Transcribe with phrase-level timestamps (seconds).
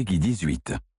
[0.00, 0.89] Peggy 18.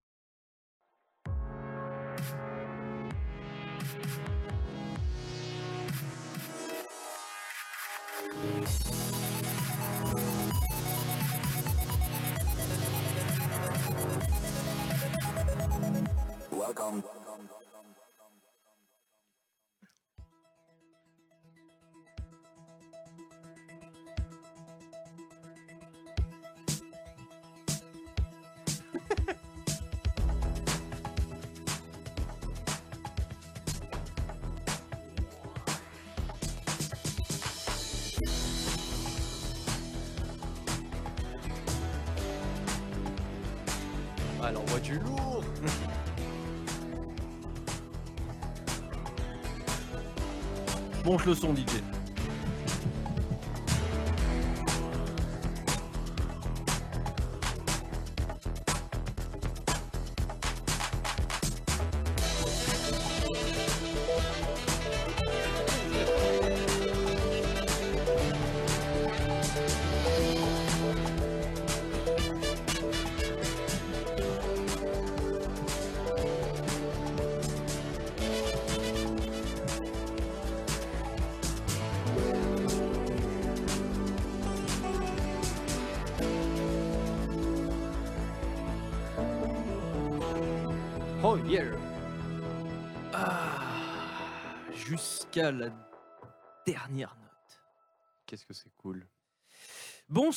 [51.26, 51.91] Le son, DJ.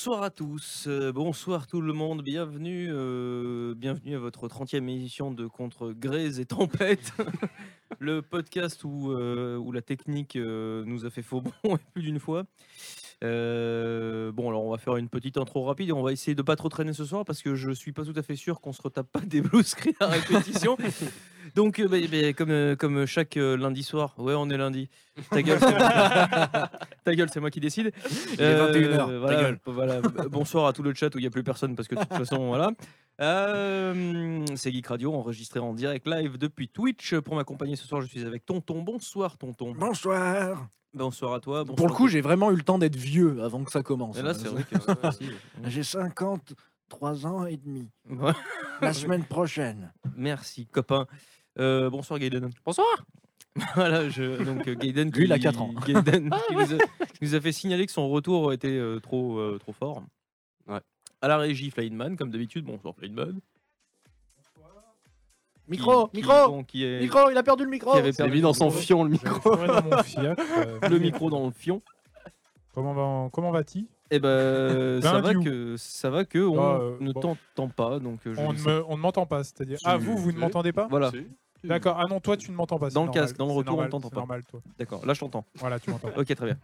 [0.04, 5.30] Bonsoir à tous, euh, bonsoir tout le monde, bienvenue, euh, bienvenue à votre 30e édition
[5.30, 7.14] de Contre Grès et Tempête,
[8.00, 12.44] le podcast où, euh, où la technique nous a fait faux bon plus d'une fois.
[13.22, 16.56] Bon, alors on va faire une petite intro rapide et on va essayer de pas
[16.56, 18.82] trop traîner ce soir parce que je suis pas tout à fait sûr qu'on se
[18.82, 20.76] retape pas des blue screens à répétition.
[21.54, 24.88] Donc, euh, bah, bah, comme, euh, comme chaque euh, lundi soir, ouais, on est lundi.
[25.30, 25.74] Ta gueule, c'est
[27.04, 27.92] Ta gueule, c'est moi qui décide.
[28.32, 29.58] Il est 21 heures, ta voilà, gueule.
[29.66, 30.00] voilà.
[30.30, 32.12] Bonsoir à tout le chat où il n'y a plus personne parce que de toute
[32.12, 32.70] façon, voilà.
[33.20, 37.14] Euh, c'est Geek Radio, enregistré en direct live depuis Twitch.
[37.20, 38.82] Pour m'accompagner ce soir, je suis avec Tonton.
[38.82, 39.72] Bonsoir, Tonton.
[39.78, 40.66] Bonsoir.
[40.92, 41.64] Bonsoir à toi.
[41.64, 44.18] Pour le coup, j'ai vraiment eu le temps d'être vieux avant que ça commence.
[44.18, 44.76] Et là, c'est vrai que.
[45.12, 45.30] si.
[45.68, 47.88] J'ai 53 ans et demi.
[48.08, 48.32] Ouais.
[48.80, 49.92] La semaine prochaine.
[50.16, 51.06] Merci, copain.
[51.58, 52.50] Euh, bonsoir, Gaiden.
[52.64, 52.86] Bonsoir.
[53.76, 55.10] voilà, je, donc euh, Gaiden.
[55.12, 55.72] Lui, il a qui- quatre ans.
[55.86, 59.38] Gaiden qui, nous a, qui nous a fait signaler que son retour était euh, trop,
[59.38, 60.02] euh, trop fort.
[60.66, 60.80] Ouais.
[61.22, 62.64] À la régie, Flyman, comme d'habitude.
[62.64, 63.40] Bonsoir, Flyman.
[65.66, 67.92] Micro, Qui- qui- micro, bon, qui est- micro, il a perdu le micro.
[67.92, 68.80] qui avait perdu dans son micro.
[68.80, 69.56] fion le micro.
[69.56, 71.80] dans mon euh, Le micro dans le fion.
[72.74, 76.96] Comment va, comment va-t-il Eh ben, ça va que ça va que on Ah, euh,
[77.00, 77.20] ne bon.
[77.20, 79.78] t'entend pas, donc je On ne me- on m'entend pas, c'est-à-dire.
[79.84, 80.86] Ah, vous, vous ne m'entendez pas?
[80.90, 81.24] Voilà, Si.
[81.64, 81.96] D'accord.
[81.98, 82.90] Ah non, toi, tu ne m'entends pas.
[82.90, 84.20] Dans le normal, casque, dans le retour, on normal, t'entend c'est pas.
[84.20, 84.60] normal, toi.
[84.78, 85.04] d'accord.
[85.06, 85.44] Là, je t'entends.
[85.56, 86.08] Voilà, tu m'entends.
[86.16, 86.56] Ok, très bien.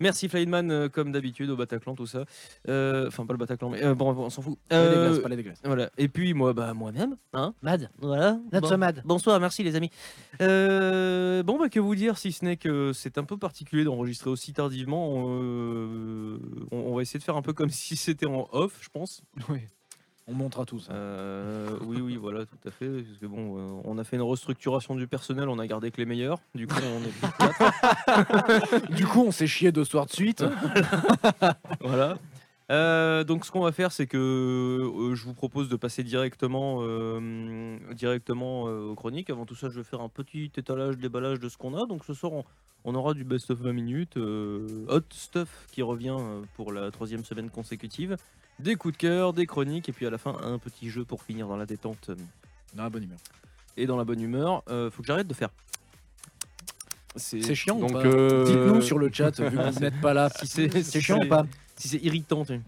[0.00, 2.24] Merci Flyman, euh, comme d'habitude, au Bataclan, tout ça.
[2.68, 4.58] Euh, Enfin, pas le Bataclan, mais euh, bon, on s'en fout.
[4.68, 5.60] Pas les Euh, dégueulasses, pas les dégueulasses.
[5.64, 5.90] Voilà.
[5.96, 7.88] Et puis moi, bah moi-même, hein, Mad.
[8.00, 8.38] Voilà.
[8.50, 9.02] That's Bon- a Mad.
[9.04, 9.90] Bonsoir, merci les amis.
[10.40, 14.30] Euh, bon, bah que vous dire, si ce n'est que c'est un peu particulier d'enregistrer
[14.30, 15.26] aussi tardivement.
[15.28, 16.38] euh,
[16.72, 19.22] on, on va essayer de faire un peu comme si c'était en off, je pense.
[19.48, 19.60] Oui.
[20.28, 20.92] On montera tout ça.
[20.92, 22.88] Euh, oui, oui, voilà, tout à fait.
[22.88, 25.96] Parce que bon, euh, on a fait une restructuration du personnel, on a gardé que
[25.96, 26.38] les meilleurs.
[26.54, 28.92] Du coup, on est plus quatre.
[28.92, 30.44] Du coup, on s'est chié deux soirs de suite.
[31.80, 32.16] Voilà.
[32.72, 36.78] Euh, donc ce qu'on va faire, c'est que euh, je vous propose de passer directement,
[36.80, 39.28] euh, directement euh, aux chroniques.
[39.30, 41.86] Avant tout ça, je vais faire un petit étalage, déballage de ce qu'on a.
[41.86, 42.44] Donc ce soir, on,
[42.84, 46.16] on aura du best of 20 minutes, euh, hot stuff qui revient
[46.56, 48.16] pour la troisième semaine consécutive,
[48.58, 51.22] des coups de cœur, des chroniques, et puis à la fin un petit jeu pour
[51.22, 52.10] finir dans la détente
[52.74, 53.18] Dans la bonne humeur.
[53.76, 54.62] et dans la bonne humeur.
[54.70, 55.50] Euh, faut que j'arrête de faire.
[57.16, 58.06] C'est chiant ou Donc, pas?
[58.06, 60.30] euh, Dites-nous sur le chat, vu que vous n'êtes pas là.
[60.30, 61.44] Si c'est C'est chiant ou pas?
[61.82, 62.60] Si c'est irritant, tu-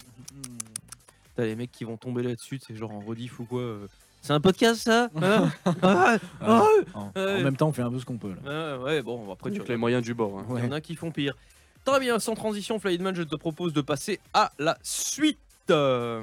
[1.37, 3.61] T'as les mecs qui vont tomber là-dessus, c'est genre en rediff ou quoi.
[3.61, 3.87] euh.
[4.23, 5.09] C'est un podcast ça?
[5.23, 5.53] Hein
[5.83, 6.63] Ah, ah,
[6.95, 8.35] En, même temps, on fait un peu ce qu'on peut.
[8.45, 8.75] Là.
[8.75, 10.41] ah, Ouais, bon, après tu avec les moyens du bord.
[10.41, 10.47] hein.
[10.59, 11.37] Il y en a qui font pire.
[11.85, 15.39] Très bien, sans transition, Flyman, je te propose de passer à la suite.
[15.71, 16.23] Euh,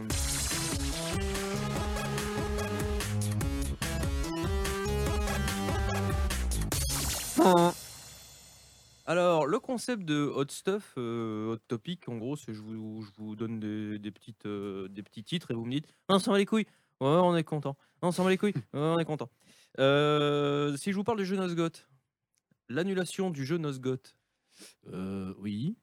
[9.12, 13.10] Alors, le concept de hot stuff, euh, hot topic, en gros, c'est je vous, je
[13.22, 16.32] vous donne des, des petites, euh, des petits titres et vous me dites Non, ça
[16.32, 16.66] va les couilles.
[17.02, 17.76] Ouais, on est content.
[18.02, 18.54] Non, ça va les couilles.
[18.56, 19.30] Ouais, on est content.
[19.80, 21.90] Euh, si je vous parle du jeu Nosgoth,
[22.70, 24.16] l'annulation du jeu Nosgoth,
[24.94, 25.76] Euh, oui.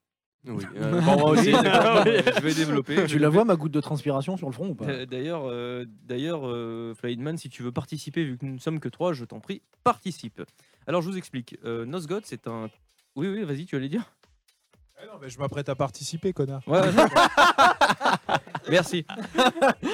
[0.47, 0.65] Oui.
[0.77, 1.51] euh, moi aussi.
[1.53, 3.05] je vais développer.
[3.07, 4.87] Tu la vois ma goutte de transpiration sur le front ou pas?
[4.87, 8.81] Euh, D'ailleurs, euh, d'ailleurs, euh, Flyman, si tu veux participer, vu que nous ne sommes
[8.81, 10.41] que trois, je t'en prie, participe.
[10.87, 11.59] Alors, je vous explique.
[11.65, 12.71] Euh, Nosgoth, c'est un.
[13.19, 14.05] Oui, oui, vas-y, tu allais dire.
[15.03, 16.63] Eh non, mais je m'apprête à participer, connard.
[16.69, 16.79] Ouais.
[16.81, 16.89] ouais.
[18.71, 19.05] Merci.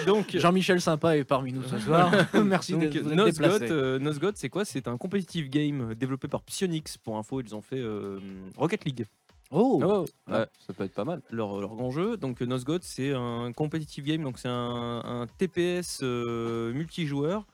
[0.07, 2.11] Donc, Jean-Michel Sympa est parmi nous ce soir.
[2.45, 3.71] Merci donc vous déplacé.
[3.71, 4.65] euh, Nosgoth, c'est quoi?
[4.67, 6.99] C'est un competitive game développé par Psyonix.
[6.99, 8.19] Pour info, ils ont fait euh,
[8.57, 9.07] Rocket League.
[9.51, 11.23] Oh, Oh, ouais, ça peut être pas mal.
[11.31, 12.17] leur, leur grand jeu.
[12.17, 17.47] Donc euh, Nosgoth, c'est un competitive game, donc c'est un, un TPS euh, multijoueur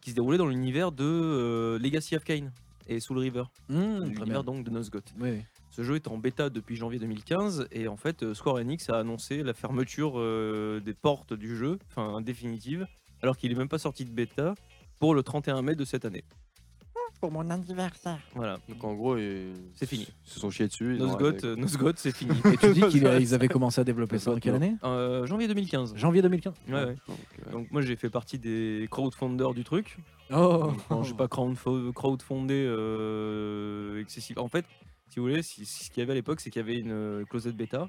[0.00, 2.50] qui se déroulait dans l'univers de euh, Legacy of Kain
[2.86, 5.12] et Soul River, Mmh, l'univers donc de Nosgoth.
[5.20, 5.42] Oui.
[5.70, 8.98] Ce jeu est en bêta depuis janvier 2015 et en fait euh, Square Enix a
[8.98, 12.86] annoncé la fermeture euh, des portes du jeu, enfin définitive,
[13.22, 14.54] alors qu'il est même pas sorti de bêta
[14.98, 16.24] pour le 31 mai de cette année.
[17.20, 18.18] Pour mon anniversaire.
[18.34, 20.06] Voilà, Donc en gros, ils C'est fini.
[20.26, 20.96] ils se sont chiés dessus.
[20.98, 21.56] Nosgoth, euh.
[21.56, 22.32] Nosgoth, c'est fini.
[22.52, 25.94] Et tu dis qu'ils avaient commencé à développer ça en quelle année Euh, janvier 2015.
[25.96, 26.54] Janvier 2015.
[26.68, 26.84] Ouais, ouais.
[27.08, 29.96] Donc, euh, Donc moi j'ai fait partie des crowdfunders du truc.
[30.30, 30.72] Oh,
[31.02, 34.36] je sais pas crowdfo- crowdfundé euh, excessif.
[34.38, 34.64] En fait,
[35.08, 36.78] si vous voulez, si- si- ce qu'il y avait à l'époque, c'est qu'il y avait
[36.78, 37.88] une euh, closette bêta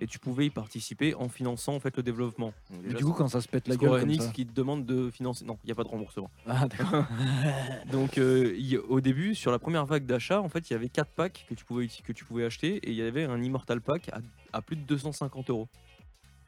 [0.00, 2.52] et tu pouvais y participer en finançant en fait le développement.
[2.70, 4.30] Donc, Mais déjà, du coup, quand ça se pète la gueule comme ça.
[4.32, 5.44] qui te demande de financer.
[5.44, 6.30] Non, il n'y a pas de remboursement.
[6.46, 7.04] Ah, d'accord.
[7.90, 10.88] Donc euh, y- au début, sur la première vague d'achat, en fait, il y avait
[10.88, 13.80] quatre packs que tu pouvais que tu pouvais acheter et il y avait un Immortal
[13.80, 14.18] Pack à,
[14.52, 15.68] à plus de 250 euros.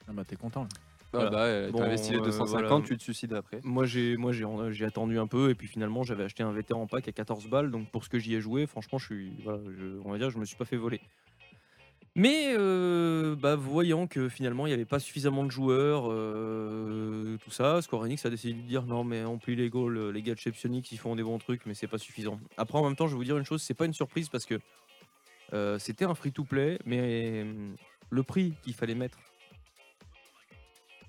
[0.09, 0.63] Ah bah, t'es content.
[0.63, 0.69] là.
[0.75, 1.31] ah voilà.
[1.31, 2.85] bah, ouais, Bon, t'as investi les euh, 250, voilà.
[2.87, 3.61] tu te suicides après.
[3.65, 6.87] Moi j'ai moi j'ai j'ai attendu un peu et puis finalement j'avais acheté un vétéran
[6.87, 9.61] pack à 14 balles donc pour ce que j'y ai joué franchement je suis voilà,
[9.79, 11.01] je- on va dire je me suis pas fait voler.
[12.19, 17.51] Mais euh, bah, voyant que finalement il n'y avait pas suffisamment de joueurs, euh, tout
[17.51, 20.33] ça, Square Enix a décidé de dire non mais en plus les gars, les gars
[20.33, 22.41] de chez Psyonix ils font des bons trucs mais c'est pas suffisant.
[22.57, 24.47] Après en même temps je vais vous dire une chose, c'est pas une surprise parce
[24.47, 24.59] que
[25.53, 27.45] euh, c'était un free-to-play mais
[28.09, 29.19] le prix qu'il fallait mettre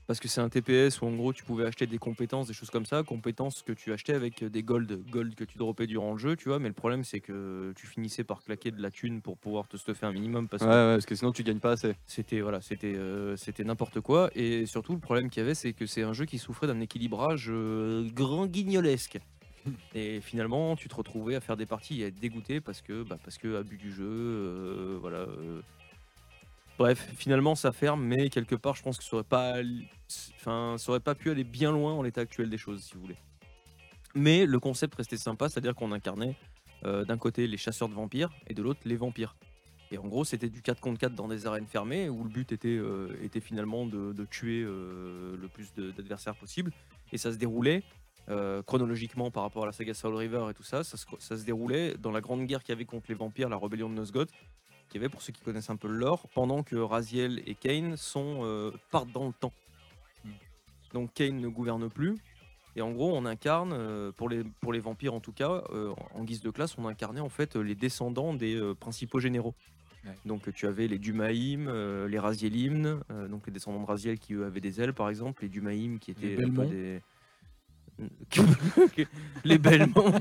[0.07, 2.69] parce que c'est un TPS où en gros tu pouvais acheter des compétences, des choses
[2.69, 6.17] comme ça, compétences que tu achetais avec des gold, gold que tu droppais durant le
[6.17, 6.59] jeu, tu vois.
[6.59, 9.77] Mais le problème c'est que tu finissais par claquer de la thune pour pouvoir te
[9.77, 11.93] stuffer un minimum parce Ouais, que ouais, parce que sinon tu gagnes pas assez.
[12.05, 14.29] c'était voilà, c'était euh, c'était n'importe quoi.
[14.35, 16.79] Et surtout le problème qu'il y avait c'est que c'est un jeu qui souffrait d'un
[16.79, 19.19] équilibrage euh, grand guignolesque.
[19.95, 23.03] Et finalement, tu te retrouvais à faire des parties et à être dégoûté parce que,
[23.03, 25.17] bah, parce que abus du jeu, euh, voilà.
[25.17, 25.61] euh.
[26.77, 29.55] Bref, finalement ça ferme, mais quelque part, je pense que ça aurait pas,
[30.35, 33.01] enfin, ça aurait pas pu aller bien loin en l'état actuel des choses, si vous
[33.01, 33.17] voulez.
[34.13, 36.35] Mais le concept restait sympa, c'est-à-dire qu'on incarnait
[36.85, 39.35] euh, d'un côté les chasseurs de vampires et de l'autre les vampires.
[39.89, 42.51] Et en gros, c'était du 4 contre 4 dans des arènes fermées où le but
[42.51, 46.71] était, euh, était finalement de, tuer euh, le plus d'adversaires possible.
[47.11, 47.83] Et ça se déroulait
[48.65, 50.83] chronologiquement par rapport à la saga Soul River et tout ça.
[50.83, 53.55] Ça ça se déroulait dans la grande guerre qu'il y avait contre les vampires, la
[53.55, 54.29] rébellion de Nosgoth,
[54.87, 57.55] qu'il y avait pour ceux qui connaissent un peu le lore, pendant que Raziel et
[57.55, 59.53] Kane sont, euh, partent dans le temps.
[60.93, 62.17] Donc Kane ne gouverne plus.
[62.75, 65.93] Et en gros, on incarne, euh, pour, les, pour les vampires en tout cas, euh,
[66.13, 69.55] en guise de classe, on incarnait en fait les descendants des principaux généraux.
[70.05, 70.11] Ouais.
[70.25, 71.69] Donc tu avais les Dumaïm,
[72.05, 75.41] les Razielim, euh, donc les descendants de Raziel qui eux avaient des ailes par exemple,
[75.41, 77.01] les Dumaïm qui étaient peu
[77.97, 78.89] Belmont.
[78.95, 79.07] des...
[79.43, 80.13] les Belmont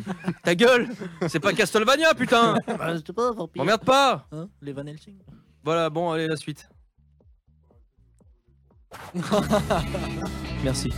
[0.43, 0.89] Ta gueule
[1.29, 3.63] C'est pas Castlevania putain Bah, c'est pas vampire.
[3.63, 5.17] M'emmerde pas Hein, les Van Helsing.
[5.65, 6.69] Voilà, bon, allez, la suite.
[10.65, 10.93] Merci.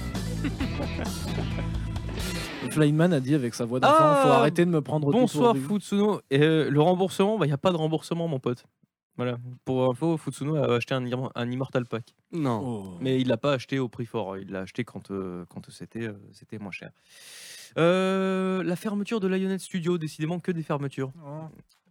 [2.70, 6.20] Flyman a dit avec sa voix d'enfant Ah, faut arrêter de me prendre Bonsoir Futsuno.
[6.30, 8.64] Et euh, le remboursement, il bah, n'y a pas de remboursement, mon pote.
[9.18, 9.36] Voilà.
[9.66, 12.14] Pour info, Futsuno a acheté un, Im- un Immortal Pack.
[12.32, 12.60] Non.
[12.64, 12.98] Oh.
[13.00, 14.38] Mais il l'a pas acheté au prix fort.
[14.38, 16.90] Il l'a acheté quand, euh, quand c'était euh, c'était moins cher.
[17.76, 21.12] Euh, la fermeture de Lionhead Studio, décidément que des fermetures.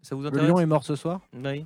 [0.02, 0.48] Ça vous Le intéresse?
[0.50, 1.22] lion est mort ce soir?
[1.34, 1.66] Oui.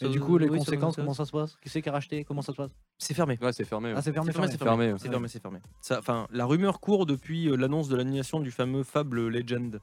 [0.00, 1.56] Et Ça du coup, les oui, conséquences, comment ça se passe?
[1.62, 2.24] Qui c'est qui a racheté?
[2.24, 2.72] Comment ça se passe?
[2.98, 3.38] C'est fermé.
[3.40, 3.90] Ouais, c'est fermé.
[3.90, 3.94] ouais.
[3.96, 4.58] Ah, c'est fermé, C'est fermé, fermé.
[4.58, 4.94] c'est fermé.
[4.98, 5.58] C'est fermé, c'est fermé.
[5.80, 9.80] Ça, la rumeur court depuis l'annonce de l'annulation du fameux Fable Legend.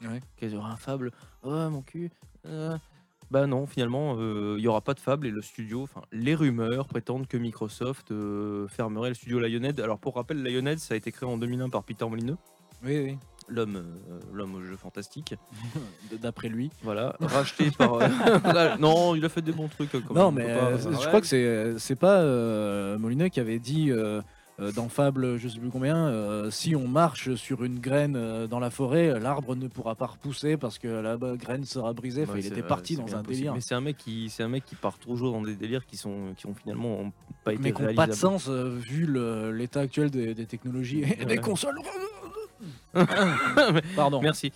[0.00, 0.20] Ouais.
[0.38, 1.10] Qu'il y aura un Fable.
[1.42, 2.10] Oh mon cul.
[2.46, 2.76] euh.
[3.32, 5.82] Bah non, finalement, euh, il y aura pas de Fable et le studio.
[5.84, 9.80] Enfin, les rumeurs prétendent que Microsoft euh, fermerait le studio Lionhead.
[9.80, 12.36] Alors pour rappel, Lionhead, ça a été créé en 2001 par Peter Molineux,
[12.84, 13.16] Oui, oui.
[13.48, 15.34] l'homme, euh, l'homme au jeu fantastique.
[16.20, 16.68] D'après lui.
[16.82, 17.94] Voilà, racheté par.
[17.94, 19.92] euh, non, il a fait des bons trucs.
[19.92, 22.22] quand Non, même, mais pas- euh, je crois que c'est c'est pas
[22.98, 23.90] Molineux qui avait dit
[24.70, 28.60] dans Fable, je sais plus combien, euh, si on marche sur une graine euh, dans
[28.60, 32.22] la forêt, l'arbre ne pourra pas repousser parce que la graine sera brisée.
[32.22, 33.26] Enfin, Ouais, il était parti dans un possible.
[33.28, 33.54] délire.
[33.54, 35.96] Mais c'est un mec qui, c'est un mec qui part toujours dans des délires qui
[35.96, 37.10] sont, qui ont finalement
[37.42, 39.08] pas été Mais qui n'ont pas de sens euh, vu
[39.52, 41.24] l'état actuel des, des technologies et Ouais.
[41.24, 41.78] des consoles.
[43.96, 44.20] Pardon.
[44.22, 44.52] Merci.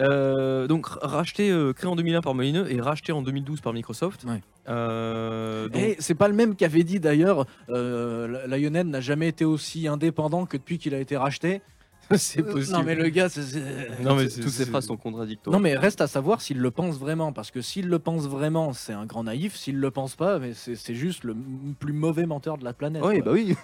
[0.00, 4.24] Euh, donc racheté, euh, créé en 2001 par Molineux et racheté en 2012 par Microsoft.
[4.24, 4.40] Ouais.
[4.68, 9.28] Euh, donc- Et c'est pas le même qui avait dit d'ailleurs, euh, Lionhead n'a jamais
[9.28, 11.62] été aussi indépendant que depuis qu'il a été racheté.
[12.16, 12.76] c'est Euh, possible.
[12.78, 13.60] Non mais le gars, c'est- c'est-
[14.02, 15.52] Non, mais Toutes ces phrases sont contradictoires.
[15.52, 18.72] Non mais reste à savoir s'il le pense vraiment, parce que s'il le pense vraiment,
[18.72, 19.54] c'est un grand naïf.
[19.56, 23.02] S'il le pense pas, mais c'est juste le m- plus mauvais menteur de la planète.
[23.04, 23.24] Oui, quoi.
[23.26, 23.54] bah oui.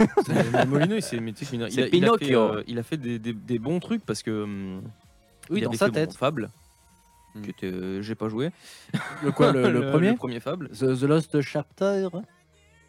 [1.21, 3.19] Mais tu sais a- il, C'est a, il a fait, euh, il a fait des,
[3.19, 4.83] des- des bons trucs parce que hum,
[5.51, 6.15] Oui, il dans avait sa fait, bon, tête.
[6.15, 6.51] Fable,
[7.35, 7.43] Hmm.
[7.43, 8.51] que euh, j'ai pas joué.
[9.23, 12.09] Le quoi, le, le premier le premier Fable, The, The Lost Chapter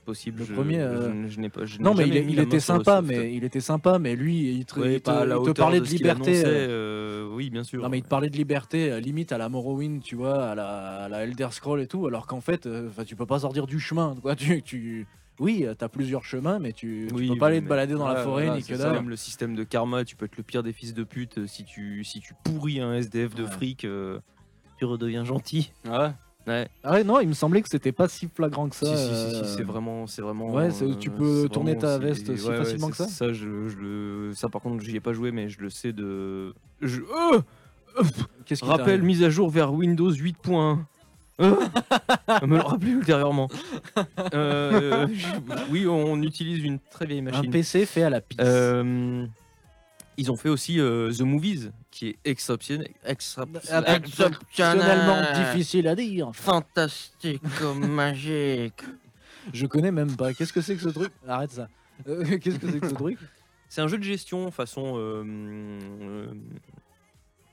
[0.06, 0.40] possible.
[0.40, 1.62] Le je- premier, je, euh, je n'ai pas.
[1.80, 5.02] Non mais il, était sympa, mais il était sympa, mais lui, il te, Ouais, il
[5.02, 6.44] te- il parlait de liberté.
[6.46, 6.68] euh,
[7.25, 7.82] euh, oui, bien sûr.
[7.82, 10.56] Non mais il te parlait de liberté, euh, limite à la Morrowind, tu vois, à
[10.56, 10.68] la,
[11.06, 12.70] à la Elder Scroll et tout, alors qu'en fait,
[13.08, 14.36] tu peux pas sortir du chemin, quoi.
[14.46, 15.08] Tu, tu...
[15.40, 18.18] Oui, t'as plusieurs chemins, mais tu, tu Oui, peux pas aller te balader dans la
[18.24, 18.94] forêt voilà, ni que dalle.
[18.94, 21.66] Même le système de karma, tu peux être le pire des fils de pute si
[21.66, 23.50] tu, si tu pourris un SDF de Ouais.
[23.50, 24.20] fric, euh,
[24.86, 25.72] tu redeviens gentil.
[25.88, 26.10] Ouais.
[26.48, 28.86] Ouais, Ah ouais, non, il me semblait que c'était pas si flagrant que ça.
[28.86, 30.51] si, si, si, si, euh, c'est vraiment, c'est vraiment.
[30.54, 33.68] Ouais, tu peux c'est tourner ta veste si ouais, ouais, facilement que ça Ça, je,
[33.68, 36.54] je le, ça par contre, j'y ai pas joué, mais je le sais de.
[36.82, 37.01] Je...
[37.12, 37.38] Oh
[38.46, 40.77] Qu'est-ce qui Rappel mise à jour vers Windows 8.1.
[41.42, 41.54] Euh,
[42.48, 43.50] me le rappeler ultérieurement.
[44.34, 47.51] Euh, je- oui, on utilise une très vieille Un machine.
[47.51, 48.39] PC fait à la pisse.
[48.42, 49.25] Euh,
[50.15, 52.90] ils ont fait aussi euh, The Movies, qui est exceptionnel.
[53.08, 53.56] excep-
[53.96, 56.30] Exceptionnellement difficile à dire.
[56.34, 57.42] fantastique,
[57.80, 58.84] magique.
[59.54, 60.34] Je connais même pas.
[60.34, 61.14] Qu'est-ce que c'est que ce truc?
[61.28, 61.70] Arrête ça.
[62.08, 63.18] Euh, Qu'est-ce que c'est que ce truc?
[63.70, 66.28] C'est un jeu de gestion façon euh, euh,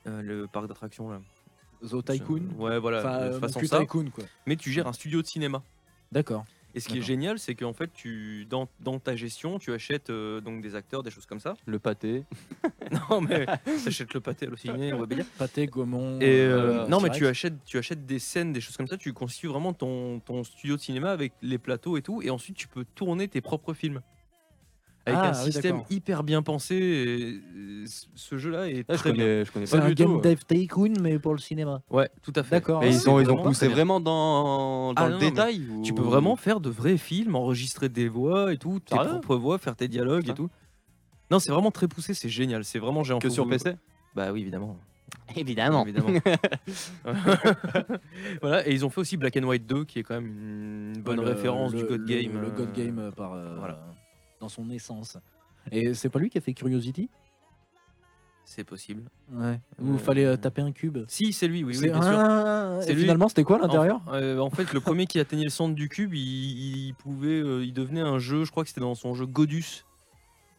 [0.07, 1.21] euh, le parc d'attractions là.
[1.89, 2.41] The Tycoon?
[2.57, 3.79] Ouais, voilà, Enfin, façon ça.
[3.79, 4.23] Tycoon quoi.
[4.45, 5.61] Mais tu gères un studio de cinéma.
[6.11, 6.45] D'accord.
[6.75, 10.09] Et ce qui est génial, c'est qu'en fait, tu, dans, dans ta gestion, tu achètes
[10.09, 11.55] euh, donc des acteurs, des choses comme ça.
[11.65, 12.23] Le pâté.
[13.09, 15.25] Non, mais tu achètes le pâté halluciné, on va bien dire.
[15.37, 16.19] Pâté, Gaumont.
[16.19, 18.97] Et euh, euh, non, mais tu achètes, tu achètes des scènes, des choses comme ça.
[18.97, 22.21] Tu constitues vraiment ton, ton studio de cinéma avec les plateaux et tout.
[22.21, 24.01] Et ensuite, tu peux tourner tes propres films.
[25.05, 26.75] Avec Ah, un oui, système hyper bien pensé.
[26.75, 29.23] et, euh, ce- jeu-là est Ah, je très bien.
[29.25, 30.21] connais, je connais pas un du Game.
[30.21, 31.81] Dev Tycoon, mais pour le cinéma.
[31.89, 32.51] Ouais, tout à fait.
[32.55, 32.79] D'accord.
[32.79, 35.61] Mais Ah, ils ont, ils ont vraiment poussé vraiment dans, dans Ah, le non, détail
[35.69, 39.35] ou- Tu peux vraiment faire de vrais films, enregistrer des voix et tout, tes propres
[39.35, 40.49] voix, faire tes dialogues et tout.
[41.29, 42.63] Non, c'est vraiment très poussé, c'est génial.
[42.63, 43.19] C'est vraiment géant.
[43.19, 43.75] que sur PC
[44.15, 44.77] Bah oui, évidemment.
[45.35, 45.85] Évidemment.
[45.85, 46.07] évidemment.
[48.41, 50.27] voilà, et ils ont fait aussi Black and White 2, qui est quand même
[50.95, 52.41] une bonne Le- référence le- du God le- Game.
[52.41, 53.79] Le, euh, God Game euh, par, euh, voilà.
[54.43, 55.17] Dans son essence.
[55.71, 57.09] Et c'est pas lui qui a fait Curiosity?
[58.45, 59.03] C'est possible.
[59.31, 59.59] Ouais.
[59.81, 62.11] Où Euh, fallait euh, taper un cube Si, c'est lui, oui, oui, bien sûr.
[62.19, 63.03] Ah, C'est et lui.
[63.03, 64.01] finalement, c'était quoi l'intérieur?
[64.05, 67.39] En, euh, en fait, le premier qui atteignait le centre du cube, il, il pouvait,
[67.41, 68.43] euh, il devenait un jeu.
[68.43, 69.85] Je crois que c'était dans son jeu Godus,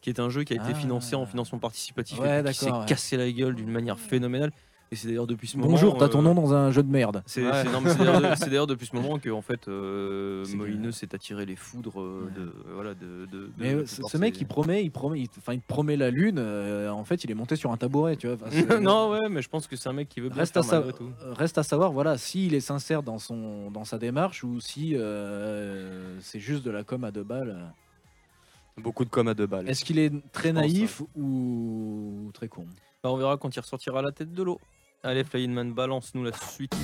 [0.01, 0.75] qui est un jeu qui a été Ah.
[0.75, 2.85] financé en financement participatif Ouais, et qui s'est ouais.
[2.87, 4.51] cassé la gueule d'une manière phénoménale.
[4.91, 5.71] Et c'est d'ailleurs depuis ce moment.
[5.71, 7.23] Bonjour, t'as euh, ton nom dans un jeu de merde.
[7.25, 7.63] C'est Ouais.
[8.45, 12.53] d'ailleurs depuis ce moment que en fait euh, Molineux s'est attiré les foudres euh, de
[12.71, 13.27] voilà de,
[13.57, 16.37] Mais euh, ce mec, il promet, il promet, il, promet la lune.
[16.37, 18.37] euh, en fait, il est monté sur un tabouret, tu vois.
[18.79, 20.83] Non ouais mais je pense que c'est un mec qui veut bien Reste faire à,
[20.85, 21.09] sa- tout.
[21.23, 24.91] euh, reste à savoir, voilà, s'il est sincère dans son dans sa démarche ou si
[24.95, 27.73] euh, c'est juste de la com à deux balles.
[28.77, 29.67] Beaucoup de com à deux balles.
[29.67, 32.65] Est-ce qu'il est très pense, naïf ou très con?
[33.03, 34.59] Bah, on verra quand il ressortira la tête de l'eau.
[35.05, 36.75] Allez Flying Man balance nous la suite.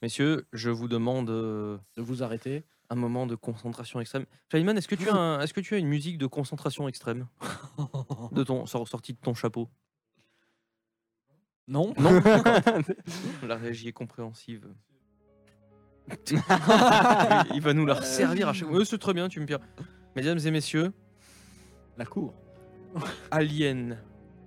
[0.00, 4.26] Messieurs, je vous demande euh, De vous arrêter un moment de concentration extrême.
[4.50, 6.88] Flying Man, est-ce que tu as un- est-ce que tu as une musique de concentration
[6.88, 7.26] extrême
[8.32, 9.68] de ton sor- sortie de ton chapeau?
[11.68, 12.20] Non Non?
[13.46, 14.66] La régie est compréhensive.
[17.54, 18.84] il va nous la resservir à chaque fois.
[18.84, 19.60] C'est très bien, tu me pires.
[20.16, 20.92] Mesdames et messieurs,
[21.96, 22.34] La cour.
[23.30, 23.98] Alien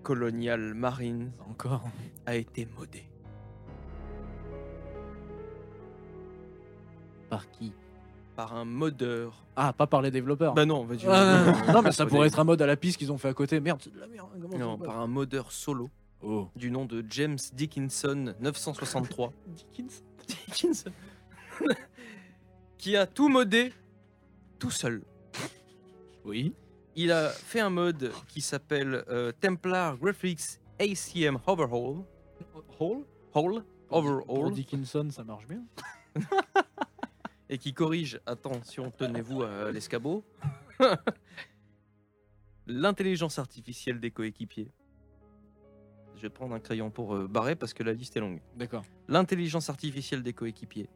[0.04, 1.84] Colonial Marine Encore.
[2.26, 3.04] a été modé.
[7.30, 7.74] Par qui?
[8.36, 9.44] Par un modeur.
[9.56, 10.54] Ah, pas par les développeurs.
[10.54, 11.06] Bah non, vas-y.
[11.08, 13.18] Ah, non, non, non, mais ça pourrait être un mode à la piste qu'ils ont
[13.18, 13.60] fait à côté.
[13.60, 14.30] Merde, c'est de la merde.
[14.42, 15.90] Comment Non, par un modeur solo
[16.28, 16.48] Oh.
[16.56, 19.32] du nom de James Dickinson 963.
[19.48, 20.90] Dickens Dickinson
[22.78, 23.72] qui a tout modé
[24.58, 25.04] tout seul.
[26.24, 26.54] Oui.
[26.98, 32.06] Il a fait un mode qui s'appelle euh, Templar Graphics ACM Overhaul.
[32.80, 33.04] Hall?
[33.34, 34.54] Pour Overhaul.
[34.54, 35.64] Dickinson, ça marche bien.
[37.50, 40.24] Et qui corrige, attention, tenez-vous à l'escabeau,
[42.68, 44.72] l'intelligence artificielle des coéquipiers.
[46.16, 48.42] Je vais prendre un crayon pour euh, barrer parce que la liste est longue.
[48.56, 48.84] D'accord.
[49.10, 50.90] L'intelligence artificielle des coéquipiers.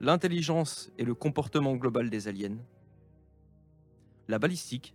[0.00, 2.56] L'intelligence et le comportement global des aliens.
[4.28, 4.94] La balistique.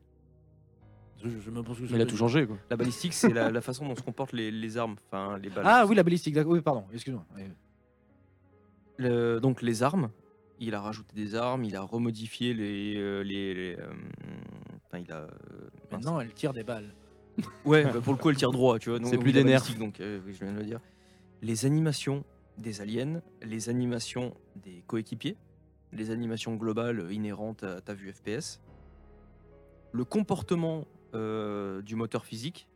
[1.23, 2.57] Je, je me pose que Mais il a tout changé quoi.
[2.69, 5.65] La balistique, c'est la, la façon dont se comportent les, les armes, enfin les balles.
[5.67, 6.53] Ah oui, la balistique, d'accord.
[6.53, 7.25] Oui, pardon, excuse-moi.
[7.35, 7.43] Oui.
[8.97, 10.09] Le- donc les armes,
[10.59, 12.95] il a rajouté des armes, il a remodifié les.
[12.97, 13.91] euh, les, les, euh,
[14.87, 15.17] enfin, il a.
[15.21, 15.27] euh,
[15.91, 16.03] mince.
[16.03, 16.93] Maintenant, elle tire des balles.
[17.63, 18.99] Ouais, bah, pour le coup, elle tire droit, tu vois.
[18.99, 19.59] donc- C'est plus il a des nerfs.
[19.61, 20.79] balistique, Donc, euh, oui, je viens de le dire.
[21.41, 22.23] Les animations
[22.57, 25.37] des aliens, les animations des coéquipiers,
[25.93, 28.59] les animations globales inhérentes à ta vue FPS,
[29.91, 32.67] le comportement euh, du moteur physique.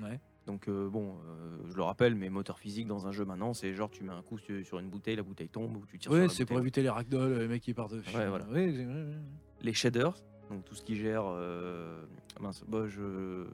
[0.00, 0.20] Ouais.
[0.46, 3.74] Donc, euh, bon, euh, je le rappelle, mais moteur physique dans un jeu maintenant, c'est
[3.74, 6.28] genre tu mets un coup sur une bouteille, la bouteille tombe, ou tu tires la
[6.28, 7.92] c'est pour éviter les ragdolls, les mecs qui partent.
[7.92, 8.44] Ouais, voilà.
[8.48, 9.14] C'est- ouais, ouais.
[9.62, 10.14] Les shaders,
[10.50, 11.24] donc tout ce qui gère.
[11.26, 12.04] euh,
[12.40, 13.44] mince, bah, je.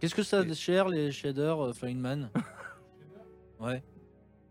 [0.00, 2.30] Qu'est-ce que ça Et- cher les shaders euh, Feynman
[3.60, 3.82] Ouais.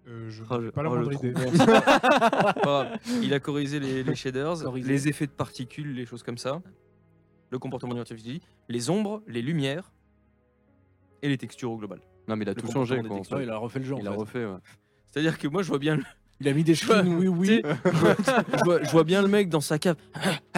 [0.07, 1.31] Euh, je Oh, le- pas la oh, moindre idée.
[1.31, 2.97] Grave.
[3.21, 4.87] Il a corrigé les, les shaders, Corrigé.
[4.87, 6.61] les effets de particules, les choses comme ça,
[7.53, 9.91] le comportement du physique, les ombres, les lumières
[11.21, 11.99] et les textures au global.
[12.27, 13.17] Non mais il a Le tout changé quoi.
[13.37, 13.95] en il a refait le jeu.
[13.99, 14.17] Il a fait.
[14.17, 14.45] refait.
[14.45, 14.57] ouais.
[15.07, 16.03] C'est-à-dire que moi je vois bien, le-
[16.39, 17.61] Il a mis des cheveux, oui, oui.
[17.85, 19.95] je, vois, je bien le mec dans sa cave.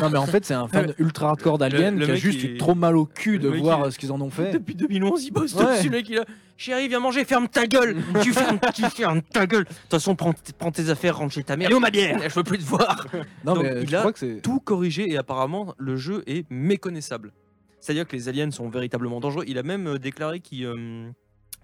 [0.00, 2.22] Non, mais en fait, c'est un fan ultra hardcore d'Alien Le- le qui a mec,
[2.22, 4.12] juste il- eu trop mal au cul de le mec, voir il- euh, ce qu'ils
[4.12, 4.52] en ont fait.
[4.52, 5.76] Depuis 2011, il bosse Ouais.
[5.76, 6.08] dessus, le mec.
[6.08, 6.24] Il a...
[6.56, 7.96] Chérie, viens manger, ferme ta gueule.
[8.22, 9.64] tu, fermes, tu fermes ta gueule.
[9.64, 11.68] De toute façon, prends, prends tes affaires, rentre chez ta mère.
[11.68, 13.06] Allez, ma bière Je veux plus te voir.
[13.44, 14.40] Non, Donc, mais il je a crois que c'est.
[14.42, 17.32] tout corrigé et apparemment le jeu est méconnaissable.
[17.80, 19.44] C'est-à-dire que les aliens sont véritablement dangereux.
[19.46, 21.08] Il a même euh, déclaré qu'il euh,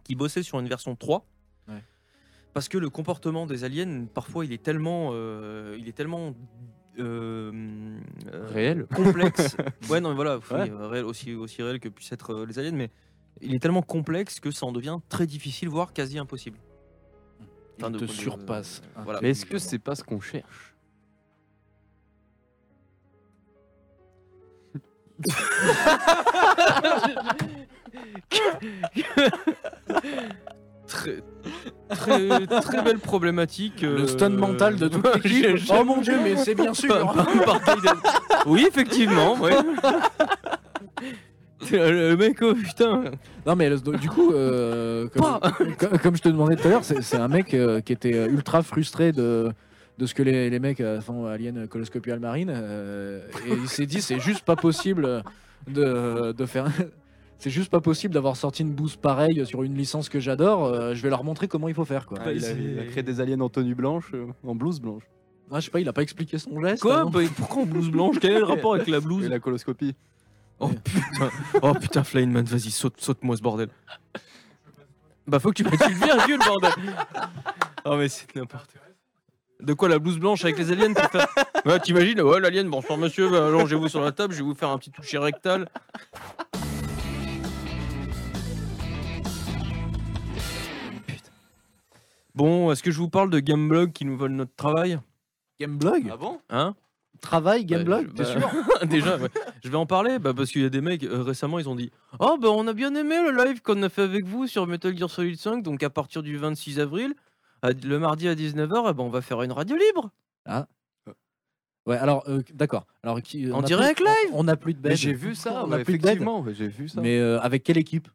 [0.04, 1.24] qu'il bossait sur une version 3.
[2.54, 6.34] Parce que le comportement des aliens, parfois, il est tellement, euh, il est tellement
[6.98, 7.98] euh,
[8.32, 8.86] euh, Réel.
[8.94, 9.56] complexe.
[9.88, 10.70] ouais, non, mais voilà, Ouais.
[10.70, 12.90] réel, aussi, aussi réel que puissent être euh, les aliens, mais
[13.40, 16.58] il est tellement complexe que ça en devient très difficile, voire quasi impossible.
[17.78, 18.82] Il Enfin, te surpasse.
[18.98, 19.20] euh, voilà.
[19.22, 20.74] Mais est-ce que c'est pas ce qu'on cherche?
[30.92, 31.22] très,
[31.88, 33.82] très, très belle problématique.
[33.82, 35.72] Le euh, stun mental de toute l'équipe.
[35.78, 36.88] Oh mon dieu, mais c'est bien sûr.
[36.88, 37.94] Par- par- par Kaiden.
[38.46, 39.34] oui, effectivement.
[39.40, 39.56] ouais.
[41.70, 43.04] Le mec, oh putain.
[43.46, 45.52] Non, mais du coup, euh, comme, Pas.
[45.78, 48.62] comme- comme je te demandais tout à l'heure, c'est un mec euh, qui était ultra
[48.62, 49.52] frustré de,
[49.98, 52.52] de ce que les, les mecs font à Alien Coloscopial Marine.
[52.52, 55.22] euh, et il s'est dit, c'est juste pas possible
[55.68, 56.66] de, de faire.
[57.42, 60.64] C'est juste pas possible d'avoir sorti une bouse pareille sur une licence que j'adore.
[60.64, 62.06] euh, je vais leur montrer comment il faut faire.
[62.06, 62.18] Quoi.
[62.24, 65.02] Ah, il, a, il a créé des aliens en tenue blanche, euh, en blouse blanche.
[65.50, 66.82] Ah, je sais pas, il a pas expliqué son geste.
[66.82, 67.10] Quoi hein.
[67.12, 68.20] Bah, Pourquoi en blouse blanche?
[68.20, 69.28] Quel est le rapport avec la Et blouse?
[69.28, 69.96] la coloscopie.
[70.60, 71.30] Oh putain,
[71.62, 73.70] oh putain, Flyman, vas-y, saute, saute-moi ce bordel.
[75.26, 76.70] Bah faut que tu mettes une virgule, bordel.
[77.84, 78.82] Oh mais c'est n'importe quoi.
[79.66, 81.26] De quoi la blouse blanche avec les aliens faire...
[81.66, 84.68] Ouais, t'imagines Ouais, l'alien, bonsoir monsieur, bah, allongez-vous sur la table, je vais vous faire
[84.68, 85.68] un petit toucher rectal.
[92.34, 94.98] Bon, est-ce que je vous parle de Gameblog qui nous vole notre travail?
[95.60, 96.08] Gameblog?
[96.10, 96.40] Ah bon?
[96.50, 96.74] Hein?
[97.20, 98.50] Travail, Gameblog, Bah, t'es bah, sûr?
[98.88, 99.28] Déjà, ouais.
[99.62, 101.76] je vais en parler bah, parce qu'il y a des mecs euh, récemment, ils ont
[101.76, 104.66] dit Oh, bah on a bien aimé le live qu'on a fait avec vous sur
[104.66, 107.14] Metal Gear Solid 5, donc à partir du 26 avril,
[107.62, 110.10] à- le mardi à 19h, eh ben, on va faire une radio libre.
[111.86, 112.86] Ouais, alors, euh, d'accord.
[113.02, 114.88] Alors, qui, En on a direct plus- live On n'a plus de.
[114.88, 116.04] Mais j'ai vu ça, On a plus de bed.
[116.06, 117.00] effectivement, ouais, j'ai vu ça.
[117.00, 118.08] Mais euh, avec quelle équipe?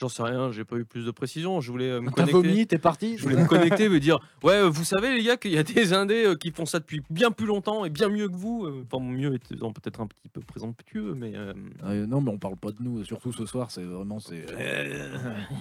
[0.00, 1.60] J'en sais rien, j'ai pas eu plus de précision.
[1.60, 2.32] Je voulais euh, me T'as connecter.
[2.32, 5.24] vomi, t'es parti Je voulais me connecter et me dire Ouais, euh, vous savez, les
[5.24, 7.90] gars, qu'il y a des indés euh, qui font ça depuis bien plus longtemps et
[7.90, 8.68] bien mieux que vous.
[8.92, 11.32] Enfin, mieux étant peut-être un petit peu présomptueux, mais.
[11.34, 11.52] euh,
[11.84, 14.20] Euh, non, mais on parle pas de nous, surtout ce soir, c'est vraiment.
[14.20, 14.44] c'est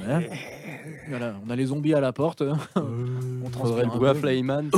[0.08, 0.22] Hein
[1.10, 2.44] voilà, on a les zombies à la porte.
[2.44, 2.56] on
[3.50, 4.14] Faudrait transpire le goût à.
[4.14, 4.70] Flyman.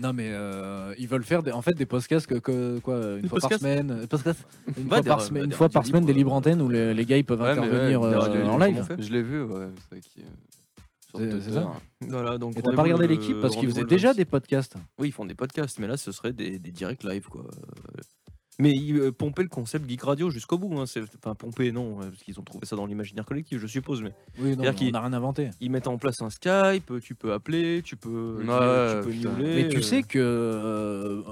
[0.00, 3.28] Non, mais euh, ils veulent faire des, en fait des podcasts que, que- quoi, une
[3.28, 4.06] fois par semaine, euh,
[4.76, 6.68] une fois par semaine, bah, une des fois par semaine des libres, libres antennes où
[6.68, 8.86] les, les gars ils peuvent Ouais, intervenir ouais, euh, en live.
[8.96, 9.66] Je l'ai vu, ouais.
[11.16, 11.72] c'est euh, ça.
[12.00, 14.16] Voilà, donc Et t'as pas regardé l'équipe parce qu'ils faisaient déjà 26.
[14.18, 14.74] des podcasts.
[15.00, 17.44] Oui, ils font des podcasts, mais là, ce serait des, des directs live, quoi.
[18.60, 20.76] Mais ils euh, pompaient le concept Geek Radio jusqu'au bout.
[20.78, 20.86] Hein.
[20.86, 24.02] c'est- Enfin, pomper, non, euh, parce qu'ils ont trouvé ça dans l'imaginaire collectif, je suppose.
[24.02, 25.50] Mais Oui, non, C'est-à-dire mais qu'ils- on n'a rien inventé.
[25.60, 29.68] ils mettent en place un Skype, tu peux appeler, tu peux, Ouais, tu peux Mais
[29.68, 31.22] tu euh, sais que euh,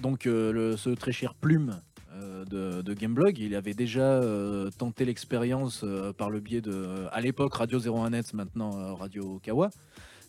[0.00, 1.80] donc euh, le, ce très cher Plume
[2.14, 7.06] euh, de, de Gameblog, il avait déjà euh, tenté l'expérience euh, par le biais de,
[7.10, 9.70] à l'époque Radio 01net, maintenant euh, Radio Kawa.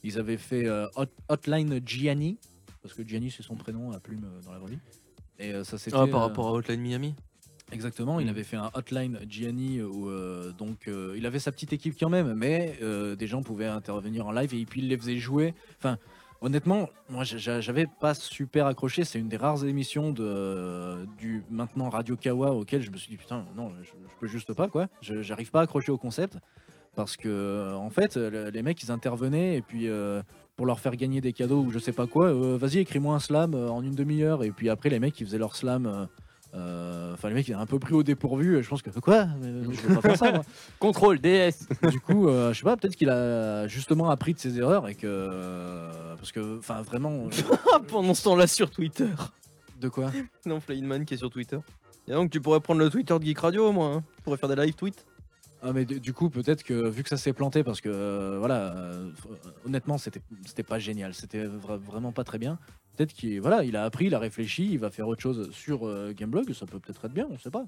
[0.03, 2.37] Ils avaient fait euh, Hot- Hotline Gianni,
[2.81, 4.79] parce que Gianni c'est son prénom à Plume euh, dans la vraie vie.
[5.39, 7.15] Et euh, ça c'était Ah, par euh, rapport à Hotline Miami?
[7.71, 8.29] Exactement, il Mm.
[8.29, 12.09] avait fait un hotline Gianni où euh, donc euh, il avait sa petite équipe quand
[12.09, 15.53] même, mais euh, des gens pouvaient intervenir en live et puis il les faisait jouer.
[15.77, 15.97] Enfin,
[16.41, 19.03] Honnêtement, moi j'a- j'a- j'avais pas super accroché.
[19.03, 23.17] C'est une des rares émissions de, du maintenant Radio Kawa auquel je me suis dit
[23.17, 24.87] putain, non, je, je peux juste pas quoi.
[25.01, 26.37] J'arrive pas à accrocher au concept
[26.95, 29.89] parce que en fait, le- les mecs ils intervenaient et puis
[30.59, 33.19] pour leur faire gagner des cadeaux ou je sais pas quoi, euh, vas-y écris-moi un
[33.19, 35.85] slam euh, en une demi-heure et puis après les mecs ils faisaient leur slam.
[35.85, 36.05] euh,
[36.53, 38.57] euh, Enfin, les mecs, ils étaient un peu pris au dépourvu.
[38.57, 39.27] et Je pense que quoi?
[39.41, 39.47] Je
[39.87, 40.31] veux pas faire ça.
[40.33, 40.41] moi.
[40.79, 41.65] Contrôle DS.
[41.89, 44.95] du coup, euh, je sais pas, peut-être qu'il a justement appris de ses erreurs et
[44.95, 45.87] que.
[46.17, 47.29] parce que, enfin, vraiment.
[47.73, 49.07] Ah, pendant ce temps-là sur Twitter.
[49.79, 50.11] de quoi?
[50.45, 51.59] Non, Flyinman qui est sur Twitter.
[52.07, 53.97] Et donc tu pourrais prendre le Twitter de Geek Radio au moins.
[53.97, 54.03] hein.
[54.17, 55.05] Tu pourrais faire des live tweets.
[55.61, 58.73] Ah, mais du coup, peut-être que vu que ça s'est planté, parce que, euh, voilà,
[58.77, 59.11] euh,
[59.65, 61.13] honnêtement, c'était c'était pas génial.
[61.13, 62.57] C'était vra- vraiment pas très bien.
[62.95, 65.85] Peut-être qu'il voilà, il a appris, il a réfléchi, il va faire autre chose sur
[65.85, 66.53] euh, Gameblog.
[66.53, 67.65] Ça peut peut-être être bien, on sait pas.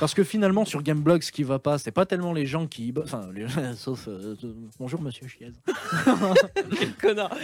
[0.00, 2.92] Parce que finalement, sur Gameblog, ce qui va pas, c'est pas tellement les gens qui.
[2.92, 3.46] bo- Enfin, les...
[3.76, 4.06] sauf.
[4.08, 4.34] euh,
[4.78, 5.52] bonjour, monsieur Chiez.
[6.78, 7.34] Quel connard.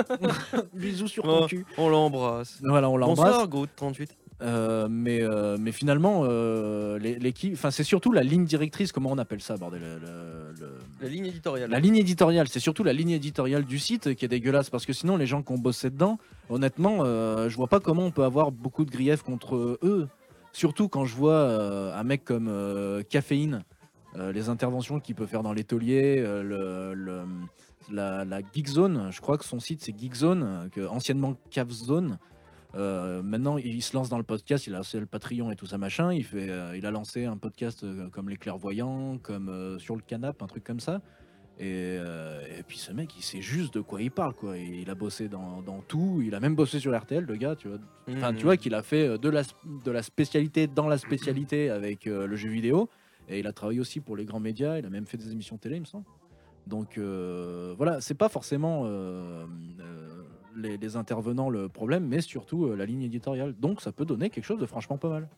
[0.74, 1.40] Bisous sur Oh.
[1.40, 1.66] ton cul.
[1.78, 2.58] On l'embrasse.
[2.62, 3.26] Voilà, on l'embrasse.
[3.30, 4.16] Bonsoir, Groot 38.
[4.42, 9.18] Euh, mais, euh, mais finalement, euh, l'équipe, enfin c'est surtout la ligne directrice, comment on
[9.18, 11.70] appelle ça, bordel le- le- le- La ligne éditoriale.
[11.70, 14.92] La ligne éditoriale, c'est surtout la ligne éditoriale du site qui est dégueulasse, parce que
[14.92, 16.18] sinon les gens qui ont bossé dedans,
[16.50, 20.08] honnêtement, je vois pas comment on peut avoir beaucoup de griefs contre eux.
[20.52, 22.50] Surtout quand je vois un mec comme
[23.08, 23.62] Caféine,
[24.16, 25.52] les interventions qu'il peut faire dans
[26.18, 27.22] euh, le, le-
[27.92, 31.70] la, la Geek Zone, je crois que son site c'est Geek Zone, que, anciennement Cave
[31.70, 32.18] Zone.
[32.74, 35.66] Euh, maintenant, il se lance dans le podcast, il a lancé le Patreon et tout
[35.66, 36.12] ça machin.
[36.12, 40.02] Il, fait, euh, il a lancé un podcast euh, comme Les Clairvoyants, comme Sur le
[40.02, 41.00] Canap, un truc comme ça.
[41.60, 44.56] Et, et puis ce mec, il sait juste de quoi il parle, quoi.
[44.56, 47.68] Il a bossé dans, dans tout, il a même bossé sur RTL, le gars, tu
[47.68, 47.78] vois.
[48.08, 48.36] Enfin, Mmh.
[48.36, 49.42] tu vois qu'il a fait de la,
[49.84, 52.88] de la spécialité dans la spécialité avec le jeu vidéo.
[53.28, 55.56] Et il a travaillé aussi pour les grands médias, il a même fait des émissions
[55.58, 56.04] télé, il me semble.
[56.66, 59.44] Donc euh, voilà, c'est pas forcément euh,
[59.80, 60.22] euh,
[60.56, 63.54] les, les intervenants le problème, mais surtout la ligne éditoriale.
[63.58, 65.28] Donc ça peut donner quelque chose de franchement pas mal.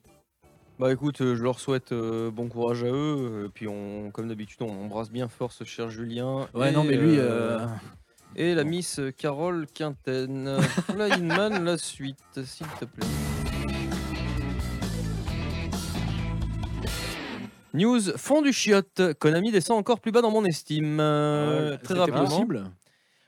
[0.81, 3.45] Bah écoute, je leur souhaite euh, bon courage à eux.
[3.47, 6.49] Et puis on, comme d'habitude, on embrasse bien fort ce cher Julien.
[6.53, 7.67] Ouais, Et, non, mais lui, euh, euh,
[8.35, 10.59] Et la Miss Carole Quinten.
[10.91, 13.07] Flyinman, la suite, s'il te plaît.
[17.75, 19.03] News fond du chiotte.
[19.19, 20.99] Konami descend encore plus bas dans mon estime.
[21.01, 22.25] Euh, très c'était rapidement.
[22.25, 22.65] possible.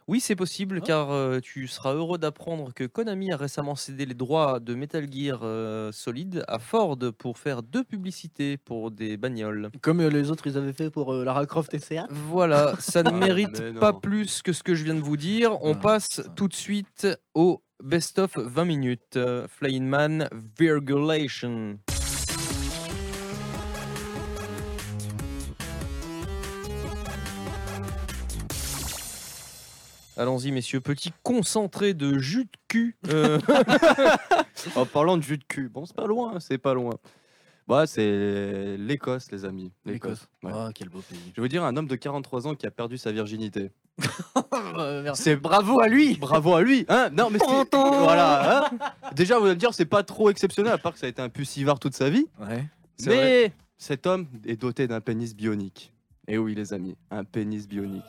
[0.09, 0.87] Oui, c'est possible, Ah.
[0.87, 5.05] car euh, tu seras heureux d'apprendre que Konami a récemment cédé les droits de Metal
[5.13, 9.71] Gear euh, Solid à Ford pour faire deux publicités pour des bagnoles.
[9.83, 12.07] Comme euh, les autres, ils avaient fait pour euh, Lara Croft et CA.
[12.09, 15.61] Voilà, ça ne Ah, mérite pas plus que ce que je viens de vous dire.
[15.63, 19.17] On Ah, passe tout de suite au best-of 20 minutes.
[19.17, 21.79] Euh, Flying Man Virgulation.
[30.17, 30.81] Allons-y, messieurs.
[30.81, 32.97] Petit concentré de jus de cul.
[33.09, 33.39] euh,
[34.77, 36.95] En parlant de jus de cul, bon, c'est pas loin, c'est pas loin.
[37.69, 39.73] Bah, c'est l'Écosse, les amis.
[39.85, 40.29] L'Écosse.
[40.43, 40.53] Ouais.
[40.55, 41.19] Ah, quel beau pays.
[41.37, 43.73] Je veux dire, un homme de 43 ans qui a perdu sa virginité.
[45.15, 46.17] C'est bravo à lui.
[46.17, 47.75] Bravo à lui hein Non, mais c'est...
[47.75, 48.71] Voilà hein
[49.15, 51.23] Déjà, vous allez me dire, c'est pas trop exceptionnel, à part que ça a été
[51.23, 52.27] un pucivard toute sa vie.
[52.39, 52.67] Ouais.
[52.99, 55.93] C'est Mais cet homme est doté d'un pénis bionique.
[56.29, 58.05] Et oui, les amis, un pénis bionique.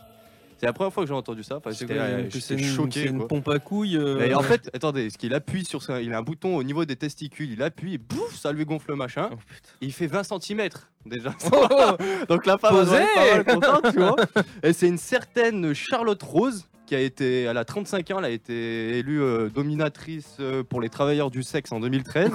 [0.60, 1.58] C'est la première fois que j'ai entendu ça.
[1.58, 3.02] Enfin, c'est j'étais euh, que j'étais c'est une, choqué.
[3.04, 3.28] c'est une quoi.
[3.28, 3.96] pompe à couilles.
[3.98, 6.64] euh, Et en fait, attendez, ce qu'il appuie sur ça, il a un bouton au
[6.64, 9.30] niveau des testicules, il appuie, et bouf, ça lui gonfle le machin.
[9.32, 9.70] oh, putain.
[9.82, 10.70] Il fait 20 cm
[11.06, 11.34] déjà.
[11.54, 11.96] Oh,
[12.30, 14.16] Donc la femme elle doit Posé être pas mal contente, tu vois.
[14.64, 18.30] Et c'est une certaine Charlotte Rose qui a été, elle a 35 ans, elle a
[18.30, 22.32] été élue euh, dominatrice euh, pour les travailleurs du sexe en 2013.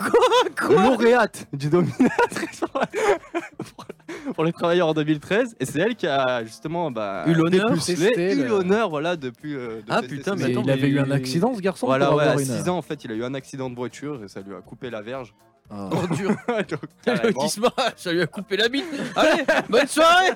[0.71, 3.87] Lauréate du dominatrice pour,
[4.35, 5.57] pour les travailleurs en 2013.
[5.59, 9.55] Et c'est elle qui a justement bah, Eu l'honneur, eu le- l'honneur, voilà, depuis.
[9.55, 12.07] euh, de Ah, tester putain, mais attends, il avait eu un accident, ce garçon Voilà,
[12.07, 12.47] pour ouais, à avoir une...
[12.47, 14.61] 6 ans en fait, il a eu un accident de voiture et ça lui a
[14.61, 15.35] coupé la verge.
[15.75, 15.89] Ah.
[15.91, 16.31] Oh, dur.
[16.49, 17.41] Donc, Le carrément.
[17.41, 18.85] qui se marre, ça lui a coupé la bite.
[19.17, 20.33] Allez, bonne soirée.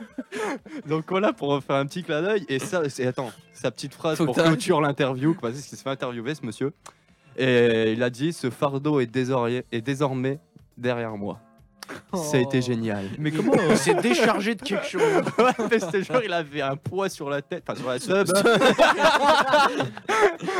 [0.86, 2.44] Donc voilà pour faire un petit clin d'œil.
[2.48, 4.54] Et ça, c'est attends, sa petite phrase Faut pour que t'arrêtes.
[4.54, 6.72] clôture l'interview, parce qu'il se fait interviewer ce monsieur.
[7.36, 10.38] Et il a dit ce fardeau est désormais, est désormais
[10.76, 11.38] derrière moi.
[12.14, 13.04] Ça a été génial.
[13.18, 15.02] Mais comment Il s'est déchargé de quelque chose.
[15.38, 18.26] Ouais, mais ce jour, il avait un poids sur la tête, enfin sur la sub.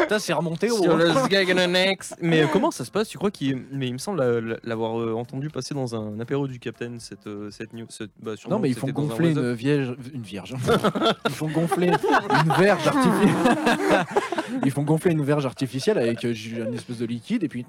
[0.03, 0.83] Putain, c'est remonté au.
[0.83, 3.09] sur le Sgagananex Mais euh, comment ça se passe?
[3.09, 6.19] Tu crois qu'il mais il me semble la- la- l'avoir euh, entendu passer dans un
[6.21, 7.87] apéro du Capitaine cette euh, cette news.
[7.89, 9.45] cette- bah, sûrement Non, mais ils que font c'était dans un gonfler WhatsApp.
[9.45, 9.97] une vierge.
[10.15, 10.55] Une vierge.
[11.27, 13.35] Ils font gonfler une verge artificielle.
[14.65, 17.67] Ils font gonfler une verge artificielle avec euh, une espèce de liquide et puis.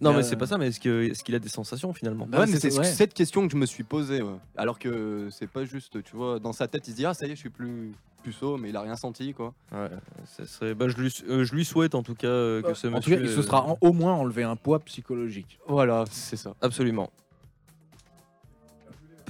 [0.00, 0.56] Non, mais Euh, c'est pas ça.
[0.58, 2.26] Mais est-ce que est-ce qu'il a des sensations finalement?
[2.26, 4.22] Bah Ouais, ouais, mais c'est- cette question que je me suis posée.
[4.22, 4.36] ouais.
[4.56, 7.26] Alors que c'est pas juste, tu vois, dans sa tête, il se dit Ah, ça
[7.26, 7.92] y est, je suis plus.
[8.22, 9.54] puceau, mais il a rien senti quoi.
[9.72, 9.88] Ouais,
[10.26, 10.74] ça serait...
[10.74, 11.10] bah, je, lui...
[11.30, 13.16] euh, je lui souhaite en tout cas euh, que ce En tout monsieur.
[13.16, 15.58] cas, il se euh, sera en- au moins enlevé un poids psychologique.
[15.66, 16.54] Voilà, c'est ça.
[16.60, 17.10] Absolument.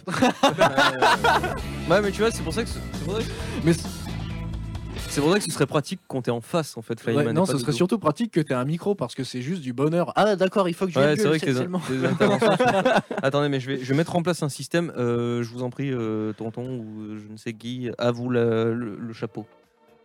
[1.88, 2.68] ouais, mais tu vois, c'est pour ça que.
[2.68, 3.30] ce- c'est pour ça que-
[3.64, 3.86] Mais c-
[5.08, 7.26] C'est pour ça que ce serait pratique quand t'es en face en fait, Flyman.
[7.26, 7.76] ouais, non, ce serait dos.
[7.76, 10.12] surtout pratique que tu aies un micro parce que c'est juste du bonheur.
[10.14, 11.80] Ah, d'accord, il faut que je Ouais, c'est vrai que c'est les, seulement.
[11.90, 12.56] les interventions.
[12.56, 12.64] sont-
[13.22, 14.92] Attendez, mais je vais, je vais mettre en place un système.
[14.96, 18.30] euh, je vous en prie, euh, tonton ou euh, je ne sais qui, à vous
[18.30, 19.46] la- le, le chapeau.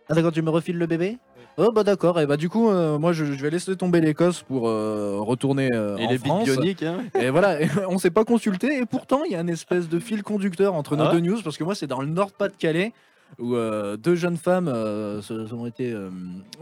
[0.08, 1.18] Ah, d'accord, tu me refiles le bébé?
[1.58, 2.20] Oh, bah d'accord.
[2.20, 5.70] Et bah, du coup, euh, moi, je, je vais laisser tomber l'Écosse pour euh, retourner
[5.72, 6.44] euh, Et en les France.
[6.44, 6.98] bioniques, hein.
[7.18, 8.76] Et voilà, et on s'est pas consulté.
[8.78, 11.20] Et pourtant, il y a une espèce de fil conducteur entre nos Ah ouais deux
[11.20, 11.40] news.
[11.42, 12.92] Parce que moi, c'est dans le Nord-Pas-de-Calais
[13.38, 16.10] où euh, deux jeunes femmes euh, se- ont été euh,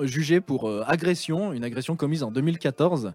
[0.01, 3.13] jugées pour agression, une agression commise en 2014.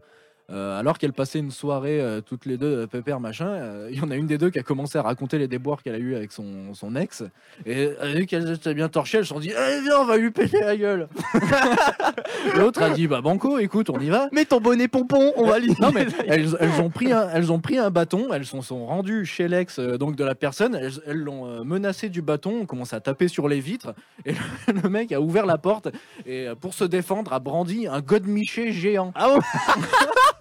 [0.51, 4.01] Euh, alors qu'elles passaient une soirée euh, toutes les deux, euh, pépère machin, il y
[4.01, 6.15] en a une des deux qui a commencé à raconter les déboires qu'elle a eu
[6.15, 7.23] avec son, son ex.
[7.65, 10.31] Et vu qu'elles étaient bien torchées, elles se sont dit Eh viens, on va lui
[10.31, 11.07] péter la gueule
[12.55, 14.29] L'autre a dit Bah, Banco, écoute, on y va.
[14.31, 17.59] Mets ton bonnet pompon, on va Non mais elles, elles ont pris un, elles ont
[17.59, 21.63] pris un bâton, elles sont, sont rendues chez l'ex donc de la personne, elles l'ont
[21.63, 23.93] menacé du bâton, on commence à taper sur les vitres
[24.25, 25.89] et le, le mec a ouvert la porte
[26.25, 29.11] et pour se défendre a brandi un godemiché géant.
[29.15, 29.39] Ah ouais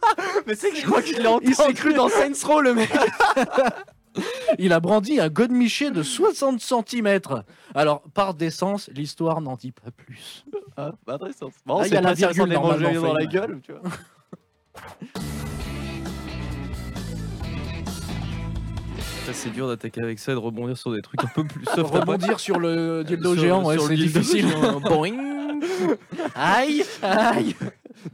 [0.48, 1.46] Mais c'est que je crois l'ai entendu.
[1.46, 2.90] Il s'est cru dans Saints Row le mec.
[4.58, 7.20] Il a brandi un godemiché de 60 cm.
[7.74, 10.46] Alors, par décence, l'histoire n'en dit pas plus.
[10.78, 11.50] Ah, bah, intéressant.
[11.66, 13.72] Bon, Ah, c'est il y a la pas si virgule est dans la gueule, tu
[13.72, 13.82] vois.
[19.26, 21.66] Ça, C'est dur d'attaquer avec ça et de rebondir sur des trucs un peu plus
[21.66, 21.92] soft.
[21.94, 24.48] Rebondir sur le dildo géant, ouais, c'est difficile.
[24.48, 24.80] géant.
[24.80, 25.50] Boing.
[26.34, 27.54] Aïe, aïe.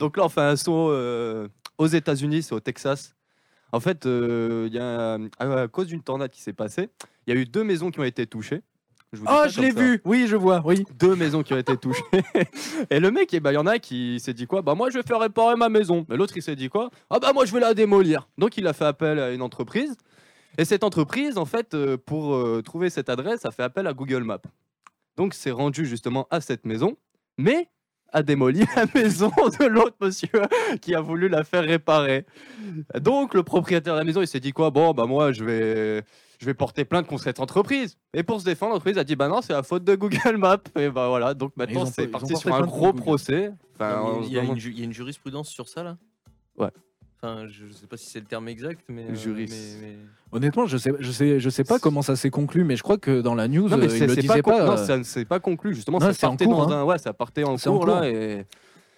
[0.00, 1.46] Donc là, on fait un saut euh,
[1.78, 3.14] aux États-Unis, c'est au Texas.
[3.72, 6.90] En fait, euh, il y a, à cause d'une tornade qui s'est passée,
[7.26, 8.62] il y a eu deux maisons qui ont été touchées.
[9.12, 10.00] Je vous dis Oh, ça je l'ai vu.
[10.04, 10.62] Oui, je vois.
[10.64, 10.84] Oui.
[10.98, 12.02] Deux maisons qui ont été touchées.
[12.90, 14.62] Et le mec, eh ben, il y en a qui s'est dit quoi?
[14.62, 16.04] Bah moi, je vais faire réparer ma maison.
[16.08, 16.90] Mais l'autre, il s'est dit quoi?
[17.10, 18.28] Ah bah moi, je vais la démolir.
[18.38, 19.96] Donc il a fait appel à une entreprise.
[20.58, 23.92] Et cette entreprise, en fait, euh, pour euh, trouver cette adresse, a fait appel à
[23.92, 24.38] Google Maps.
[25.16, 26.96] Donc c'est rendu justement à cette maison,
[27.38, 27.68] mais
[28.14, 30.40] a démoli la maison de l'autre monsieur
[30.80, 32.24] qui a voulu la faire réparer.
[32.98, 34.70] Donc le propriétaire de la maison, il s'est dit quoi?
[34.70, 36.02] Bon, bah moi, je vais,
[36.38, 37.98] je vais porter plainte contre cette entreprise.
[38.14, 40.56] Et pour se défendre, l'entreprise a dit bah non, c'est la faute de Google Maps.
[40.78, 43.52] Et bah voilà, donc maintenant c'est parti sur un gros procès.
[43.74, 45.96] Enfin, il, y a une, ju- y a une jurisprudence sur ça là?
[46.56, 46.70] Ouais.
[47.24, 49.06] Enfin, je, je sais pas si c'est le terme exact, mais.
[49.10, 49.46] euh, Juris.
[49.50, 49.96] mais- mais-
[50.32, 52.98] Honnêtement, je sais, je sais, je sais pas comment ça s'est conclu, mais je crois
[52.98, 55.02] que dans la news, Non, mais euh, il le disait pas, non, euh, ça ne
[55.04, 55.74] s'est pas conclu.
[55.74, 56.80] Justement, Non, ça c'est en partait cours, dans hein.
[56.82, 58.44] un, ouais, ça partait en cours là et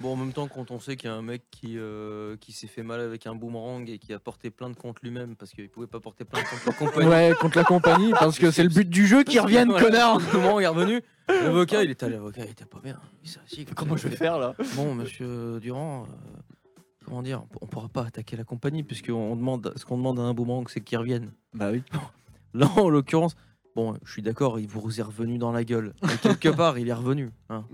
[0.01, 2.53] Bon, en même temps, quand on sait qu'il y a un mec qui, euh, qui
[2.53, 5.71] s'est fait mal avec un boomerang et qui a porté plainte contre lui-même parce qu'il
[5.71, 7.09] pouvait pas porter plainte contre la compagnie.
[7.09, 9.87] Ouais, contre la compagnie, parce que c'est le but du jeu qui revienne, Voilà.
[9.87, 10.19] connard.
[10.35, 12.99] Le moment où il est revenu, l'avocat, il était à l'avocat, il était pas bien.
[13.57, 14.55] Il comment je vais faire là?
[14.75, 16.55] Bon, monsieur Durand, euh,
[17.07, 20.23] comment dire, on pourra pas attaquer la compagnie puisque on demande, ce qu'on demande à
[20.23, 21.31] un boomerang, c'est qu'il revienne.
[21.55, 21.83] Bah oui.
[22.53, 23.37] Là, en l'occurrence,
[23.75, 25.95] bon, je suis d'accord, il vous est revenu dans la gueule.
[26.03, 27.31] Mais quelque part, il est revenu.
[27.49, 27.65] hein.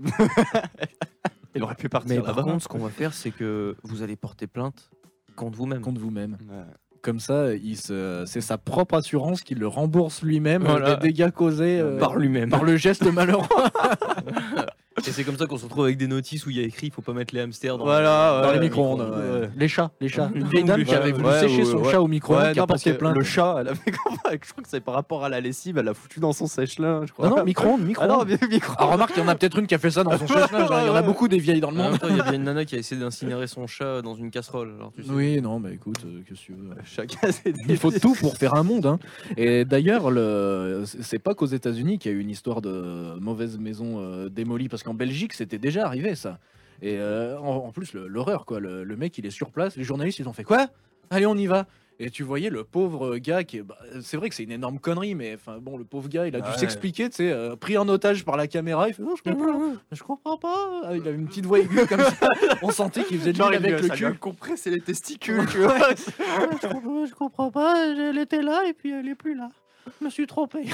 [1.55, 4.15] Il aurait pu partir Mais par contre, ce qu'on va faire, c'est que vous allez
[4.15, 4.89] porter plainte
[5.35, 5.81] contre vous-même.
[5.81, 6.37] Contre vous-même.
[6.49, 6.63] Ouais.
[7.01, 8.23] Comme ça, il se...
[8.25, 10.95] c'est sa propre assurance qui le rembourse lui-même Voilà.
[10.95, 12.49] des dégâts causés euh, Par lui-même.
[12.49, 13.45] par le geste malheureux.
[15.05, 16.87] Et c'est comme ça qu'on se retrouve avec des notices où il y a écrit
[16.87, 19.01] il faut pas mettre les hamsters dans, Voilà, dans ouais, les micro-ondes.
[19.01, 19.39] ouais.
[19.41, 19.49] ouais.
[19.57, 20.29] Les chats, les chats.
[20.35, 21.91] Une vieille dame qui avait voulu ouais, sécher ouais, son ouais.
[21.91, 23.15] chat au micro-ondes, Ouais, qui a parce porté que plainte.
[23.15, 25.93] le chat, elle avait je crois que c'est par rapport à la lessive, elle l'a
[25.93, 27.27] foutu dans son sèche-linge, je crois.
[27.29, 28.73] Non, non, micro-ondes, Ah non, micro.
[28.77, 30.69] Ah, remarque, il y en a peut-être une qui a fait ça dans son sèche-linge.
[30.71, 30.79] hein.
[30.83, 31.97] Il y en a beaucoup des vieilles dans le monde.
[32.09, 34.73] il y a bien une nana qui a essayé d'incinérer son chat dans une casserole.
[34.77, 35.09] Alors, tu sais.
[35.11, 36.69] Oui, non, mais écoute, euh, qu'est-ce que tu veux.
[36.85, 38.85] Chacun ses Il faut tout pour faire un monde.
[38.85, 38.99] hein.
[39.37, 40.83] Et d'ailleurs, le...
[40.85, 44.69] c'est pas qu'aux États-Unis qu'il y a eu une histoire de mauvaise maison euh, démolie,
[44.69, 46.39] parce qu'en Belgique, c'était déjà arrivé ça.
[46.81, 48.59] Et euh, en, en plus, l'horreur, quoi.
[48.59, 49.75] Le, le mec, il est sur place.
[49.77, 50.67] Les journalistes, ils ont fait quoi?
[51.09, 51.65] Allez, on y va.
[51.99, 55.13] Et tu voyais le pauvre gars qui bah, c'est vrai que c'est une énorme connerie,
[55.13, 56.57] mais enfin bon, le pauvre gars, il a dû Ouais.
[56.57, 58.87] s'expliquer, tu sais, euh, pris en otage par la caméra.
[58.89, 60.81] Il fait non, je comprends, je comprends pas.
[60.85, 62.27] Ah, il avait une petite voix aiguë comme ça.
[62.63, 64.11] On sentait qu'il faisait l'huile il avec le ça cul.
[64.15, 65.77] compressé les testicules, tu vois.
[65.93, 69.51] je, comprends, je comprends pas, elle était là et puis elle est plus là.
[69.99, 70.65] Je me suis trompé.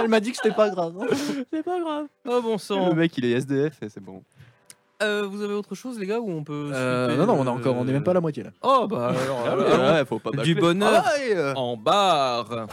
[0.00, 0.94] Elle m'a dit que c'était pas grave.
[1.00, 1.06] hein.
[1.52, 2.06] C'est pas grave.
[2.28, 2.94] Oh bon Le sang.
[2.94, 4.22] mec, il est SDF et c'est bon.
[5.02, 6.70] Euh, vous avez autre chose, les gars, ou on peut.
[6.72, 8.50] Euh, non, non, on est euh, encore, on est même pas à la moitié là.
[8.62, 9.42] Oh bah alors.
[9.44, 10.54] Ah alors, ouais, alors, ouais, faut pas du bâcler.
[10.54, 11.02] bonheur.
[11.04, 11.54] Ah ouais, euh.
[11.54, 12.66] En barre.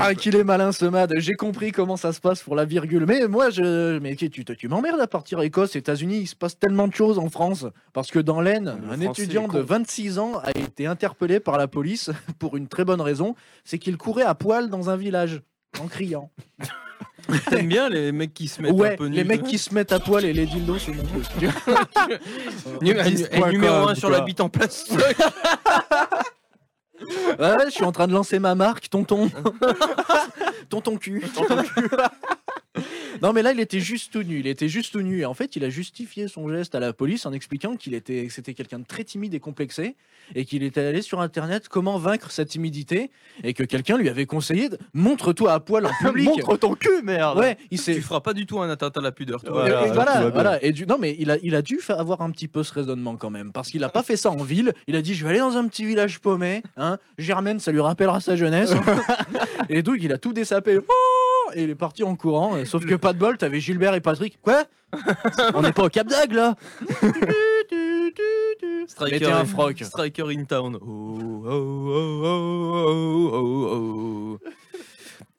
[0.00, 1.12] Ah, qu'il est malin ce Mad.
[1.16, 3.04] J'ai compris comment ça se passe pour la virgule.
[3.06, 3.98] Mais moi, je.
[3.98, 6.20] Mais tu, tu, tu m'emmerdes à partir Écosse, États-Unis.
[6.20, 7.66] Il se passe tellement de choses en France.
[7.92, 9.64] Parce que dans l'Aisne, un français étudiant de con.
[9.66, 13.34] 26 ans a été interpellé par la police pour une très bonne raison
[13.64, 15.42] c'est qu'il courait à poil dans un village
[15.80, 16.30] en criant.
[17.50, 19.74] T'aimes bien les mecs qui se mettent un Ouais, peu nus les mecs qui se
[19.74, 21.24] mettent à poil et les dildos, c'est mon truc.
[22.80, 24.86] Numéro 1 sur bite en place.
[27.38, 29.30] Ouais, je suis en train de lancer ma marque, tonton.
[30.68, 31.22] tonton cul.
[31.34, 31.88] tonton cul.
[33.22, 34.40] non, mais là, il était juste tout nu.
[34.40, 35.20] Il était juste tout nu.
[35.20, 38.26] Et en fait, il a justifié son geste à la police en expliquant qu'il était,
[38.26, 39.96] que c'était quelqu'un de très timide et complexé
[40.34, 43.10] et qu'il était allé sur Internet comment vaincre sa timidité
[43.44, 46.26] et que quelqu'un lui avait conseillé de montre-toi à poil en public.
[46.26, 47.94] Montre ton cul, merde Ouais, il s'est.
[47.94, 49.42] tu feras pas du tout un atteinte à la pudeur.
[49.42, 49.52] toi.
[49.52, 50.30] Voilà, et, et tout voilà, va bien.
[50.30, 50.64] voilà.
[50.64, 53.16] Et du, non, mais il a, il a dû avoir un petit peu ce raisonnement
[53.16, 54.72] quand même, parce qu'il a pas fait ça en ville.
[54.86, 56.62] Il a dit, je vais aller dans un petit village paumé.
[56.76, 56.98] Hein.
[57.16, 58.72] Germaine, ça lui rappellera sa jeunesse.
[59.68, 60.78] et donc, il a tout dessapé.
[60.78, 61.17] Oh
[61.54, 62.56] Et il est parti en courant.
[62.56, 64.38] euh, Sauf que pas de bol, t'avais Gilbert et Patrick.
[64.42, 64.64] Quoi
[65.54, 66.54] On n'est pas au Cap d'Agde là
[68.86, 69.78] Striker, un in- froc.
[69.82, 70.76] Striker in town.
[70.80, 74.48] Oh, oh, oh, oh, oh, oh, oh.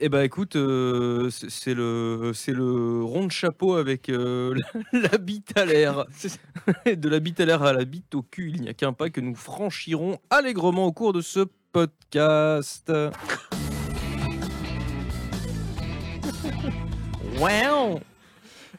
[0.02, 4.56] Eh ben écoute, euh, c'est c'est le c'est le rond de chapeau avec euh,
[4.94, 6.06] la, la bite à l'air.
[6.86, 9.10] de la bite à l'air à la bite au cul, il n'y a qu'un pas
[9.10, 11.42] que nous franchirons allègrement au cours de ce
[11.74, 12.90] podcast.
[17.40, 18.02] Wow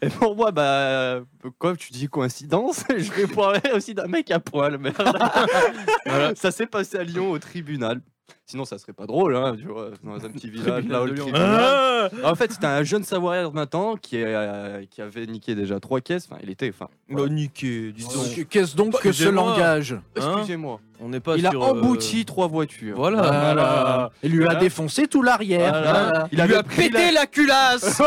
[0.03, 1.21] Et pour moi, bah,
[1.59, 2.85] quoi, tu dis coïncidence?
[2.97, 4.97] Je vais parler aussi d'un mec à poil, merde.
[6.07, 6.35] Voilà.
[6.35, 8.01] Ça s'est passé à Lyon au tribunal.
[8.47, 11.13] Sinon, ça serait pas drôle, hein, tu vois, dans un petit village là, au de
[11.13, 11.25] Lyon.
[11.27, 12.11] tribunal.
[12.25, 15.79] Ah En fait, c'était un jeune Savoyard maintenant qui, est, euh, qui avait niqué déjà
[15.79, 16.27] trois caisses.
[16.29, 16.69] Enfin, il était.
[16.71, 18.13] Enfin, Bah, niqué, dis donc.
[18.15, 19.43] Donc, Qu'est-ce donc que ce Excusez-moi.
[19.45, 20.03] langage Hein?
[20.17, 20.81] Excusez-moi.
[21.03, 22.97] On n'est pas il a euh, embouti trois voitures.
[22.97, 23.23] Voilà.
[23.23, 24.11] Voilà.
[24.23, 24.61] Il lui a Voilà.
[24.61, 25.71] défoncé tout l'arrière.
[25.73, 25.93] Voilà.
[25.93, 26.29] Voilà.
[26.33, 28.03] Il Il lui a pété la culasse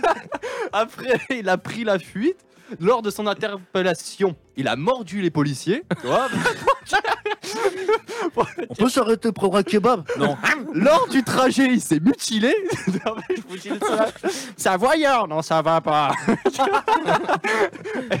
[0.72, 2.38] Après, il a pris la fuite.
[2.80, 5.84] Lors de son interpellation, il a mordu les policiers.
[8.70, 10.36] On peut s'arrêter pour un kebab Non.
[10.74, 12.54] Lors du trajet, il s'est mutilé.
[13.06, 14.08] Non, mais je vous dis ça.
[14.56, 16.12] C'est un voyeur, non, ça va pas.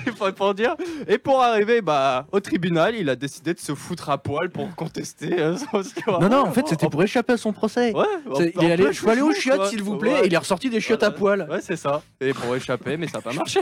[0.06, 0.74] Et pour, pour dire,
[1.06, 4.74] et pour arriver bah, au tribunal, il a décidé de se foutre à poil pour
[4.74, 5.38] contester.
[5.40, 6.20] euh, son-.
[6.20, 7.92] Non, non, en fait, c'était pour échapper à son procès.
[7.94, 8.04] Ouais,
[8.36, 10.12] C'est- en- il est allé, je peux aller aux chiottes, s'il vous plaît.
[10.14, 10.24] Ouais.
[10.24, 11.46] Et il est ressorti des chiottes à poil.
[11.50, 12.02] Ouais, c'est ça.
[12.20, 13.60] Et pour échapper, mais ça n'a pas marché.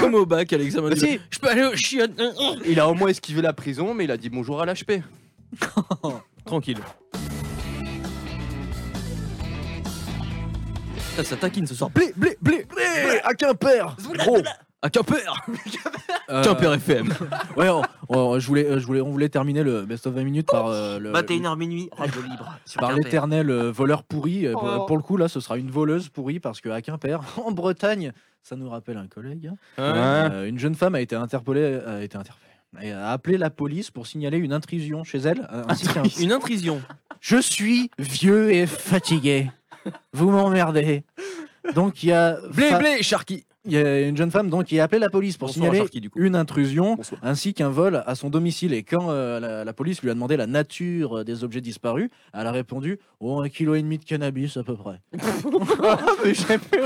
[0.00, 0.88] Comme au bac à l'examen.
[0.88, 1.20] Mais du- si.
[1.30, 2.12] Je peux aller au chiottes.
[2.66, 4.97] Il a au moins esquivé la prison, mais il a dit bonjour à l'HP.
[6.44, 6.78] Tranquille.
[11.16, 11.90] Ça, ça taquine ce soir.
[11.90, 13.96] Blé, blé, blé, blé, à Quimper.
[14.18, 14.38] Gros.
[14.80, 15.44] À Quimper
[16.30, 17.08] Euh, Quimper FM.
[17.56, 20.46] Ouais, on, on- je voulais, je voulais, on voulait terminer le best of 20 minutes
[20.46, 21.10] par euh, le.
[21.12, 22.54] 21h minuit, radio libre.
[22.66, 24.46] Sur Par l'éternel euh, voleur pourri.
[24.46, 24.84] Euh, pour- Oh.
[24.86, 28.54] Pour le coup, là, ce sera une voleuse pourrie parce qu'à Quimper, en Bretagne, ça
[28.56, 29.46] nous rappelle un collègue.
[29.50, 29.56] hein.
[29.78, 32.47] Hein Euh, une jeune femme a été interpellée, a été interpellée,
[32.82, 35.48] et a appelé la police pour signaler une intrusion chez elle.
[35.52, 36.82] euh, ainsi qu'un- Une intrusion.
[37.20, 39.50] Je suis vieux et fatigué.
[40.12, 41.04] Vous m'emmerdez.
[41.74, 43.44] Donc il y a Blé, fa- blé, Sharky.
[43.68, 45.78] Il y a une jeune femme donc qui a appelé la police pour Bonsoir, signaler
[45.78, 46.18] Sharky, du coup.
[46.20, 47.20] une intrusion Bonsoir.
[47.22, 48.72] ainsi qu'un vol à son domicile.
[48.72, 52.46] Et quand euh, la, la police lui a demandé la nature des objets disparus, elle
[52.46, 55.00] a répondu oh un kilo et demi de cannabis à peu près.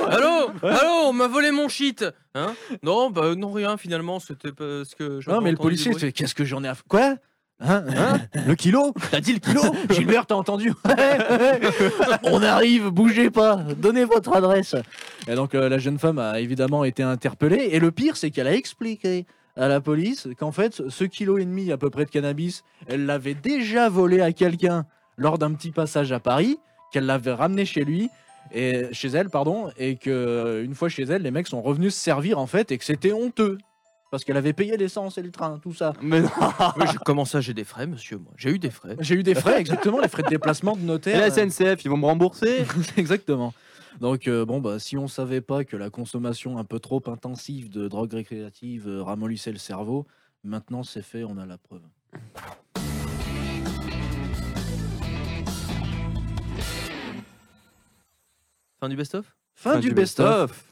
[0.08, 0.50] Allô?
[0.62, 2.04] Allô, on m'a volé mon shit.
[2.34, 2.54] Hein?
[2.82, 4.20] Non, bah non, rien finalement.
[4.20, 5.30] C'était pas ce que.
[5.30, 7.16] Non mais le policier qu'est-ce que j'en ai à quoi?
[7.64, 10.72] Hein Le kilo T'as dit le kilo Gilbert, t'as entendu
[12.24, 14.74] On arrive, bougez pas, donnez votre adresse.
[15.28, 17.68] Et donc euh, la jeune femme a évidemment été interpellée.
[17.72, 21.44] Et le pire, c'est qu'elle a expliqué à la police qu'en fait, ce kilo et
[21.44, 25.70] demi à peu près de cannabis, elle l'avait déjà volé à quelqu'un lors d'un petit
[25.70, 26.58] passage à Paris,
[26.92, 28.08] qu'elle l'avait ramené chez lui.
[28.54, 32.00] Et chez elle, pardon, et que une fois chez elle, les mecs sont revenus se
[32.00, 33.56] servir en fait, et que c'était honteux
[34.12, 35.94] parce qu'elle avait payé l'essence et le train, tout ça.
[36.02, 36.28] Mais non.
[36.76, 38.94] Mais Comment ça, j'ai des frais, monsieur Moi, j'ai eu des frais.
[39.00, 41.18] J'ai eu des frais, exactement, les frais de déplacement de Et notaire.
[41.18, 42.66] la SNCF, ils vont me rembourser.
[42.98, 43.54] exactement.
[44.02, 47.70] Donc, euh, bon, bah, si on savait pas que la consommation un peu trop intensive
[47.70, 50.06] de drogue récréative euh, ramollissait le cerveau,
[50.44, 51.80] maintenant c'est fait, on a la preuve.
[58.78, 59.24] Fin du best-of?
[59.54, 60.64] Fin, du best-of.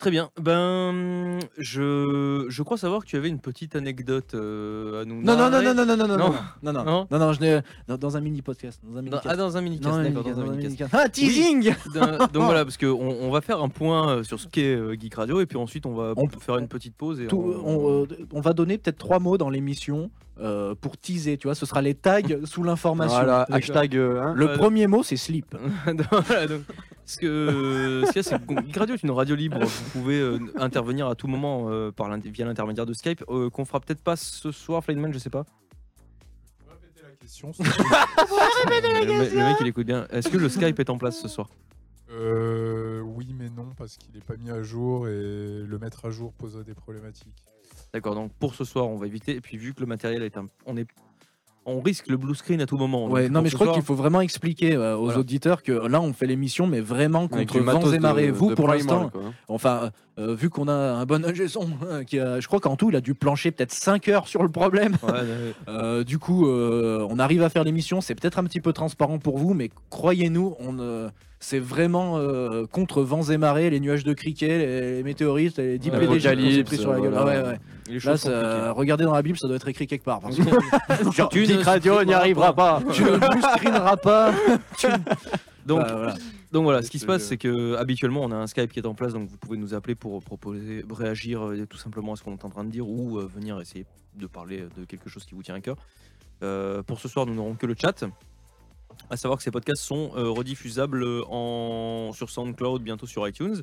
[0.00, 0.30] Très bien.
[0.40, 5.36] Ben, je, je crois savoir que tu avais une petite anecdote euh, à nous Non,
[5.36, 6.34] non, non, non, non, non, non, non, Non.
[6.62, 9.36] non, non, non, Non je l'ai dans, dans un mini podcast, dans un mini ah,
[9.36, 10.64] dans un mini un d'accord, dans un mini-cast.
[10.64, 10.94] mini-cast.
[10.94, 14.46] Ah, teasing D'un- Donc voilà, parce qu'on on va faire un point euh, sur ce
[14.48, 17.26] qu'est euh, Geek Radio et puis ensuite on va On- faire une petite pause et
[17.26, 20.10] Tout- on, euh, on va donner peut-être trois mots dans l'émission
[20.40, 23.16] euh, pour teaser, tu vois, ce sera les tags sous l'information.
[23.16, 23.96] Voilà, hashtag.
[23.96, 24.32] euh, hein.
[24.36, 25.54] Le premier mot, c'est slip.
[26.10, 26.62] Voilà, donc,
[27.06, 29.58] ce que ce qu'il y a, c'est que Geek Radio est une radio libre.
[29.64, 33.24] Vous pouvez euh, intervenir à tout moment euh, par via l'intermédiaire de Skype.
[33.28, 35.44] euh, qu'on fera peut-être pas ce soir, Flyman, je sais pas.
[36.68, 37.52] Répétez la question.
[37.58, 37.64] le,
[39.06, 40.06] me- le mec, il écoute bien.
[40.10, 41.48] Est-ce que le Skype est en place ce soir?
[42.12, 46.10] Euh, oui, mais non, parce qu'il n'est pas mis à jour et le mettre à
[46.10, 47.36] jour pose des problématiques.
[47.92, 48.14] D'accord.
[48.14, 49.34] Donc pour ce soir, on va éviter.
[49.36, 50.86] Et puis vu que le matériel est un, on est,
[51.66, 53.06] on risque le blue screen à tout moment.
[53.08, 55.18] Ouais, non, mais je crois soir- qu'il faut vraiment expliquer euh, aux Voilà.
[55.20, 58.30] auditeurs que là, on fait l'émission, mais vraiment contre vents et marées.
[58.30, 59.20] Vous, de pour l'instant, quoi.
[59.48, 62.76] enfin, euh, vu qu'on a un bon ingé son, euh, qui a, je crois qu'en
[62.76, 64.96] tout, il a dû plancher peut-être 5 heures sur le problème.
[65.02, 68.00] Ouais, ouais, Euh, du coup, euh, on arrive à faire l'émission.
[68.00, 71.10] C'est peut-être un petit peu transparent pour vous, mais croyez-nous, on euh,
[71.42, 75.78] c'est vraiment euh, contre vents et marées, les nuages de criquet, les, les météorites, les
[75.78, 77.12] 10 Ouais, pris sur la gueule.
[77.12, 77.20] voilà.
[77.40, 77.58] Ah ouais,
[77.94, 77.98] ouais.
[78.04, 80.20] Là, ça- regardez dans la Bible, ça doit être écrit quelque part.
[80.20, 82.82] parce que Genre, Tu ne Geek Radio n'y arrivera pas.
[82.92, 83.18] tu ne
[83.56, 84.32] screeneras pas.
[84.78, 84.86] Tu
[85.66, 86.14] Donc, Bah, voilà.
[86.52, 88.86] donc voilà, ce qui se passe, c'est que habituellement, on a un Skype qui est
[88.86, 92.22] en place, donc vous pouvez nous appeler pour proposer, réagir euh, tout simplement à ce
[92.22, 93.84] qu'on est en train de dire ou euh, venir essayer
[94.16, 95.76] de parler de quelque chose qui vous tient à cœur.
[96.42, 98.04] Euh, pour ce soir, nous n'aurons que le chat.
[99.08, 103.62] À savoir que ces podcasts sont euh, rediffusables en, sur SoundCloud, bientôt sur iTunes.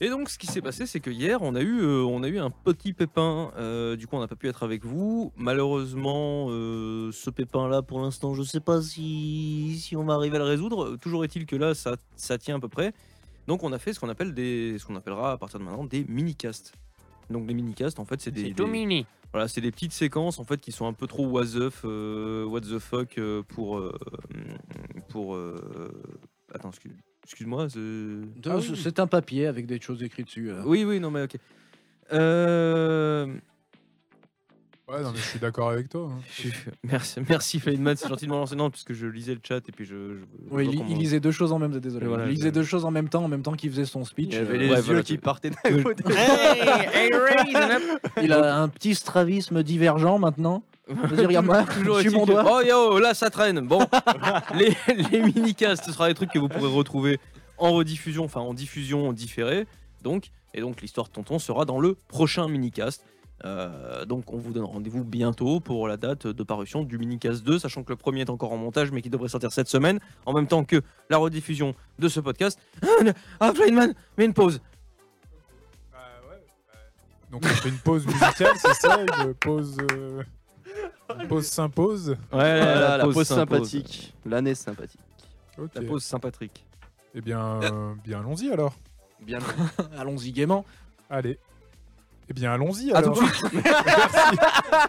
[0.00, 2.28] Et donc, ce qui s'est passé, c'est que hier, on a eu, euh, on a
[2.28, 3.52] eu un petit pépin.
[3.56, 5.32] euh, du coup, on n'a pas pu être avec vous.
[5.36, 10.36] Malheureusement, euh, ce pépin-là, pour l'instant, je ne sais pas si, si on va arriver
[10.36, 10.96] à le résoudre.
[10.96, 12.92] Toujours est-il que là, ça, ça tient à peu près.
[13.46, 15.84] Donc, on a fait ce qu'on appelle des, ce qu'on appellera à partir de maintenant
[15.84, 16.72] des mini-casts.
[17.32, 19.06] Donc, les mini-casts, en fait, c'est des, C'est tout des- mini.
[19.32, 22.44] voilà, c'est des petites séquences en fait qui sont un peu trop was up, euh,
[22.44, 23.92] what the fuck euh, pour euh,
[25.08, 25.90] pour euh,
[26.54, 26.92] attends excuse-
[27.24, 27.78] excuse-moi c'est-
[28.46, 28.72] Ah oui.
[28.76, 30.50] C'est un papier avec des choses écrites dessus.
[30.50, 30.62] euh.
[30.66, 31.36] oui oui non mais ok
[32.12, 33.34] Euh,
[34.92, 36.10] Ouais, non, mais je suis d'accord avec toi.
[36.12, 36.20] hein.
[36.38, 36.48] je-
[36.84, 39.56] merci merci Feynman c'est gentil de me lancer non parce que je lisais le chat
[39.66, 41.72] et puis je, je- je Oui, vois il, comment- il lisait deux choses en même
[41.72, 41.78] temps.
[41.78, 42.06] Désolé.
[42.06, 44.04] Voilà, il lisait je- deux choses en même temps, en même temps qu'il faisait son
[44.04, 44.28] speech.
[44.32, 46.04] Il y avait euh, les ouais, yeux voilà, qui partaient d'un côté.
[48.22, 50.62] Il a un petit stravisme divergent maintenant.
[50.88, 52.44] C'est-à-dire, regarde moi, Toujours je suis est-il mon que- doigt.
[52.46, 53.60] Oh yo, là ça traîne.
[53.60, 53.86] Bon,
[54.54, 54.76] les,
[55.10, 57.18] les mini-casts, ce sera des trucs que vous pourrez retrouver
[57.56, 59.66] en rediffusion, enfin en diffusion différée.
[60.02, 63.04] Donc, et donc l'histoire de Tonton sera dans le prochain mini-cast.
[63.44, 67.58] Euh, donc on vous donne rendez-vous bientôt pour la date de parution du mini-cast 2,
[67.58, 70.32] sachant que le premier est encore en montage mais qui devrait sortir cette semaine, en
[70.32, 70.80] même temps que
[71.10, 72.58] la rediffusion de ce podcast.
[73.40, 74.60] Ah, Flyman, mets une pause.
[75.92, 75.98] Bah,
[76.30, 76.78] ouais, bah,
[77.32, 79.76] Donc on fait une pause musicale, c'est ça Une pause.
[79.90, 80.22] euh,
[81.20, 82.10] Une pause s'impose?
[82.10, 84.14] Ouais, Voilà, la pause sympathique.
[84.24, 85.00] L'année sympathique.
[85.74, 86.64] La pause sympathique.
[87.14, 88.74] Eh bien, euh, bien allons-y alors.
[89.20, 89.38] Bien.
[89.98, 90.64] Allons-y gaiement.
[91.10, 91.38] Allez.
[92.28, 93.22] Eh bien, allons-y À tout alors.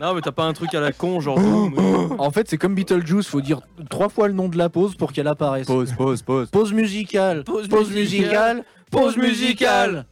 [0.00, 1.38] Non, mais t'as pas un truc à la con, genre.
[1.38, 4.94] euh, En fait, c'est comme Beetlejuice, faut dire trois fois le nom de la pause
[4.96, 5.66] pour qu'elle apparaisse.
[5.66, 6.50] Pause, pause, pause.
[6.50, 7.42] Pause musicale.
[7.44, 8.56] Pause Pause musicale.
[8.56, 8.64] musicale.
[8.90, 10.06] Pause musicale.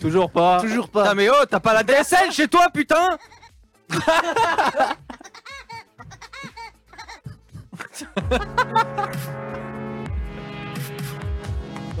[0.00, 0.60] Toujours pas.
[0.60, 1.14] Toujours Putain, pas.
[1.14, 3.16] mais oh, t'as pas la DSL chez toi, putain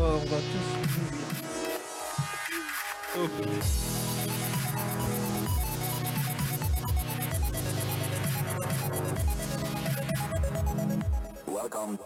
[0.00, 0.87] on va tous mourir.
[0.87, 0.87] Welcome.
[11.46, 11.98] Welcome.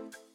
[0.00, 0.29] you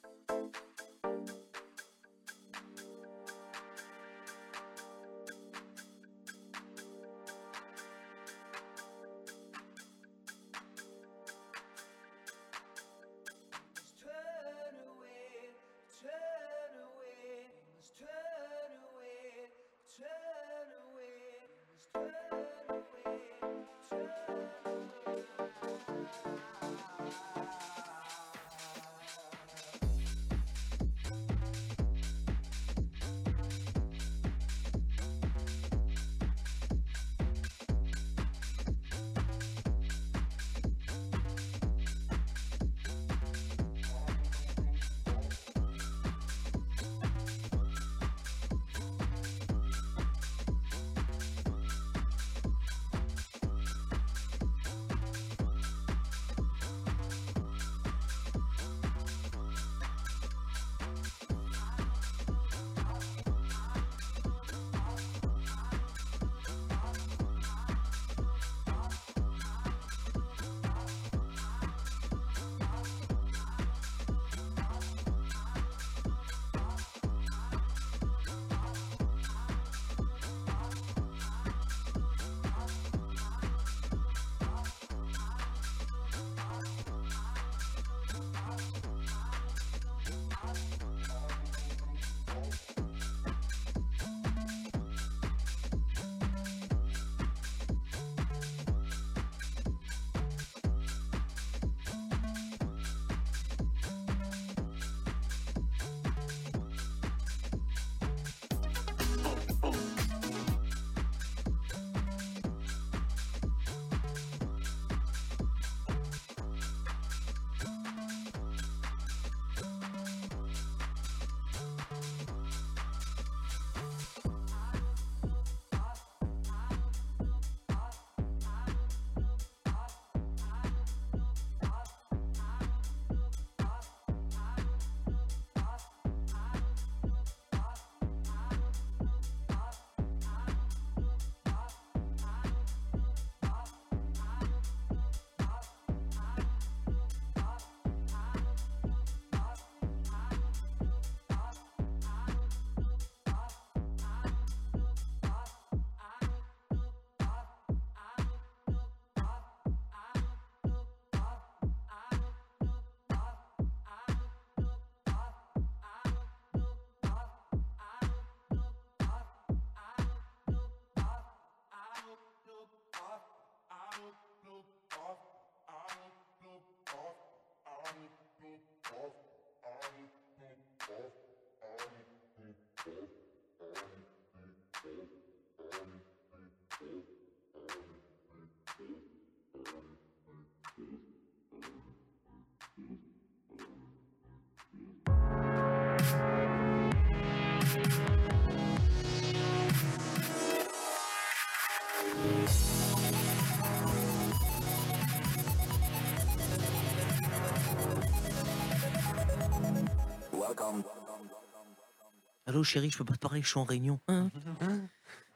[212.56, 214.00] Allô chérie, je peux pas te parler, je suis en réunion.
[214.08, 214.30] Hein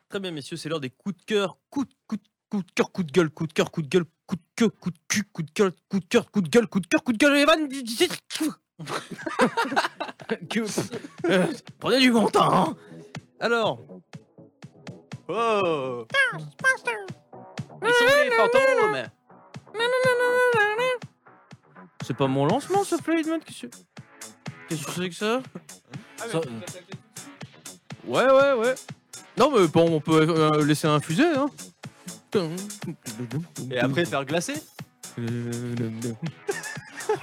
[0.07, 1.57] Très bien messieurs, c'est l'heure des coups de cœur.
[1.69, 3.89] Coup de, coup de, coup de cœur, coup de gueule, coup de cœur, coup de
[3.89, 6.47] gueule, coup de queue, coup de cul, coup de gueule, coup de cœur, coup de
[6.47, 7.67] gueule, coup de cœur, coup de gueule, Evan
[11.25, 11.47] Euh,
[11.79, 12.77] Prenez du bon temps hein.
[13.41, 13.81] Alors,
[15.27, 16.05] Oh
[17.83, 19.09] ils sont les fantômes
[22.05, 23.75] C'est pas mon lancement ce Fluidman Qu'est-ce que
[24.69, 25.41] Qu'est-ce que c'est que ça
[26.15, 26.41] Ça-
[28.07, 28.75] Ouais, ouais, ouais.
[29.37, 31.49] Non, mais bon, on peut euh, laisser infuser, hein.
[33.71, 34.53] Et après faire glacer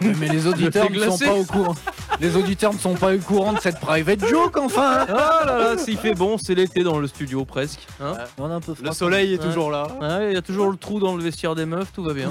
[0.00, 1.74] Mais les auditeurs ne sont pas au courant.
[2.20, 5.02] Les auditeurs ne sont pas au courant de cette private joke enfin.
[5.02, 5.06] hein.
[5.16, 7.86] Ah là là, s'il fait bon, c'est l'été dans le studio presque.
[8.00, 9.44] Hein On a un peu Le soleil est Ouais.
[9.44, 9.86] toujours là.
[10.28, 12.30] Il y a toujours le trou dans le vestiaire des meufs, tout va bien.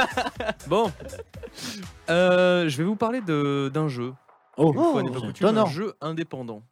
[0.66, 0.90] bon,
[2.10, 4.12] Euh, je vais vous parler de- d'un jeu.
[4.58, 6.62] Oh, pas c'est coutume, un jeu indépendant.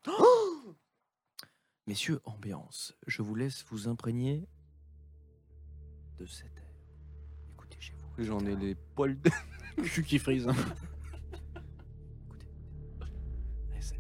[1.91, 4.47] Messieurs, ambiance, je vous laisse vous imprégner
[6.21, 6.73] de cet air.
[7.53, 8.23] Écoutez chez vous.
[8.23, 9.29] J'en ai les poils de...
[9.83, 10.47] cul qui frise.
[13.77, 13.99] ASMR.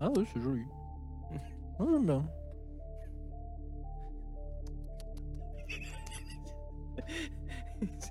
[0.00, 0.62] Ah ouais, c'est joli.
[1.80, 2.24] Ah, j'aime bien.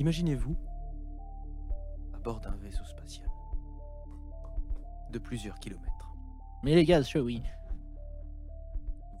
[0.00, 0.56] Imaginez-vous
[2.14, 3.28] à bord d'un vaisseau spatial
[5.10, 6.14] de plusieurs kilomètres.
[6.62, 7.42] Mais les gars, sûr, oui.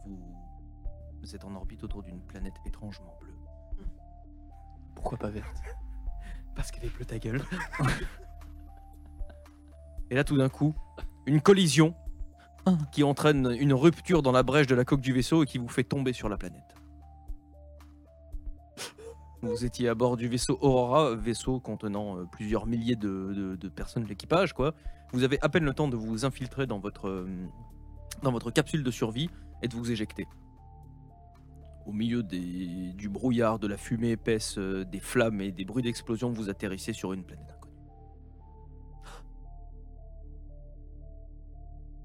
[0.06, 3.36] Vous êtes en orbite autour d'une planète étrangement bleue.
[4.94, 5.60] Pourquoi pas verte
[6.54, 7.42] Parce qu'elle est bleue ta gueule.
[10.08, 10.74] Et là, tout d'un coup,
[11.26, 11.94] une collision
[12.90, 15.68] qui entraîne une rupture dans la brèche de la coque du vaisseau et qui vous
[15.68, 16.79] fait tomber sur la planète.
[19.42, 23.68] Vous étiez à bord du vaisseau Aurora, vaisseau contenant euh, plusieurs milliers de, de- de
[23.70, 24.74] personnes de l'équipage, quoi.
[25.12, 27.26] Vous avez à peine le temps de vous infiltrer dans votre, euh,
[28.22, 29.30] dans votre capsule de survie
[29.62, 30.26] et de vous éjecter.
[31.86, 35.82] Au milieu des- du brouillard, de la fumée épaisse, euh, des flammes et des bruits
[35.82, 37.74] d'explosion, vous atterrissez sur une planète inconnue.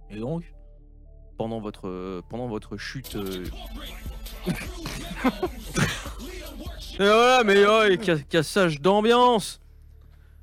[0.09, 0.53] Et donc
[1.37, 3.17] Pendant votre, pendant votre chute.
[3.17, 3.43] euh,
[6.95, 9.59] et voilà, mais oh, et ca- cassage d'ambiance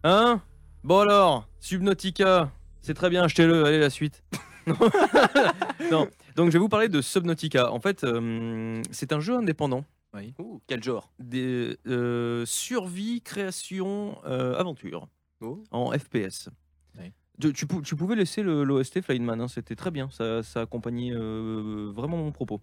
[0.05, 0.41] Hein?
[0.85, 2.51] Bon alors, Subnautica,
[2.81, 4.25] c'est très bien, achetez-le, allez la suite.
[4.67, 7.73] non, donc je vais vous parler de Subnautica.
[7.73, 9.85] En fait, euh, c'est un jeu indépendant.
[10.39, 11.11] Ouh, quel genre?
[11.21, 15.09] Des euh, survie, création, euh, aventure
[15.41, 15.63] Oh.
[15.71, 16.49] en FPS.
[16.99, 17.13] Oui.
[17.41, 20.61] Tu, tu pou- tu pouvais laisser le- l'OST Flyman, hein, c'était très bien, ça, ça
[20.63, 22.61] accompagnait euh, vraiment mon propos.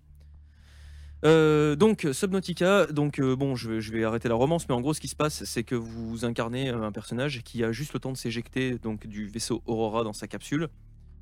[1.25, 4.81] Euh, donc Subnautica, donc euh, bon, je vais, je vais arrêter la romance, mais en
[4.81, 7.93] gros, ce qui se passe, c'est que vous incarnez euh, un personnage qui a juste
[7.93, 10.69] le temps de s'éjecter donc du vaisseau Aurora dans sa capsule.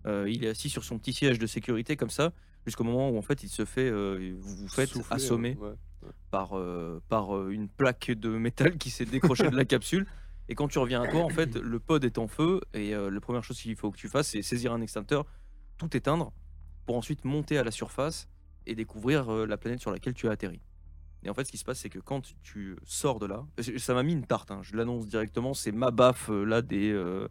[0.05, 2.31] Euh, il est assis sur son petit siège de sécurité comme ça,
[2.65, 5.73] jusqu'au moment où en fait il se fait, vous vous faites Souffler, assommer ouais.
[6.29, 6.53] par,
[7.09, 10.05] par une plaque de métal qui s'est décrochée de la capsule.
[10.49, 12.61] Et quand tu reviens à toi, en fait, le pod est en feu.
[12.73, 15.25] Et la première chose qu'il faut que tu fasses, c'est saisir un extincteur,
[15.77, 16.31] tout éteindre,
[16.85, 18.29] pour ensuite monter à la surface
[18.69, 20.59] et découvrir euh, la planète sur laquelle tu as atterri.
[21.23, 23.45] Et en fait, ce qui se passe, c'est que quand tu sors de là,
[23.77, 26.91] ça m'a mis une tarte, hein, je l'annonce directement, c'est ma baffe euh, là des.
[26.91, 27.27] euh,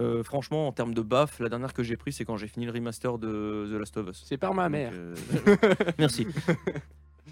[0.00, 2.66] euh, franchement, en termes de baffe, la dernière que j'ai pris, c'est quand j'ai fini
[2.66, 4.24] le remaster de The Last of Us.
[4.26, 4.92] C'est par ma Donc, mère.
[4.94, 5.14] euh,
[5.98, 6.26] Merci.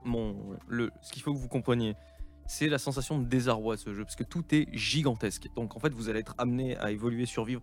[0.04, 0.36] mon,
[0.68, 1.94] le, ce qu'il faut que vous compreniez.
[2.46, 5.48] C'est la sensation de désarroi de ce jeu, parce que tout est gigantesque.
[5.56, 7.62] Donc en fait, vous allez être amené à évoluer, survivre,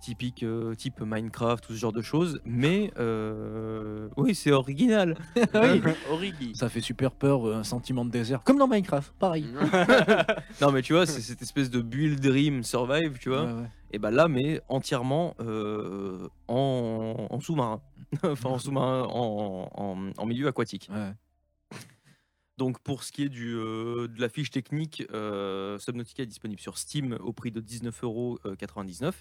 [0.00, 2.40] typique, euh, type Minecraft, tout ce genre de choses.
[2.44, 5.16] Mais euh, oui, c'est original.
[5.54, 5.82] oui.
[6.10, 6.54] Origi.
[6.54, 8.42] Ça fait super peur, euh, un sentiment de désert.
[8.44, 9.46] Comme dans Minecraft, pareil.
[10.60, 13.44] Non, mais tu vois, c'est cette espèce de build dream survive, tu vois.
[13.44, 13.68] Ouais, ouais.
[13.92, 17.80] Et bah là, mais entièrement euh, en, en sous-marin.
[18.22, 20.88] enfin, en sous-marin, en, en- en milieu aquatique.
[20.92, 21.12] Ouais.
[22.58, 26.60] Donc, pour ce qui est du, euh, de la fiche technique, euh, Subnautica est disponible
[26.60, 29.12] sur Steam au prix de 19,99€.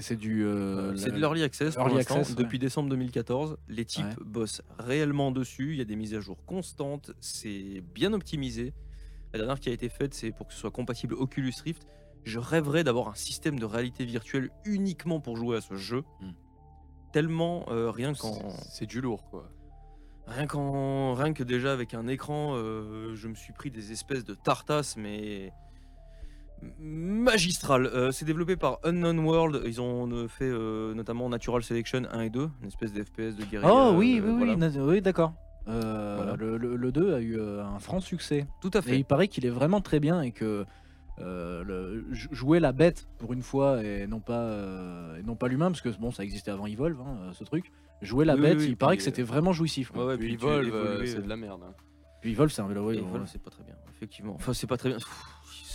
[0.00, 0.44] C'est du.
[0.44, 2.34] euh, c'est la- de l'early access early access, ouais.
[2.36, 3.56] depuis décembre 2014.
[3.68, 4.24] Les types Ouais.
[4.24, 5.72] bossent réellement dessus.
[5.72, 7.12] Il y a des mises à jour constantes.
[7.20, 8.72] C'est bien optimisé.
[9.32, 11.86] La dernière qui a été faite, c'est pour que ce soit compatible Oculus Rift.
[12.24, 16.02] Je rêverais d'avoir un système de réalité virtuelle uniquement pour jouer à ce jeu.
[16.20, 16.30] Hmm.
[17.12, 19.50] Tellement euh, rien qu'en C'est- C'est du lourd, quoi.
[20.26, 24.24] rien qu'en rien que déjà avec un écran, euh, je me suis pris des espèces
[24.24, 25.52] de tartasses, mais
[26.80, 27.86] magistral.
[27.86, 29.62] Euh, c'est développé par Unknown World.
[29.66, 33.44] Ils ont euh, fait euh, notamment Natural Selection 1 et 2, une espèce d'FPS de
[33.44, 33.70] guérilla.
[33.72, 34.68] Oh oui, euh, oui, voilà.
[34.68, 35.32] oui, oui, d'accord.
[35.68, 36.36] Euh, Voilà.
[36.36, 38.46] le, le- le 2 a eu un franc succès.
[38.62, 38.98] Tout à Et fait.
[38.98, 40.64] il paraît qu'il est vraiment très bien et que
[41.20, 45.48] euh, le- jouer la bête pour une fois et non pas, euh, et non pas
[45.48, 47.70] l'humain, parce que bon, ça existait avant Evolve, hein, ce truc.
[48.00, 49.90] Jouer la Oui, bête, oui, il paraît que euh, c'était vraiment jouissif.
[49.90, 50.04] quoi.
[50.04, 51.60] Ouais, ouais, Puis puis Evolve, euh, c'est de la merde.
[51.66, 51.74] hein.
[52.22, 52.90] Puis Evolve, c'est un vélo.
[52.92, 54.34] et ouais, c'est pas très bien, effectivement.
[54.36, 54.98] Enfin, c'est pas très bien.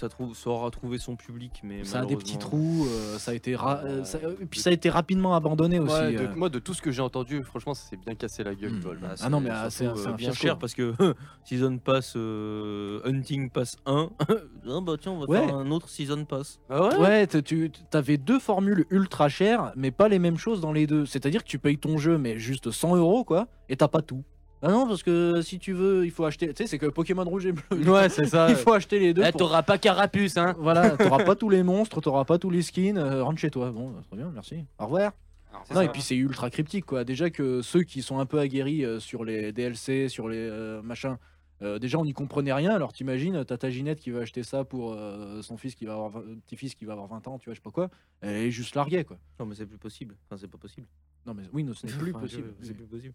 [0.03, 3.31] Ça, trouve, ça aura trouvé son public, mais Ça a des petits trous, euh, ça
[3.31, 4.03] a été ra- euh, Ouais.
[4.05, 5.95] ça- et puis ça a été rapidement abandonné aussi.
[5.95, 6.35] De- euh.
[6.35, 8.73] Moi, de tout ce que j'ai entendu, franchement, ça s'est bien cassé la gueule.
[8.83, 10.41] Bah, Ah non, mais c'est ah, c'est euh, bien fiasco.
[10.41, 10.93] cher parce que
[11.45, 14.09] Season Pass euh, Hunting Pass 1.
[14.19, 15.45] ah bah tiens, on va Ouais.
[15.45, 16.59] faire un autre Season Pass.
[16.69, 16.97] Ah ouais?
[16.97, 21.05] Ouais, tu avais deux formules ultra chères, mais pas les mêmes choses dans les deux.
[21.05, 24.25] C'est-à-dire que tu payes ton jeu, mais juste 100 euros, quoi, et t'as pas tout.
[24.65, 26.47] Ah non, parce que si tu veux, il faut acheter.
[26.53, 27.91] Tu sais, c'est que Pokémon Rouge et Bleu.
[27.91, 28.47] Ouais, c'est ça.
[28.49, 29.21] il faut acheter les deux.
[29.25, 32.49] Eh, pour- T'auras pas Carapuce, hein Voilà, t'auras pas tous les monstres, t'auras pas tous
[32.49, 32.97] les skins.
[32.97, 33.71] euh, rentre chez toi.
[33.71, 34.63] Bon, bah, très bien, merci.
[34.79, 35.11] Au revoir.
[35.53, 35.83] Non, ça.
[35.83, 37.03] et puis c'est ultra cryptique, quoi.
[37.03, 40.81] Déjà que ceux qui sont un peu aguerris euh, sur les DLC, sur les euh,
[40.81, 41.17] machins,
[41.63, 42.71] euh, déjà on n'y comprenait rien.
[42.71, 45.93] Alors t'imagines, t'as ta Ginette qui va acheter ça pour euh, son fils qui va
[45.93, 47.89] avoir, petit-fils qui va avoir 20 ans, tu vois, je sais pas quoi.
[48.21, 49.17] Elle est juste larguée, quoi.
[49.39, 50.15] Non, mais c'est plus possible.
[50.25, 50.87] Enfin, c'est pas possible.
[51.25, 52.53] Non, mais oui, non, ce n'est plus Enfin, possible.
[52.59, 53.13] je- C'est plus possible.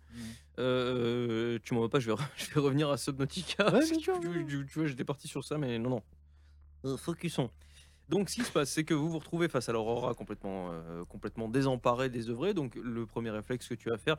[0.58, 3.72] Euh, tu m'en veux pas, je vais, je vais revenir à Subnautica.
[3.72, 4.44] Ouais, tu, ouais.
[4.46, 6.02] tu- tu vois, j'étais parti sur ça, mais non, non.
[6.84, 7.50] Euh, focusons.
[8.08, 11.04] Donc, ce qui se passe, c'est que vous vous retrouvez face à l'Aurora complètement, euh,
[11.04, 12.54] complètement désemparée, désœuvrée.
[12.54, 14.16] Donc, le premier réflexe que tu vas faire,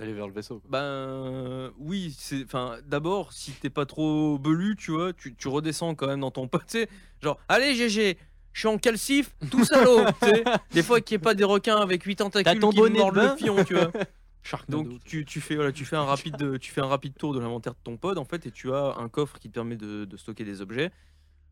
[0.00, 0.60] aller vers le vaisseau.
[0.60, 0.70] quoi.
[0.80, 5.94] ben oui, c'est enfin d'abord si t'es pas trop belu, tu vois, tu, tu redescends
[5.94, 6.88] quand même dans ton pote, tu sais,
[7.22, 8.16] genre allez GG,
[8.52, 10.44] je suis en calcif, tout salaud, tu sais.
[10.72, 13.16] Des fois qu'il n'y ait pas des requins avec huit tentacules ton qui me mordent
[13.16, 13.90] le fion, tu vois.
[14.42, 17.34] Sharknado, Donc tu, tu fais voilà, tu fais un rapide tu fais un rapide tour
[17.34, 19.76] de l'inventaire de ton pod en fait et tu as un coffre qui te permet
[19.76, 20.90] de, de stocker des objets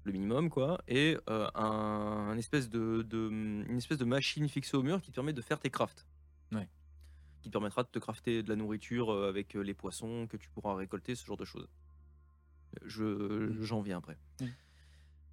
[0.04, 4.74] le minimum quoi et euh, un, un espèce de, de- une espèce de machine fixée
[4.74, 6.06] au mur qui te permet de faire tes crafts.
[6.50, 6.66] Ouais.
[7.48, 10.36] Qui te permettra de te crafter de la nourriture euh, avec euh, les poissons que
[10.36, 11.66] tu pourras récolter ce genre de choses.
[12.84, 14.18] Je j'en viens après.
[14.38, 14.44] Mm.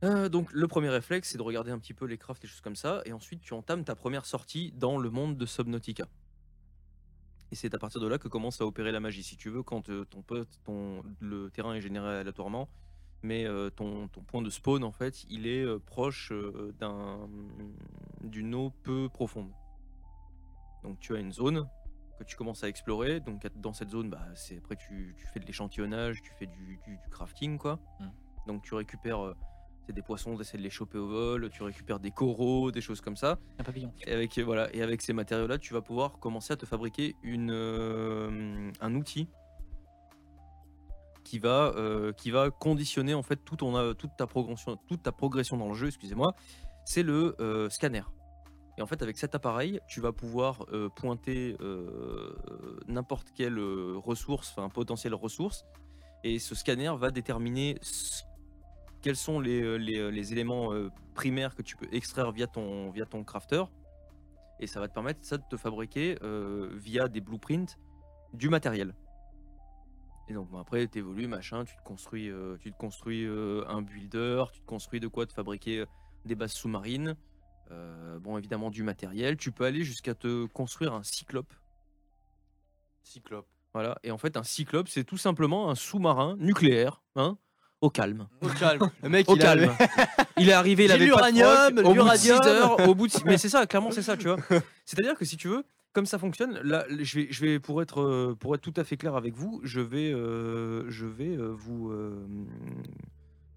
[0.06, 2.62] Euh, donc le premier réflexe c'est de regarder un petit peu les crafts et choses
[2.62, 6.08] comme ça et ensuite tu entames ta première sortie dans le monde de Subnautica.
[7.52, 9.22] Et c'est à partir de là que commence à opérer la magie.
[9.22, 12.70] Si tu veux, quand ton pote, ton, le terrain est généré aléatoirement,
[13.24, 16.32] mais euh, ton, ton point de spawn, en fait, il est euh, proche
[16.80, 17.28] d'un-
[18.24, 19.52] d'une eau peu profonde.
[20.84, 21.68] Donc tu as une zone
[22.18, 23.20] que tu commences à explorer.
[23.20, 26.80] Donc dans cette zone, bah, c'est après tu, tu fais de l'échantillonnage, tu fais du,
[26.86, 27.80] du- du crafting, quoi.
[28.00, 28.06] Mm.
[28.48, 29.36] Donc tu récupères euh,
[29.86, 32.82] c'est des poissons, tu essaies de les choper au vol, tu récupères des coraux, des
[32.82, 33.38] choses comme ça.
[33.60, 33.94] Un papillon.
[34.08, 37.52] Et avec, voilà, et avec ces matériaux-là, tu vas pouvoir commencer à te fabriquer une,
[37.52, 39.30] euh, un outil
[41.24, 45.04] qui va, euh, qui va conditionner en fait tout ton, euh, toute, ta progression, toute
[45.04, 46.34] ta progression dans le jeu, excusez-moi,
[46.86, 48.04] c'est le euh, scanner.
[48.78, 52.36] Et en fait, avec cet appareil, tu vas pouvoir euh, pointer euh,
[52.88, 55.66] n'importe quelle euh, ressource, enfin potentielle ressource,
[56.24, 57.78] et ce scanner va déterminer
[59.02, 60.72] quels sont les, éléments
[61.14, 63.64] primaires que tu peux extraire via ton, via ton crafter.
[64.60, 66.18] Et ça va te permettre ça de te fabriquer
[66.74, 67.78] via des blueprints
[68.34, 68.96] du matériel.
[70.28, 74.62] Et donc après tu évolues, machin, tu te construis, tu te construis un builder, tu
[74.62, 75.86] te construis de quoi te fabriquer
[76.26, 77.16] des bases sous-marines.
[77.72, 79.38] Euh, bon évidemment du matériel.
[79.38, 81.54] Tu peux aller jusqu'à te construire un cyclope.
[83.04, 83.48] Cyclope.
[83.74, 83.98] Voilà.
[84.04, 87.38] Et en fait, un cyclope, c'est tout simplement un sous-marin nucléaire, hein,
[87.82, 88.28] au calme.
[88.42, 88.90] Au calme.
[89.04, 89.70] Le mec, Au il calme.
[89.80, 89.90] avait-
[90.38, 92.56] Il est arrivé, il avait pas de l'uranium, froc, au bout de six l'uranium.
[92.56, 94.38] heures, au bout de six- Mais c'est ça, clairement, c'est ça, tu vois.
[94.86, 95.64] C'est-à-dire que si tu veux,
[95.94, 98.84] comme ça fonctionne, là, je vais, je vais pour être, euh, pour être tout à
[98.84, 101.92] fait clair avec vous, je vais, euh, je vais euh, vous.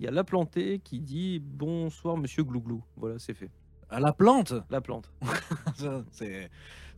[0.01, 2.85] Il y a la plantée qui dit bonsoir Monsieur Glouglou.
[2.97, 3.51] Voilà, c'est fait.
[3.91, 5.13] À la plante La plante.
[6.11, 6.51] C'est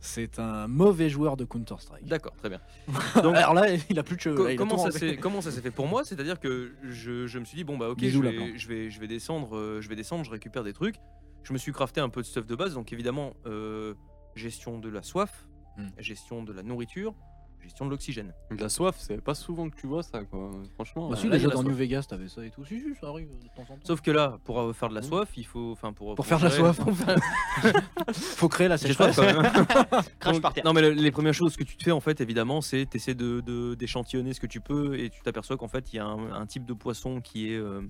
[0.03, 2.07] c'est un mauvais joueur de Counter-Strike.
[2.07, 2.59] D'accord, très bien.
[3.21, 4.55] Donc, Alors là, il a plus de cheveux.
[4.55, 6.03] Comment, ça s'est, comment ça s'est fait pour moi?
[6.03, 9.07] C'est-à-dire que je, je me suis dit, bon, bah ok, vais, je, vais, je, vais
[9.07, 10.95] descendre, euh, je vais descendre, je récupère des trucs.
[11.43, 13.93] Je me suis crafté un peu de stuff de base, donc évidemment, euh,
[14.33, 15.45] gestion de la soif,
[15.77, 15.87] Hmm.
[15.99, 17.15] gestion de la nourriture,
[17.61, 18.33] gestion de l'oxygène.
[18.51, 20.51] De la soif, c'est pas souvent que tu vois ça, quoi.
[20.75, 21.09] Franchement.
[21.09, 21.67] Bah, euh, si, là, déjà dans soif.
[21.67, 22.65] New Vegas, t'avais ça et tout.
[22.65, 23.79] Si, si, ça arrive de temps en temps.
[23.83, 25.71] Sauf que là, pour euh, faire de la soif, il faut.
[25.71, 26.79] Enfin, pour, Pour faire de la soif.
[28.13, 29.15] Faut créer la soif sécheresse.
[29.15, 29.51] quand même.
[30.19, 30.65] Crache Donc, par terre.
[30.65, 33.15] Non, mais le- les premières choses que tu te fais, en fait, évidemment, c'est t'essaies
[33.15, 36.05] de, de- d'échantillonner ce que tu peux et tu t'aperçois qu'en fait, il y a
[36.05, 37.57] un, un type de poisson qui est.
[37.57, 37.81] euh,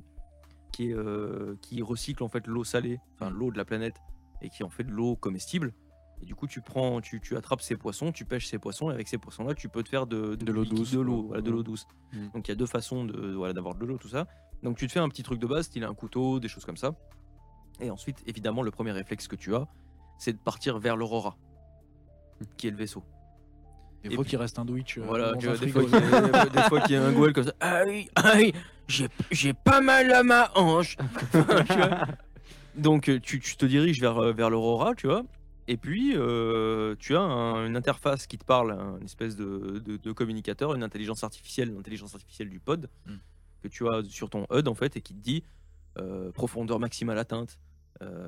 [0.72, 3.95] qui, est, euh, qui recycle en fait l'eau salée, enfin l'eau de la planète,
[4.41, 5.74] et qui en fait de l'eau comestible.
[6.22, 8.93] Et du coup, tu prends, tu, tu attrapes ces poissons, tu pêches ces poissons, et
[8.93, 11.49] avec ces poissons-là, tu peux te faire de, De l'eau douce, de l'eau, voilà, de
[11.49, 11.88] l'eau douce.
[12.13, 12.28] Mm.
[12.34, 14.28] Donc il y a deux façons de voilà d'avoir de l'eau, tout ça.
[14.61, 16.78] Donc tu te fais un petit truc de base, style un couteau, des choses comme
[16.78, 16.93] ça.
[17.80, 19.67] Et ensuite, évidemment, le premier réflexe que tu as,
[20.19, 21.36] c'est de partir vers l'Aurora,
[22.57, 23.03] qui est le vaisseau.
[24.03, 24.99] Des Et fois qu'il reste un Twitch.
[24.99, 27.53] Voilà, des, fois qu'il y a, des fois qu'il y a un goël comme ça.
[27.59, 28.53] Aïe, aïe,
[28.88, 30.97] j'ai pas mal à ma hanche.
[32.76, 35.24] Donc euh, tu, tu te diriges vers, euh, vers l'Aurora, tu vois.
[35.72, 39.80] Et puis, euh, tu as un- une interface qui te parle, un- une espèce de,
[39.80, 43.13] de- de communicateur, une intelligence artificielle, l'intelligence artificielle du pod, Mm.
[43.63, 45.43] que tu as sur ton HUD, en fait, et qui te dit
[45.97, 47.59] euh, profondeur maximale atteinte,
[48.01, 48.28] euh,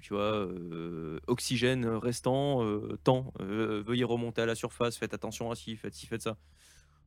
[0.00, 5.50] tu vois, euh, oxygène restant, euh, temps, euh, veuillez remonter à la surface, faites attention
[5.50, 6.36] à ci, faites ci, faites ça.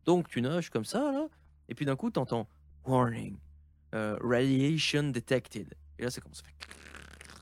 [0.06, 1.28] Donc tu nages comme ça, là,
[1.68, 2.48] et puis d'un coup, tu entends
[2.86, 3.38] Warning,
[3.96, 5.74] euh, radiation detected.
[6.00, 6.56] Et là, ça commence à faire.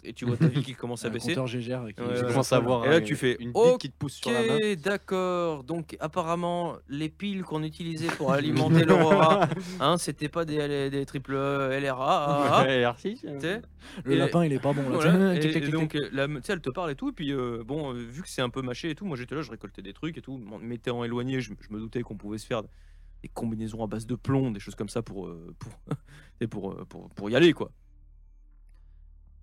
[0.07, 1.29] Et tu vois ta vie qui commence à Un baisser.
[1.29, 2.27] compteur GGR qui Ouais, Tu ouais.
[2.27, 4.43] commences à voir Et là, euh, tu fais, une bille qui te pousse sur la
[4.43, 4.55] main.
[4.57, 5.63] Ok, d'accord.
[5.63, 9.47] Donc apparemment, les piles qu'on utilisait pour alimenter l'Aurora,
[9.79, 12.63] hein, c'était pas des, des triple LRA.
[12.65, 13.61] Ouais, R6, tu sais?
[14.03, 14.95] Le Et- lapin, il est pas bon là.
[14.97, 17.63] Voilà, et, donc euh, la- tu sais, elle te parle et tout, et puis euh,
[17.65, 19.81] bon, euh, vu que c'est un peu mâché et tout, moi j'étais là, je récoltais
[19.81, 22.63] des trucs et tout, m'en m'étant éloigné, je, je me doutais qu'on pouvait se faire
[22.63, 25.71] des combinaisons à base de plomb, des choses comme ça pour euh, pour,
[26.41, 27.71] et pour, euh, pour pour y aller quoi.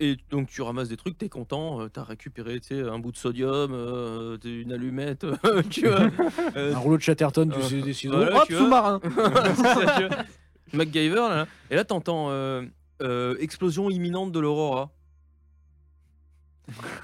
[0.01, 3.73] Et donc tu ramasses des trucs, t'es content, euh, t'as récupéré un bout de sodium,
[3.73, 5.25] euh, une allumette,
[5.71, 6.11] tu vois.
[6.57, 8.17] euh, Un rouleau de Chatterton, tu sais, des ciseaux.
[8.17, 9.01] voilà, Hop, sous-marin.
[10.73, 11.47] MacGyver, là.
[11.71, 14.91] Et là, t'entends euh, explosion imminente de l'Aurora.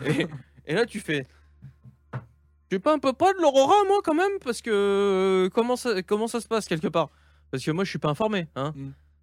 [0.04, 0.26] Et,
[0.66, 1.26] et là, tu fais.
[2.12, 6.02] Je suis pas un peu pas de l'Aurora, moi, quand même, parce que comment ça,
[6.02, 7.10] comment ça se passe quelque part?
[7.50, 8.46] Parce que moi, je suis pas informé.
[8.56, 8.74] Hein.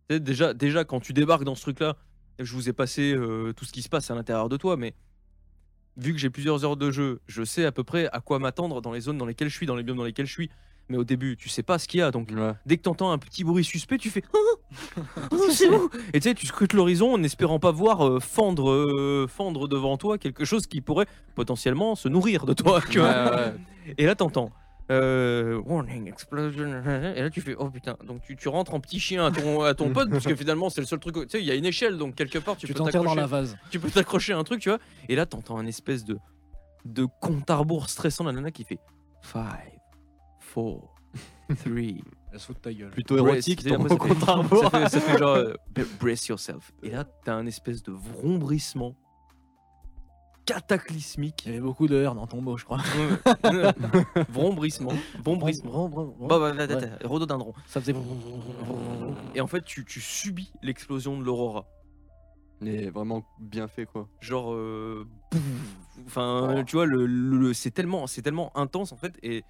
[0.09, 0.19] Mm.
[0.19, 1.95] Déjà, déjà, quand tu débarques dans ce truc-là,
[2.39, 4.93] je vous ai passé euh, tout ce qui se passe à l'intérieur de toi, mais
[5.97, 8.81] vu que j'ai plusieurs heures de jeu, je sais à peu près à quoi m'attendre
[8.81, 10.49] dans les zones dans lesquelles je suis, dans les biomes dans lesquels je suis.
[10.87, 12.51] Mais au début, tu sais pas ce qu'il y a, donc Ouais.
[12.67, 14.57] dès que t'entends un petit bruit suspect, tu fais Oh,
[15.31, 18.69] oh, c'est où Et tu sais, tu scrutes l'horizon en espérant pas voir euh, fendre,
[18.69, 22.81] euh, fendre devant toi quelque chose qui pourrait potentiellement se nourrir de toi.
[22.87, 23.53] Tu vois Ouais, ouais.
[23.97, 24.51] Et là, t'entends
[24.91, 26.81] euh, Warning, explosion.
[27.15, 27.97] Et là, tu fais Oh putain.
[28.05, 30.69] Donc, tu, tu rentres en petit chien à ton, à ton pote, parce que finalement,
[30.69, 31.15] c'est le seul truc.
[31.15, 33.15] Tu sais, il y a une échelle, donc quelque part, tu, Tu peux t'enterres dans
[33.15, 33.57] t'accrocher la vase.
[33.71, 34.79] tu peux t'accrocher à un truc, tu vois.
[35.09, 36.17] Et là, t'entends un espèce de,
[36.85, 38.79] de compte à rebours stressant de la nana qui fait
[39.21, 39.41] 5,
[40.53, 40.93] 4, 3.
[42.33, 42.89] Elle se fout de ta gueule.
[42.89, 44.63] Plutôt érotique, Brace, ton ça fait- compte à rebours.
[44.63, 45.53] Ça fait, ça fait genre euh,
[46.01, 46.71] brace yourself.
[46.83, 48.95] Et là, t'as un espèce de vrombrissement
[50.45, 51.43] cataclysmique.
[51.45, 52.79] Il y avait beaucoup de R dans ton mot, je crois.
[54.29, 54.91] vrombrissement.
[55.23, 55.39] Brum.
[56.19, 57.53] Bah, bah, bah, rhododendron.
[57.67, 57.95] Ça faisait.
[59.33, 61.65] Et en fait, tu, tu subis l'explosion de l'aurora.
[62.61, 64.07] Mais vraiment bien fait, quoi.
[64.21, 65.05] genre euh,
[66.07, 69.43] enfin tu vois le, le- le- c'est tellement c'est tellement intense en fait et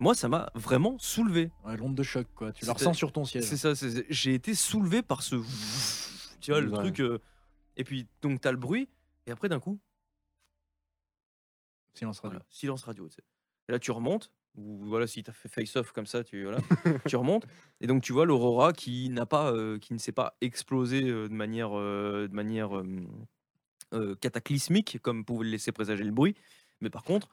[0.00, 2.52] moi ça m'a vraiment soulevé Ouais, L'onde de choc, quoi.
[2.52, 3.44] Tu la C'était- ressens sur ton siège.
[3.44, 5.36] c'est ça c'est- c'est- j'ai été soulevé par ce
[6.40, 6.78] tu vois le Ouais.
[6.78, 7.18] truc euh,
[7.76, 8.88] et puis donc t'as le bruit
[9.26, 9.78] et après d'un coup
[11.96, 12.38] Silence radio.
[12.38, 13.22] voilà, silence radio tu sais.
[13.68, 16.58] et là tu remontes ou voilà si t'as fait face off comme ça tu voilà
[17.06, 17.46] tu remontes
[17.80, 21.28] et donc tu vois l'aurora qui n'a pas euh, qui ne s'est pas explosé euh,
[21.28, 22.84] de manière euh, de manière euh,
[23.94, 26.34] euh, cataclysmique comme pouvait le laisser présager le bruit
[26.80, 27.28] mais par contre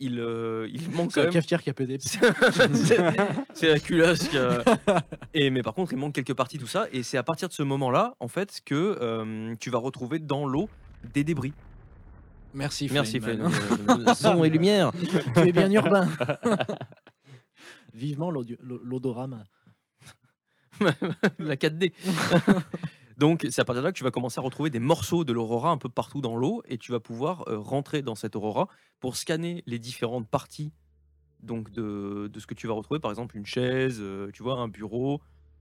[0.00, 1.98] il euh, il manque C'est quand la même cafetière qui a pété.
[3.54, 4.62] c'est la culasse qui a-
[5.34, 7.52] et mais par contre il manque quelques parties tout ça et c'est à partir de
[7.52, 10.68] ce moment là en fait que euh, tu vas retrouver dans l'eau
[11.12, 11.52] des débris
[12.54, 13.50] Merci, merci Feynman.
[13.50, 14.14] Flynn.
[14.14, 14.92] Son et lumière
[15.34, 16.08] tu es bien urbain.
[17.94, 19.44] vivement l'odorama.
[21.38, 21.92] la 4D.
[23.16, 25.32] Donc, c'est à partir de là que tu vas commencer à retrouver des morceaux de
[25.32, 28.68] l'aurora un peu partout dans l'eau et tu vas pouvoir euh, rentrer dans cette aurora
[29.00, 30.72] pour scanner les différentes parties
[31.42, 33.00] donc de, de ce que tu vas retrouver.
[33.00, 35.20] Par exemple, une chaise, euh, tu vois, un bureau,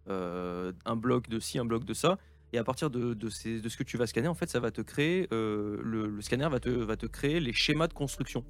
[0.09, 2.17] euh, un bloc de ci, un bloc de ça.
[2.53, 4.81] Et à partir de, de, ce que tu vas scanner, en fait, ça va te
[4.81, 8.45] créer, euh, le, scanner va te, va te créer les schémas de construction.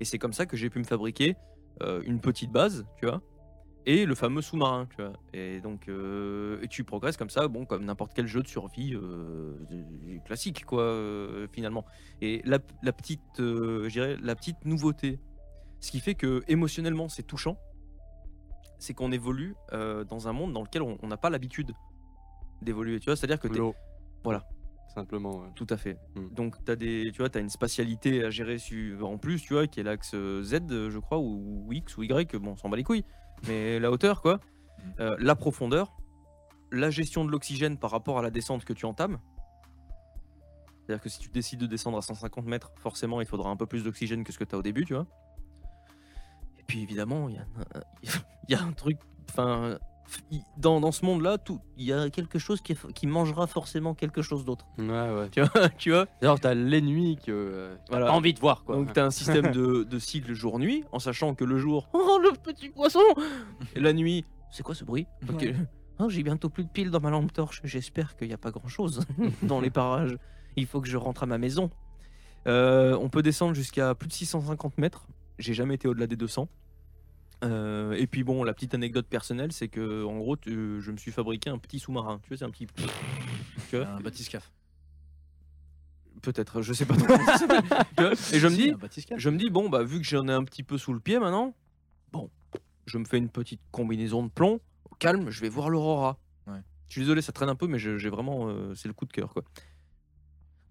[0.00, 1.36] Et c'est comme ça que j'ai pu me fabriquer
[1.82, 3.20] euh, une petite base, tu vois,
[3.86, 5.14] et le fameux sous-marin, tu vois.
[5.32, 8.96] Et donc, euh, et tu progresses comme ça, bon, comme n'importe quel jeu de survie
[10.24, 10.96] classique, quoi,
[11.52, 11.84] finalement.
[12.20, 15.18] Et la, la petite, la petite nouveauté,
[15.80, 17.58] ce qui fait que émotionnellement c'est touchant,
[18.78, 21.72] c'est qu'on évolue dans un monde dans lequel on n'a pas l'habitude
[22.62, 23.16] d'évoluer, tu vois.
[23.16, 23.60] C'est-à-dire que t'es-.
[24.24, 24.44] Voilà.
[24.94, 25.36] Simplement.
[25.40, 25.48] ouais.
[25.54, 25.96] tout à fait.
[26.16, 26.28] Mm.
[26.34, 29.52] Donc tu as des tu vois, as une spatialité à gérer su- en plus, tu
[29.54, 32.56] vois, qui est l'axe euh, Z je crois ou, ou X ou Y, bon, on
[32.56, 33.04] s'en bat les couilles.
[33.46, 34.40] Mais la hauteur quoi,
[34.98, 35.92] Euh, la profondeur,
[36.72, 39.18] la gestion de l'oxygène par rapport à la descente que tu entames.
[40.86, 43.66] C'est-à-dire que si tu décides de descendre à 150 mètres, forcément, il faudra un peu
[43.66, 45.06] plus d'oxygène que ce que tu as au début, tu vois.
[46.58, 47.82] Et puis évidemment, il y, a un-
[48.48, 48.98] il y a un truc,
[49.30, 49.78] enfin,
[50.56, 53.94] dans, dans ce monde-là, tout, il y a quelque chose qui, est- qui mangera forcément
[53.94, 54.66] quelque chose d'autre.
[54.78, 55.28] Ouais, ouais.
[55.30, 58.06] Tu vois, tu vois D'ailleurs, t'as l'ennemi que euh, t'as Voilà.
[58.06, 58.76] pas envie de voir, quoi.
[58.76, 62.18] Donc tu as un système de, de cycle jour-nuit, en sachant que le jour, oh
[62.22, 63.00] le petit poisson
[63.76, 65.06] Et la nuit, c'est quoi ce bruit?
[65.28, 65.42] Ok.
[65.42, 65.54] Ouais.
[66.00, 68.50] Oh, J'ai bientôt plus de piles dans ma lampe torche, j'espère qu'il n'y a pas
[68.52, 69.04] grand-chose
[69.42, 70.16] dans les parages.
[70.56, 71.70] Il faut que je rentre à ma maison.
[72.46, 75.06] Euh, on peut descendre jusqu'à plus de 650 mètres,
[75.38, 76.48] j'ai jamais été au-delà des 200.
[77.44, 80.96] Euh, et puis bon, la petite anecdote personnelle, c'est que en gros, tu- je me
[80.96, 82.18] suis fabriqué un petit sous-marin.
[82.22, 82.66] Tu vois, c'est un petit.
[83.70, 84.50] Tu vois Un bathyscaphe.
[86.22, 86.94] Peut-être, je sais pas
[88.32, 88.72] Et je me dis,
[89.16, 91.18] je me dis, bon, bah, vu que j'en ai un petit peu sous le pied
[91.20, 91.54] maintenant,
[92.12, 92.28] bon,
[92.86, 94.60] je me fais une petite combinaison de plomb,
[94.90, 96.18] au calme, je vais voir l'aurora.
[96.48, 96.58] Ouais.
[96.88, 98.48] Je suis désolé, ça traîne un peu, mais j'ai vraiment.
[98.48, 99.44] euh, c'est le coup de cœur, quoi.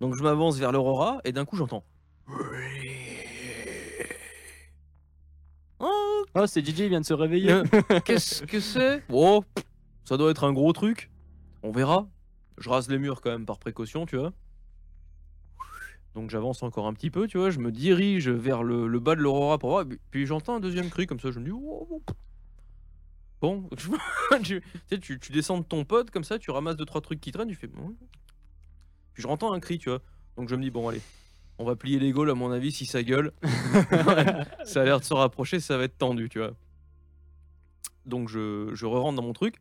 [0.02, 1.86] Donc je m'avance vers l'aurora, et d'un coup, j'entends.
[6.36, 7.52] Oh, c'est Gigi, il vient de se réveiller.
[7.52, 7.64] euh,
[8.06, 9.04] qu'est-ce que c'est?
[9.12, 9.44] Oh,
[10.06, 11.10] ça doit être un gros truc.
[11.64, 12.08] On verra.
[12.58, 14.34] Je rase les murs quand même par précaution, tu vois.
[16.16, 17.50] Donc j'avance encore un petit peu, tu vois.
[17.52, 19.86] Je me dirige vers le, le bas de l'aurora pour voir.
[20.12, 21.30] puis- j'entends un deuxième cri comme ça.
[21.32, 21.52] Je me dis.
[21.52, 22.02] oh, oh.
[23.40, 23.90] Bon, tu,
[24.44, 27.22] tu sais, tu, tu descends de ton pote comme ça, tu ramasses deux trois trucs
[27.22, 27.68] qui traînent, tu fais.
[27.68, 27.96] bon.
[29.14, 30.02] Puis je entends un cri, tu vois.
[30.38, 31.02] Donc je me dis bon allez,
[31.60, 33.32] on va plier les gaules à mon avis si ça gueule.
[34.64, 36.54] ça a l'air de se rapprocher, ça va être tendu, tu vois.
[38.06, 39.56] Donc je, je re-rentre dans mon truc.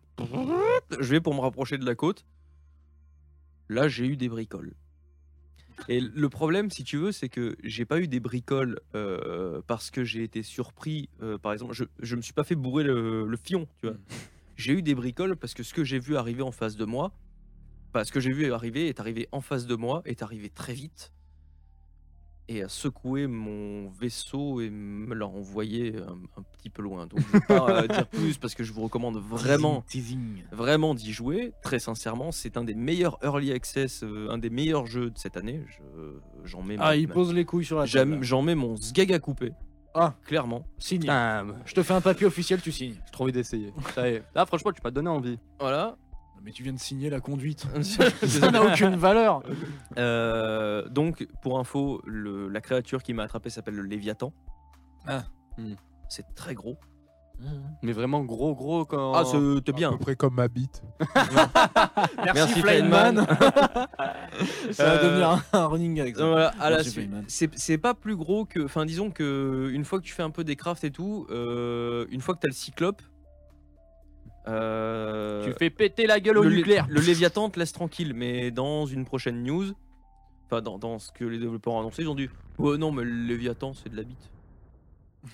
[0.99, 2.25] Je vais pour me rapprocher de la côte.
[3.69, 4.75] Là, j'ai eu des bricoles.
[5.89, 9.91] Et le problème, si tu veux, c'est que j'ai pas eu des bricoles euh, parce
[9.91, 11.09] que j'ai été surpris.
[11.23, 13.97] euh, par exemple, je, je me suis pas fait bourrer le, le fion, tu vois.
[14.57, 17.13] J'ai eu des bricoles parce que ce que j'ai vu arriver en face de moi,
[17.93, 20.73] pas ce que j'ai vu arriver est arrivé en face de moi, est arrivé très
[20.73, 21.13] vite
[22.49, 27.07] et a secoué mon vaisseau et me l'a envoyé un, un petit peu loin.
[27.07, 30.45] Donc je vais pas euh, dire plus parce que je vous recommande vraiment Teasing.
[30.53, 31.53] vraiment d'y jouer.
[31.63, 35.37] Très sincèrement, c'est un des meilleurs early access, euh, un des meilleurs jeux de cette
[35.37, 35.63] année.
[35.69, 36.13] Je-
[36.45, 38.23] J'en mets, Ah, mon- il pose les couilles sur la j'aime- table.
[38.25, 39.53] j'en mets mon sgag à couper.
[39.99, 40.15] Ah.
[40.27, 40.63] clairement.
[40.79, 41.07] Signe.
[41.09, 42.95] Ah, Je te fais un papier officiel, tu signes.
[43.07, 43.73] j'ai trop envie d'essayer.
[43.95, 44.23] Ça y est.
[44.35, 45.39] Là, franchement, tu m'as donné envie.
[45.59, 45.97] Voilà.
[46.47, 47.67] Mais tu viens de signer la conduite.
[47.83, 49.43] C'est Ça n'a aucune valeur.
[49.99, 54.33] Euh, donc, pour info, le- la créature qui m'a attrapé s'appelle le Léviathan.
[55.09, 55.25] Ah.
[55.59, 55.75] Hmm.
[56.09, 56.77] C'est très gros.
[57.83, 59.13] Mais vraiment gros, gros quand.
[59.13, 59.91] Ah, c'était À bien.
[59.93, 60.83] peu près comme ma bite.
[62.25, 63.27] Merci, Flyman.
[63.27, 63.27] Feynman.
[64.73, 66.17] Ça va Euh, devenir un, un running gag.
[66.17, 66.27] ça.
[66.27, 67.05] Voilà, à la Merci, suite.
[67.05, 67.25] Feynman.
[67.29, 68.65] C'est c'est pas plus gros que.
[68.65, 72.07] Enfin, disons que une fois que tu fais un peu des crafts et tout, euh,
[72.11, 73.03] une fois que t'as le cyclope.
[74.49, 76.87] Euh, Tu fais péter la gueule au le, lé- nucléaire.
[76.89, 79.67] le Léviathan te laisse tranquille, mais dans une prochaine news,
[80.47, 82.29] enfin dans, dans ce que les développeurs ont annoncé, ils ont dit
[82.59, 84.31] Ouais, non, mais le Léviathan c'est de la bite.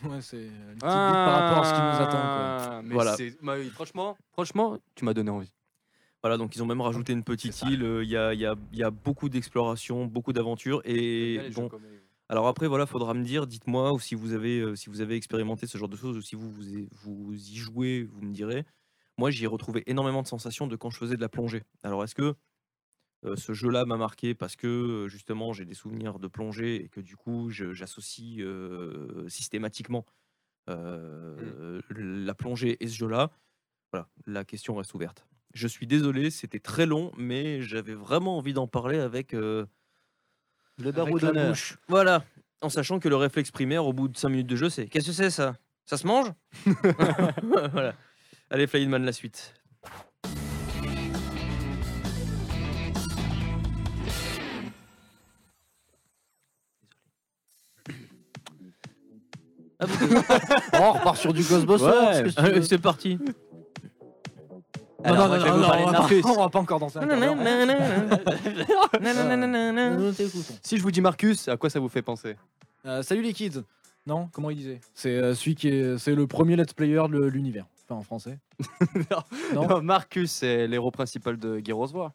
[0.04, 2.12] Ouais, c'est une petite bite par rapport à ce qui nous attend.
[2.12, 2.76] Quoi.
[2.78, 3.16] Ah, mais Voilà.
[3.42, 5.52] bah franchement, franchement, tu m'as donné envie.
[6.22, 7.82] Voilà, donc ils ont même rajouté une petite île.
[7.82, 10.80] euh, Il y, a, il y a- il y a beaucoup d'exploration, beaucoup d'aventures.
[10.84, 11.68] Et bon,
[12.28, 15.16] alors après, voilà, faudra me dire, dites-moi, ou si vous avez, euh, si vous avez
[15.16, 18.64] expérimenté ce genre de choses, ou si vous, vous, vous y jouez, vous me direz.
[19.18, 21.62] Moi, j'y ai retrouvé énormément de sensations de quand je faisais de la plongée.
[21.82, 22.34] Alors, est-ce que
[23.24, 27.00] euh, ce jeu-là m'a marqué parce que justement j'ai des souvenirs de plongée et que
[27.00, 30.04] du coup j'associe euh, systématiquement
[30.68, 33.30] euh, la plongée et ce jeu-là?
[33.92, 35.24] Voilà, la question reste ouverte.
[35.54, 39.32] Je suis désolé, c'était très long, mais j'avais vraiment envie d'en parler avec.
[39.32, 39.66] Le
[40.78, 41.50] la d'honneur.
[41.50, 41.76] bouche.
[41.88, 42.24] Voilà,
[42.62, 45.08] en sachant que le réflexe primaire au bout de 5 minutes de jeu, c'est Qu'est-ce
[45.08, 45.56] que c'est ça?
[45.84, 46.32] Ça se mange?
[47.72, 47.94] Voilà.
[48.52, 49.54] Allez, Flyman, la suite.
[59.80, 59.86] Ah,
[60.74, 62.24] Oh, on repart sur du Ghostbusters.
[62.24, 62.62] Ouais.
[62.62, 63.18] c'est parti.
[65.04, 67.00] Non, Alors, non, non, non, on va pas- on va pas encore danser.
[70.62, 72.36] Si je vous dis Marcus, à quoi ça vous fait penser?
[72.86, 73.62] Euh, salut les kids.
[74.06, 74.80] Non, comment il disait?
[74.94, 77.66] C'est euh, celui qui est, c'est le premier let's player de l'univers.
[77.96, 78.38] En français.
[79.54, 79.68] Non.
[79.68, 82.10] Non, Marcus, c'est l'héros principal de Gears of War.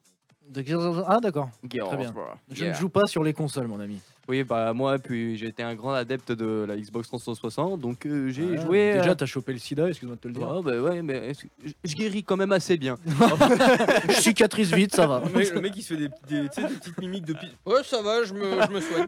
[0.50, 0.64] De-
[1.08, 1.50] Ah d'accord.
[1.70, 2.14] Gears Très bien.
[2.50, 2.74] Je Yeah.
[2.74, 4.00] ne joue pas sur les consoles, mon ami.
[4.30, 8.30] Oui, bah moi, puis j'ai été un grand adepte de la Xbox 360, donc euh,
[8.30, 8.62] j'ai Voilà.
[8.66, 8.94] joué.
[8.94, 10.50] Déjà, euh, t'as chopé le sida, excuse-moi de te le dire.
[10.50, 12.98] ouais, bah ouais, mais est-ce que- je, je guéris quand même assez bien.
[14.08, 15.22] Je cicatrise vite, ça va.
[15.26, 17.34] Le mec, le mec, il se fait des, des- tu sais, des petites mimiques de
[17.34, 19.06] pi- Ouais, ça va, je me, je me soigne.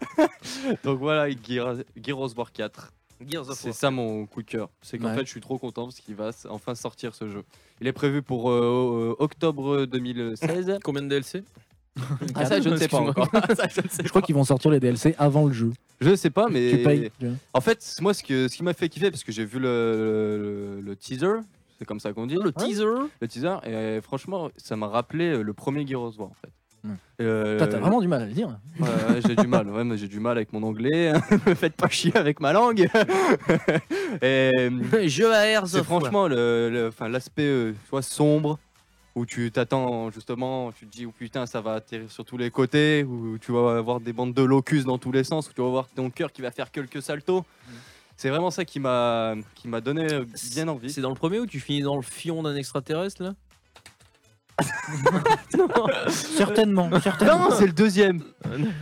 [0.83, 2.91] Donc voilà, Gears, Gears of War 4.
[3.27, 4.69] Gears of C'est ça mon coup de cœur.
[4.81, 5.15] C'est qu'en Ouais.
[5.15, 7.43] fait, je suis trop content parce qu'il va enfin sortir ce jeu.
[7.81, 10.79] Il est prévu pour euh, euh, octobre 2016.
[10.83, 11.43] Combien de DLC
[12.35, 13.27] ah, ça, je ne sais pas encore.
[13.57, 15.73] Ça, je ne sais Je crois qu'ils vont sortir les DLC avant le jeu.
[15.99, 16.71] Je sais pas, mais.
[16.71, 17.11] Tu payes.
[17.53, 20.77] En fait, moi, ce, que, ce qui m'a fait kiffer, parce que j'ai vu le,
[20.77, 21.41] le- le teaser,
[21.77, 22.85] c'est comme ça qu'on dit, Le teaser
[23.19, 26.51] le teaser, et franchement, ça m'a rappelé euh, le premier Gears of War, en fait.
[27.21, 28.57] Euh, T'as vraiment du mal à le dire.
[28.79, 28.87] Ouais,
[29.27, 31.11] j'ai du mal, ouais, mais j'ai du mal avec mon anglais.
[31.45, 32.87] Me faites pas chier avec ma langue.
[34.21, 34.51] et
[35.07, 38.57] Jeu à c'est franchement le, le- enfin, l'aspect euh, sombre
[39.15, 42.51] où tu t'attends justement, tu te dis oh putain ça va atterrir sur tous les
[42.51, 45.61] côtés, où tu vas avoir des bandes de locus dans tous les sens, où tu
[45.61, 47.43] vas voir ton cœur qui va faire quelques saltos.
[48.15, 50.89] C'est vraiment ça qui m'a qui m'a donné euh, bien envie.
[50.89, 53.33] C'est dans le premier où tu finis dans le fion d'un extraterrestre là?
[56.09, 57.49] Certainement, certainement.
[57.49, 58.21] Non, c'est le deuxième.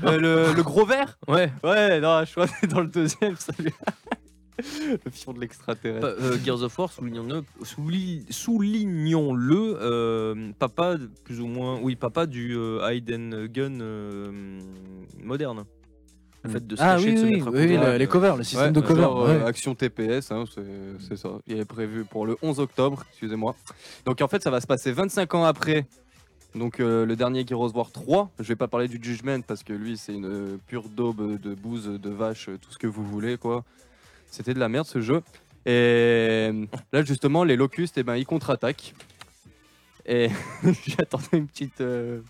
[0.04, 1.18] Euh, le, le gros vert?
[1.28, 1.52] Ouais.
[1.64, 3.36] Ouais, non, je crois que c'est dans le deuxième.
[3.60, 3.72] lui-
[5.06, 6.02] le fion de l'extraterrestre.
[6.16, 12.26] Pa- euh, Gears of War, soulignons-le, souli- soulignons-le, euh, papa, plus ou moins, oui, papa
[12.26, 14.60] du euh, Hide Gun euh,
[15.22, 15.64] moderne.
[16.44, 17.92] Le fait de se Ah cacher, oui, de se oui, mettre à oui, couvert.
[17.92, 19.02] le- les covers, le système de Ouais, cover.
[19.02, 19.46] genre, euh, ouais.
[19.46, 20.62] action TPS, hein, c'est
[21.08, 21.30] c'est ça.
[21.48, 23.56] Il est prévu pour le 11 octobre, excusez-moi.
[24.06, 25.86] Donc en fait, ça va se passer 25 ans après.
[26.56, 29.74] Donc euh, le dernier of War 3, je vais pas parler du Judgment parce que
[29.74, 33.38] lui c'est une euh, pure daube de bouse, de vache, tout ce que vous voulez
[33.38, 33.64] quoi.
[34.32, 35.22] C'était de la merde ce jeu.
[35.66, 36.50] Et
[36.94, 38.94] là justement les locustes, eh ben, ils contre-attaquent.
[40.06, 40.30] Et
[40.88, 42.22] j'attendais une petite, euh,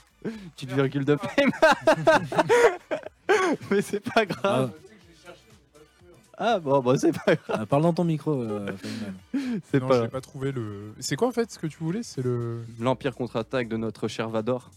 [0.55, 1.51] petite virgule de frame.
[3.71, 4.71] Mais c'est pas grave.
[6.39, 7.61] Ah bon, bah c'est pas grave.
[7.61, 9.61] Euh, parle dans ton micro, euh, Feynman.
[9.71, 10.93] C'est Non, pas j'ai pas trouvé le.
[10.99, 12.03] C'est quoi en fait ce que tu voulais?
[12.03, 12.63] C'est le.
[12.79, 14.69] l'Empire contre-attaque de notre cher Vador.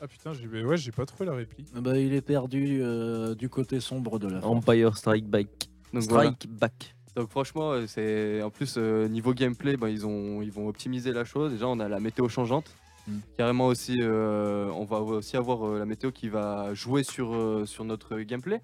[0.00, 1.68] Ah putain, j'ai ouais, j'ai pas trouvé la réplique.
[1.76, 4.56] Euh, bah, il est perdu euh, du côté sombre de la force.
[4.56, 5.46] Empire Strike Back.
[5.92, 6.30] Donc, voilà.
[6.32, 6.94] Strike Back.
[7.16, 11.12] Donc franchement, euh, c'est en plus euh, niveau gameplay, bah, ils ont ils vont optimiser
[11.12, 11.50] la chose.
[11.52, 12.66] Déjà, on a la météo changeante.
[13.08, 13.18] Mm.
[13.36, 17.66] Carrément aussi, euh, on va aussi avoir euh, la météo qui va jouer sur euh,
[17.66, 18.60] sur notre gameplay.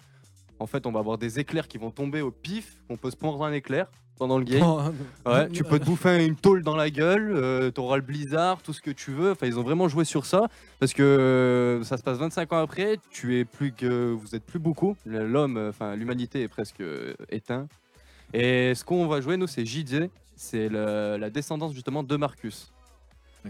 [0.60, 2.76] En fait, on va avoir des éclairs qui vont tomber au pif.
[2.88, 4.62] On peut se prendre un éclair pendant le game.
[5.26, 8.72] Ouais, tu peux te bouffer une tôle dans la gueule, euh, t'auras le blizzard, tout
[8.72, 9.32] ce que tu veux.
[9.32, 12.98] Enfin, ils ont vraiment joué sur ça parce que ça se passe 25 ans après.
[13.10, 14.96] Tu es plus que vous êtes plus beaucoup.
[15.06, 17.66] L'homme, enfin l'humanité est presque euh, éteint.
[18.34, 20.08] Et ce qu'on va jouer nous, c'est JJ.
[20.36, 22.73] C'est la descendance justement de Marcus.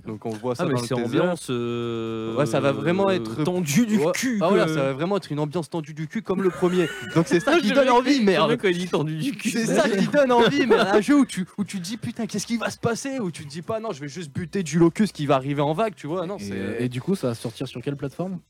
[0.06, 1.20] Donc on voit ça Ah, mais dans le c'est teaser.
[1.20, 1.46] ambiance.
[1.50, 4.10] euh, Ouais, ça va vraiment être- tendu du Ouais.
[4.12, 4.38] cul.
[4.42, 6.88] Ah voilà, que- ça va vraiment être une ambiance tendue du cul comme le premier.
[7.14, 8.42] Donc c'est ça Ah, qui donne envie, j'ai merde.
[8.50, 9.50] jamais quand il dit tendu du cul.
[9.50, 12.26] C'est ça qui donne envie, mais un jeu où tu, où tu te dis putain,
[12.26, 13.20] qu'est-ce qui va se passer?
[13.20, 15.62] Où tu te dis pas non, je vais juste buter du locus qui va arriver
[15.62, 16.26] en vague, tu vois.
[16.26, 18.40] Non, Et, c'est et du coup, ça va sortir sur quelle plateforme?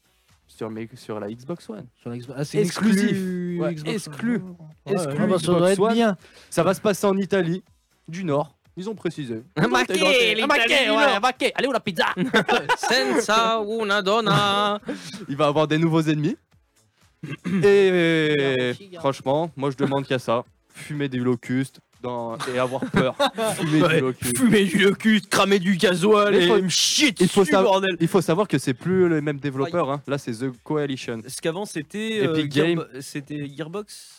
[0.46, 1.86] Sur, mes- sur la Xbox One.
[2.00, 3.02] Sur la Xbox- Ah, c'est Exclusif.
[3.10, 3.90] exclu Ouais, Xbox.
[3.96, 4.36] exclu.
[4.86, 5.92] Ouais, Exclu ah bah, ça Xbox doit être One.
[5.94, 6.16] bien.
[6.50, 7.62] Ça va se passer en Italie,
[8.08, 8.54] du Nord.
[8.76, 9.42] Ils ont précisé.
[9.56, 11.52] Un maquet, ouais, un maquet.
[11.54, 12.06] Allez où la pizza
[12.76, 14.80] Senza una donna.
[15.28, 16.36] Il va avoir des nouveaux ennemis.
[17.62, 20.44] Et franchement, moi je demande qu'à ça.
[20.76, 22.36] Fumer des locustes dans...
[22.52, 23.14] et avoir peur.
[23.56, 24.36] Fumer Ouais, du locust.
[24.38, 27.96] Fumer du locus, cramer du gasoil et faut- me chier il faut dessus, savoir- bordel.
[28.00, 29.88] Il faut savoir que c'est plus les mêmes développeurs.
[29.90, 30.02] hein.
[30.08, 31.20] Là, c'est The Coalition.
[31.22, 32.84] Parce qu'avant c'était Game.
[33.00, 34.10] C'était Gearbox?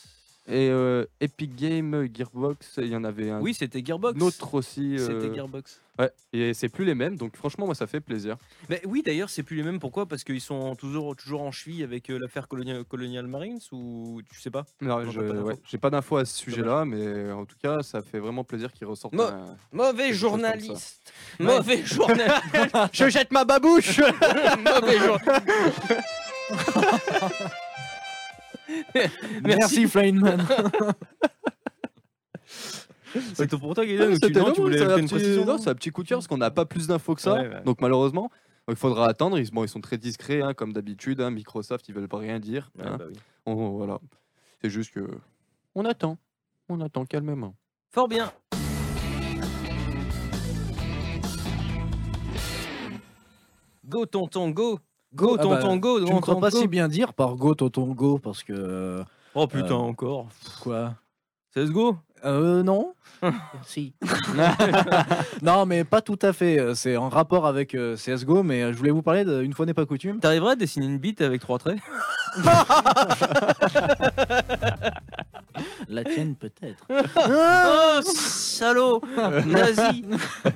[0.48, 4.22] Et euh, Epic Game, Gearbox, il y en avait un Oui, c'était Gearbox.
[4.22, 4.96] autre aussi.
[4.96, 5.82] euh, C'était Gearbox.
[5.98, 8.36] Ouais, et c'est plus les mêmes, donc franchement, moi, ça fait plaisir.
[8.70, 9.80] Mais oui, d'ailleurs, c'est plus les mêmes.
[9.80, 10.06] Pourquoi?
[10.06, 14.40] Parce qu'ils sont toujours, toujours en cheville avec euh, l'affaire Colonial, Colonial Marines ou tu
[14.40, 14.66] sais pas?
[14.82, 15.22] Non, pas d'infos.
[15.48, 18.72] ouais, j'ai pas d'infos à ce sujet-là, mais en tout cas, ça fait vraiment plaisir
[18.72, 19.16] qu'ils ressortent.
[19.16, 21.12] Mo- un- Mauvais journaliste.
[21.40, 22.36] Mauvais journaliste.
[22.92, 24.00] Je jette ma babouche
[24.64, 25.94] Mauvais journaliste.
[29.44, 30.46] Merci, Flyman.
[33.34, 35.70] C'est tout pour toi, Gaëtan, tu, non, voulais ajouter un une petit- précision non, c'est
[35.70, 37.36] un petit coup de cœur parce qu'on n'a pas plus d'infos que ça.
[37.36, 37.64] Ouais, ouais.
[37.64, 38.30] Donc malheureusement,
[38.68, 39.40] il faudra attendre.
[39.40, 41.22] Ils, bon, ils sont très discrets, hein, comme d'habitude.
[41.22, 41.32] hein.
[41.32, 42.72] Microsoft, ils veulent pas rien dire.
[42.78, 42.98] Ouais, hein.
[42.98, 43.18] bah oui.
[43.46, 44.00] On- voilà.
[44.62, 45.08] C'est juste que
[45.76, 46.18] on attend,
[46.70, 47.56] on attend calmement.
[47.92, 48.32] Fort bien.
[53.88, 54.80] Go tonton go
[55.16, 56.60] Go Ah tonton bah, go Tu ne crois pas go.
[56.60, 59.04] si bien dire par Go Tonton Go parce que.
[59.34, 60.28] Oh putain Euh, encore
[60.62, 60.94] Quoi
[61.54, 62.94] 16 go Euh, non.
[63.66, 63.94] si.
[65.42, 66.76] non, mais pas tout à fait.
[66.76, 69.74] C'est en rapport avec euh, CSGO, mais euh, je voulais vous parler d'une fois n'est
[69.74, 70.20] pas coutume.
[70.20, 71.80] T'arriverais à dessiner une bite avec trois traits?
[75.88, 76.86] La tienne, peut-être.
[76.90, 79.02] Oh salaud
[79.46, 80.04] Nazi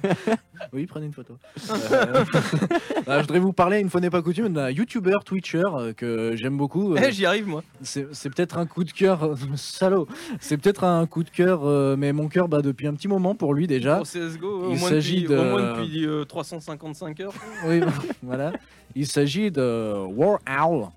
[0.73, 1.38] Oui, prenez une photo.
[1.72, 2.23] Euh,
[3.07, 6.35] bah, je voudrais vous parler, une fois n'est pas coutume, d'un YouTuber, Twitcher euh, que
[6.35, 6.93] j'aime beaucoup.
[6.95, 10.07] euh, Eh j'y arrive moi c'est c'est peut-être un coup de cœur, euh, salaud.
[10.39, 13.35] C'est peut-être un coup de cœur, euh, mais mon cœur bat depuis un petit moment
[13.35, 13.97] pour lui déjà.
[13.97, 17.34] Pour CSGO au Il moins s'agit depuis, au moins de- depuis euh, 355 heures
[17.65, 17.81] Oui,
[18.22, 18.51] voilà.
[18.95, 20.88] Il s'agit de War Owl.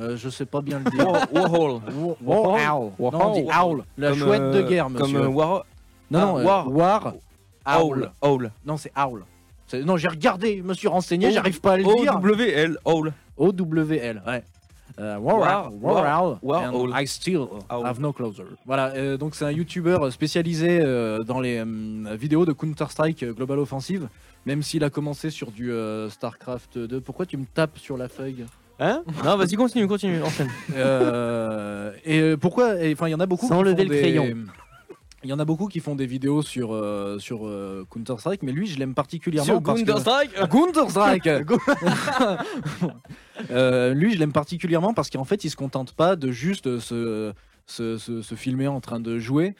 [0.00, 1.06] Euh, je sais pas bien le dire.
[1.32, 1.80] Warhol
[2.22, 2.92] War, War Owl.
[3.12, 3.84] Non, on dit Owl.
[3.98, 5.20] La Comme, chouette de euh, guerre, Comme monsieur.
[5.22, 5.66] euh, War...
[6.10, 7.14] non, ah, non, euh, War- War
[7.66, 9.24] Owl Owl Non, c'est Owl.
[9.66, 12.14] C'est- Non, j'ai regardé, je me suis renseigné, O- j'arrive pas à le dire.
[12.16, 14.42] O-W-L Owl O-W-L, ouais.
[14.98, 16.92] Euh, War, War- War War- War and Owl.
[16.94, 17.86] I still Owl.
[17.86, 18.44] have no closer.
[18.66, 23.32] Voilà, euh, donc c'est un YouTuber spécialisé euh, dans les euh, vidéos de Counter-Strike euh,
[23.32, 24.08] Global Offensive,
[24.46, 27.00] même s'il a commencé sur du euh, StarCraft 2.
[27.00, 28.44] Pourquoi tu me tapes sur la feuille?
[28.80, 33.26] Hein Non vas-y continue continue enchaîne Euh, Et euh, pourquoi Enfin, il y en a
[33.26, 34.36] beaucoup Sans qui lever font le des- crayon.
[35.22, 38.52] Il y en a beaucoup qui font des vidéos sur, euh, sur euh, Counter-Strike, mais
[38.52, 39.86] lui, je l'aime particulièrement Sur parce que...
[39.86, 41.28] Counter-Strike Counter-Strike
[43.50, 47.32] Euh, Lui, je l'aime particulièrement parce qu'en fait, il se contente pas de juste se,
[47.66, 49.54] se, se- se filmer en train de jouer.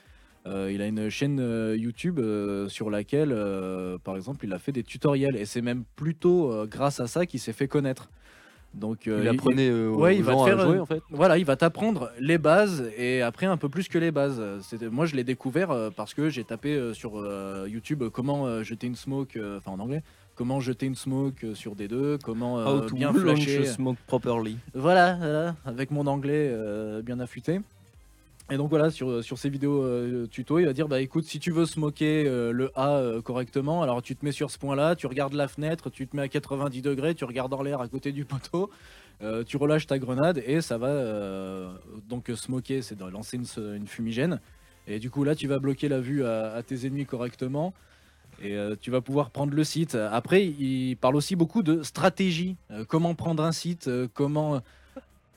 [0.46, 4.58] Euh, il a une chaîne euh, YouTube euh, sur laquelle, euh, par exemple, il a
[4.58, 8.08] fait des tutoriels et c'est même plutôt euh, grâce à ça qu'il s'est fait connaître.
[8.74, 11.02] Donc, euh, Il apprenait euh, ouais, va gens te faire, à jouer euh, en fait.
[11.10, 14.40] voilà, il va t'apprendre les bases et après un peu plus que les bases.
[14.62, 17.12] C'était- Moi, je l'ai découvert parce que j'ai tapé sur
[17.66, 20.02] YouTube comment jeter une smoke, enfin en anglais,
[20.36, 23.64] comment jeter une smoke sur D2, comment euh, How to bien flasher.
[23.66, 26.54] smoke properly Voilà, voilà, avec mon anglais
[27.04, 27.60] bien affûté.
[28.50, 31.38] Et donc voilà, sur, sur ces vidéos euh, tuto, il va dire bah écoute, si
[31.38, 34.96] tu veux smoker euh, le A euh, correctement, alors tu te mets sur ce point-là,
[34.96, 37.86] tu regardes la fenêtre, tu te mets à 90 degrés, tu regardes en l'air à
[37.86, 38.68] côté du poteau,
[39.22, 41.72] euh, tu relâches ta grenade et ça va euh,
[42.08, 44.40] donc euh, smoker, c'est lancer une, fumigène.
[44.86, 47.72] Et du coup là, tu vas bloquer la vue à, tes ennemis correctement.
[48.42, 49.94] Et euh, tu vas pouvoir prendre le site.
[49.94, 52.56] Après, il parle aussi beaucoup de stratégie.
[52.70, 54.60] Euh, comment prendre un site, euh, comment.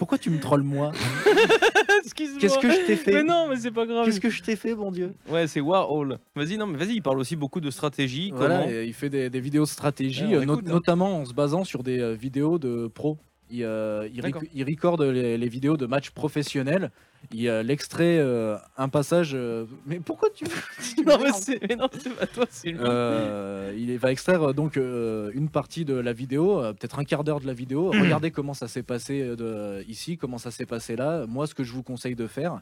[0.03, 0.91] Pourquoi tu me trolles moi
[2.03, 4.41] Excuse-moi Qu'est-ce que je t'ai fait Mais non mais c'est pas grave Qu'est-ce que je
[4.43, 7.61] t'ai fait, mon Dieu Ouais c'est Warhol Vas-y non mais vas-y il parle aussi beaucoup
[7.61, 10.65] de stratégie Voilà, comment et il fait des, des vidéos de stratégie, euh, no- écoute,
[10.67, 10.71] hein.
[10.73, 13.17] notamment en se basant sur des euh, vidéos de pros.
[13.53, 14.41] Il, euh, il, D'accord.
[14.41, 16.89] rec- il recorde les, les vidéos de matchs professionnels.
[17.31, 19.31] Il euh, l'extrait euh, un passage.
[19.35, 20.45] euh, Mais pourquoi tu.
[21.05, 25.49] Non mais c'est mais non c'est pas toi Euh, il va extraire euh, donc une
[25.49, 27.91] partie de la vidéo, peut-être un quart d'heure de la vidéo.
[28.03, 31.25] Regardez comment ça s'est passé de, ici, comment ça s'est passé là.
[31.27, 32.61] Moi, ce que je vous conseille de faire.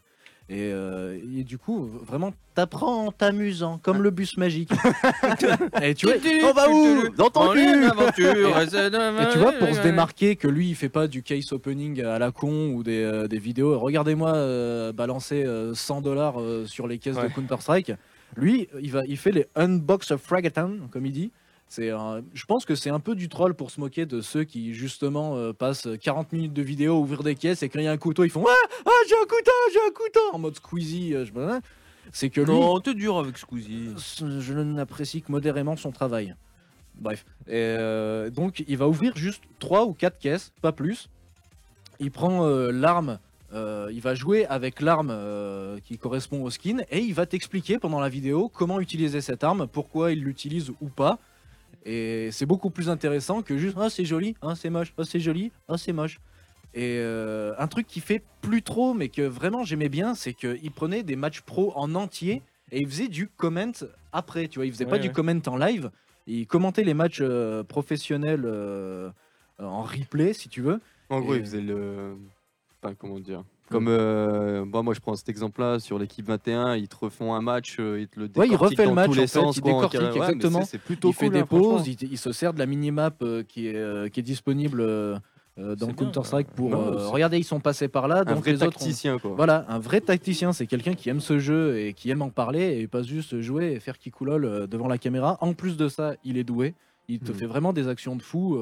[0.49, 4.71] Et, euh, et du coup, vraiment, t'apprends en t'amusant, comme le bus magique.
[5.81, 7.07] et tu vois, on va où?
[7.15, 11.23] Dans ton cul Et- tu vois, pour se démarquer que lui, il fait pas du
[11.23, 13.79] case opening à la con ou des, euh, des vidéos.
[13.79, 16.35] Regardez-moi euh, balancer euh, 100 dollars
[16.65, 17.29] sur les caisses Ouais.
[17.29, 17.93] de Counter Strike.
[18.35, 21.31] Lui, il va, il fait les unbox fragathon, comme il dit.
[21.71, 24.43] C'est, un- je pense que c'est un peu du troll pour se moquer de ceux
[24.43, 27.87] qui justement euh, passent 40 minutes de vidéo, ouvrir des caisses et quand il y
[27.87, 30.57] a un couteau, ils font ah, ah j'ai un couteau, j'ai un couteau en mode
[30.57, 31.15] Squeezie.
[31.15, 31.31] euh, je-.
[32.11, 33.87] C'est que lui, Non t'es dur avec Squeezie
[34.19, 36.35] je n'apprécie que modérément son travail.
[36.95, 37.23] Bref.
[37.47, 41.07] Et, euh, donc, il va ouvrir juste 3 ou 4 caisses, pas plus.
[42.01, 43.17] Il prend l'arme,
[43.53, 45.15] il va jouer avec l'arme
[45.85, 49.67] qui correspond au skin, et il va t'expliquer pendant la vidéo comment utiliser cette arme,
[49.67, 51.17] pourquoi il l'utilise ou pas.
[51.85, 55.19] Et c'est beaucoup plus intéressant que juste Ah, c'est joli, ah, c'est moche, ah, c'est
[55.19, 56.19] joli, ah, c'est moche.
[56.73, 60.71] Et euh, un truc qui fait plus trop, mais que vraiment j'aimais bien, c'est qu'il
[60.71, 62.41] prenait des matchs pro en entier
[62.71, 63.71] et il faisait du comment
[64.13, 64.47] après.
[64.47, 65.91] Tu vois, il faisait pas Ouais, du comment en live,
[66.27, 69.09] il commentait les matchs euh, professionnels euh,
[69.59, 70.79] en replay, si tu veux.
[71.09, 72.15] En gros, Et- il faisait le.
[72.81, 76.87] Enfin, comment dire Comme euh, bah, moi, je prends cet exemple-là sur l'équipe 21, ils
[76.87, 79.11] te refont un match, euh, ils te le Ouais, il décortiquent refait le match, tous
[79.17, 79.55] en les fait, sens.
[79.57, 80.01] il quoi, en décortique.
[80.01, 80.63] Ouais, exactement.
[80.65, 83.43] c'est- plutôt il fait des hein, pauses, il, il se sert de la minimap euh,
[83.43, 85.17] qui, est, euh, qui est disponible euh,
[85.57, 88.37] dans C'est bien, Counter Strike pour Non, regardez ils sont passés par là Un donc
[88.39, 89.33] vrai les autres ont- tacticien, quoi.
[89.35, 92.79] voilà un vrai tacticien c'est quelqu'un qui aime ce jeu et qui aime en parler
[92.79, 96.15] et pas juste jouer et faire kikoulol euh, devant la caméra en plus de ça
[96.23, 96.73] il est doué
[97.09, 97.37] il te Mhm.
[97.37, 98.57] fait vraiment des actions de fou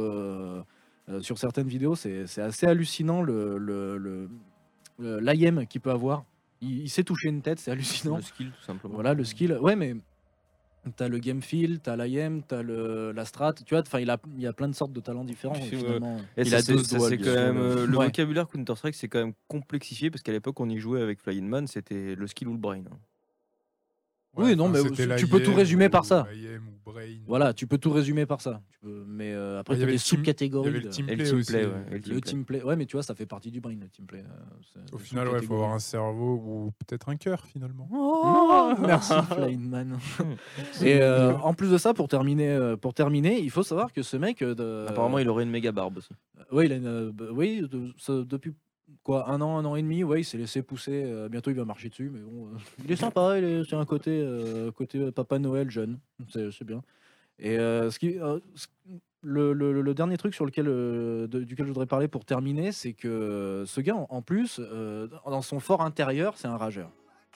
[1.21, 4.29] sur certaines vidéos c'est assez hallucinant le le- le- le-
[4.99, 6.25] l'IM qu'il peut avoir
[6.61, 8.93] il, il sait toucher une tête c'est hallucinant Le skill, tout simplement.
[8.95, 9.53] voilà le skill.
[9.61, 9.95] Ouais, mais
[10.95, 13.53] t'as le game feel, t'as l'IM, t'as le la strat.
[13.53, 15.53] Tu vois, enfin, il a, il y a plein de sortes de talents différents.
[15.53, 15.77] Puis, ouais.
[15.77, 16.17] finalement.
[16.37, 17.97] Et Il a c'est- 12 ça, doigts, c'est lui, quand sur même le- euh, le
[17.97, 18.05] Ouais.
[18.05, 21.47] vocabulaire Counter Strike, c'est quand même complexifié parce qu'à l'époque on y jouait avec Flying
[21.47, 22.79] Man, c'était le skill ou le brain.
[22.79, 22.97] hein.
[24.35, 24.79] Oui, non, mais
[25.17, 26.27] tu peux tout résumer par ça.
[26.33, 27.01] IM ou Brain.
[27.27, 28.61] Voilà, tu peux tout résumer par ça.
[28.71, 30.67] Tu peux- mais euh, après, Il y t'as avait des le team- Il y sub-catégories.
[30.69, 31.51] avait le de- team Et le play team aussi.
[31.51, 32.31] play, ouais, et le team Le play.
[32.31, 32.63] team play.
[32.63, 34.19] Ouais, mais tu vois, ça fait partie du brain, le team play.
[34.23, 37.87] euh, Au final, ouais, il faut avoir un cerveau ou peut-être un cœur finalement.
[37.91, 39.97] Oh, merci Flying Man.
[40.81, 44.17] Et euh, en plus de ça, pour terminer, pour terminer, il faut savoir que ce
[44.17, 44.85] mec, de...
[44.87, 46.09] Apparemment, il aurait une méga barbe aussi.
[46.51, 48.53] Oui, il a une, bah, oui depuis
[49.03, 51.03] quoi, un an, un an et demi, ouais, il s'est laissé pousser.
[51.05, 53.37] euh, bientôt, il va marcher dessus, mais bon, euh, il est sympa.
[53.37, 55.99] Il est, c'est un côté, euh, côté Papa Noël jeune,
[56.29, 56.81] c'est, c'est bien.
[57.39, 58.17] Et ce qui,
[58.55, 58.67] ce-
[59.21, 62.93] le, le- le dernier truc sur lequel, de- duquel je voudrais parler pour terminer, c'est
[62.93, 64.59] que ce gars, en, en plus,
[65.25, 66.91] dans son fort intérieur, c'est un rageur.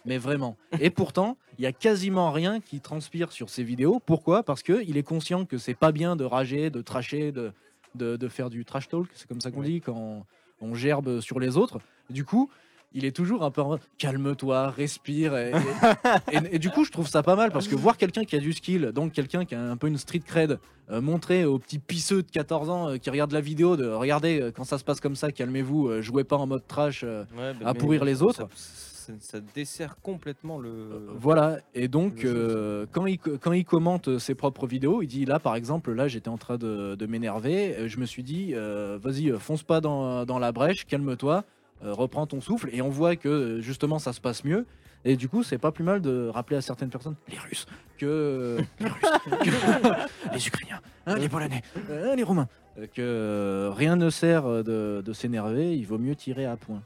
[0.06, 0.57] Mais vraiment.
[0.81, 4.02] Et pourtant, il y a quasiment rien qui transpire sur ses vidéos.
[4.06, 4.44] Pourquoi?
[4.44, 7.53] Parce que il est conscient que c'est pas bien de rager, de tracher, de,
[7.95, 9.07] de, de faire du trash talk.
[9.14, 10.26] C'est comme ça qu'on dit quand
[10.64, 11.80] on gerbe sur les autres.
[12.10, 12.49] Du coup,
[12.93, 15.35] il est toujours un peu en mode, calme-toi, respire.
[15.37, 18.23] Et, et- et- et du coup, je trouve ça pas mal parce que voir quelqu'un
[18.23, 20.59] qui a du skill, donc quelqu'un qui a un peu une street cred,
[20.91, 24.41] euh, montrer aux petits pisseux de 14 ans euh, qui regardent la vidéo de regardez
[24.41, 27.01] euh, quand ça se passe comme ça, calmez-vous, euh, jouez pas en mode trash.
[27.03, 28.47] euh, Ouais, bah, À mais pourrir les ça- autres.
[28.53, 31.09] Ça, ça dessert complètement le.
[31.17, 35.39] Voilà, et donc euh, quand, il, quand il commente ses propres vidéos, il dit là
[35.39, 39.29] par exemple, là j'étais en train de, de m'énerver, je me suis dit euh, vas-y,
[39.39, 41.43] fonce pas dans, dans la brèche, calme-toi,
[41.91, 44.65] reprends ton souffle, et on voit que euh, justement ça se passe mieux.
[45.05, 47.65] Et du coup, c'est pas plus mal de rappeler à certaines personnes, les Russes,
[47.97, 49.11] que les Russes,
[49.41, 51.61] que- les Ukrainiens, hein, les Polonais,
[51.91, 52.47] hein, les Roumains,
[52.80, 56.55] euh, que euh, rien ne sert euh, de, de s'énerver, il vaut mieux tirer à
[56.55, 56.81] point.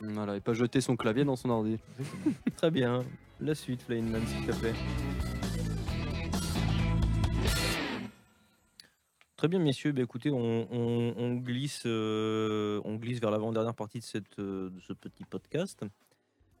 [0.00, 1.78] Voilà, et pas jeter son clavier dans son ordi.
[2.56, 3.04] Très bien.
[3.40, 4.74] La suite, Flying Man, s'il te plaît.
[9.38, 9.92] Très bien, messieurs.
[9.92, 14.92] Bah, écoutez, on, glisse, euh, on glisse vers l'avant-dernière partie de, cette, euh, de ce
[14.92, 15.84] petit podcast.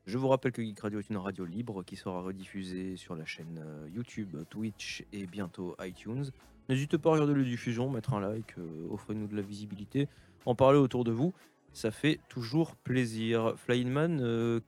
[0.06, 3.26] Je vous rappelle que Geek Radio est une radio libre qui sera rediffusée sur la
[3.26, 6.30] chaîne euh, YouTube, Twitch et bientôt iTunes.
[6.68, 10.06] N'hésitez pas à regarder les diffusions, mettre un like, euh, offrez-nous de la visibilité,
[10.46, 11.34] en parler autour de vous.
[11.72, 13.54] Ça fait toujours plaisir.
[13.56, 14.60] Flying Man, euh,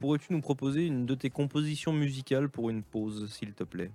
[0.00, 3.90] pourrais-tu nous proposer une de tes compositions musicales pour une pause, s'il te plaît?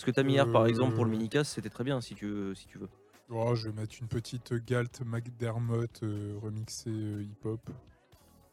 [0.00, 1.12] Ce que tu as mis hier, par exemple, pour le Euh.
[1.12, 2.54] minicast, c'était très bien, si tu veux.
[2.54, 2.88] Si tu veux.
[3.28, 7.60] Oh, je vais mettre une petite Galt McDermott euh, remixée euh, hip-hop.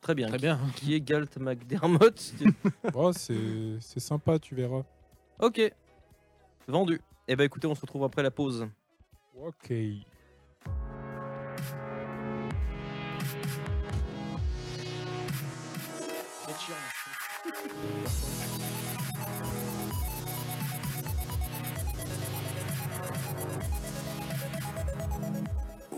[0.02, 0.28] Très bien.
[0.28, 0.60] Très Qui- bien.
[0.76, 2.34] Qui est Galt McDermott
[2.94, 4.84] Oh, c'est c'est sympa, tu verras.
[5.40, 5.62] Ok.
[6.68, 7.00] Vendu.
[7.30, 8.68] Eh ben écoutez, on se retrouve après la pause.
[9.40, 9.72] Ok.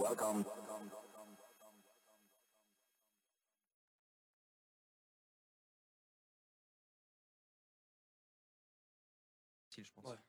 [0.10, 0.44] Welcome.
[9.78, 10.29] Je pense.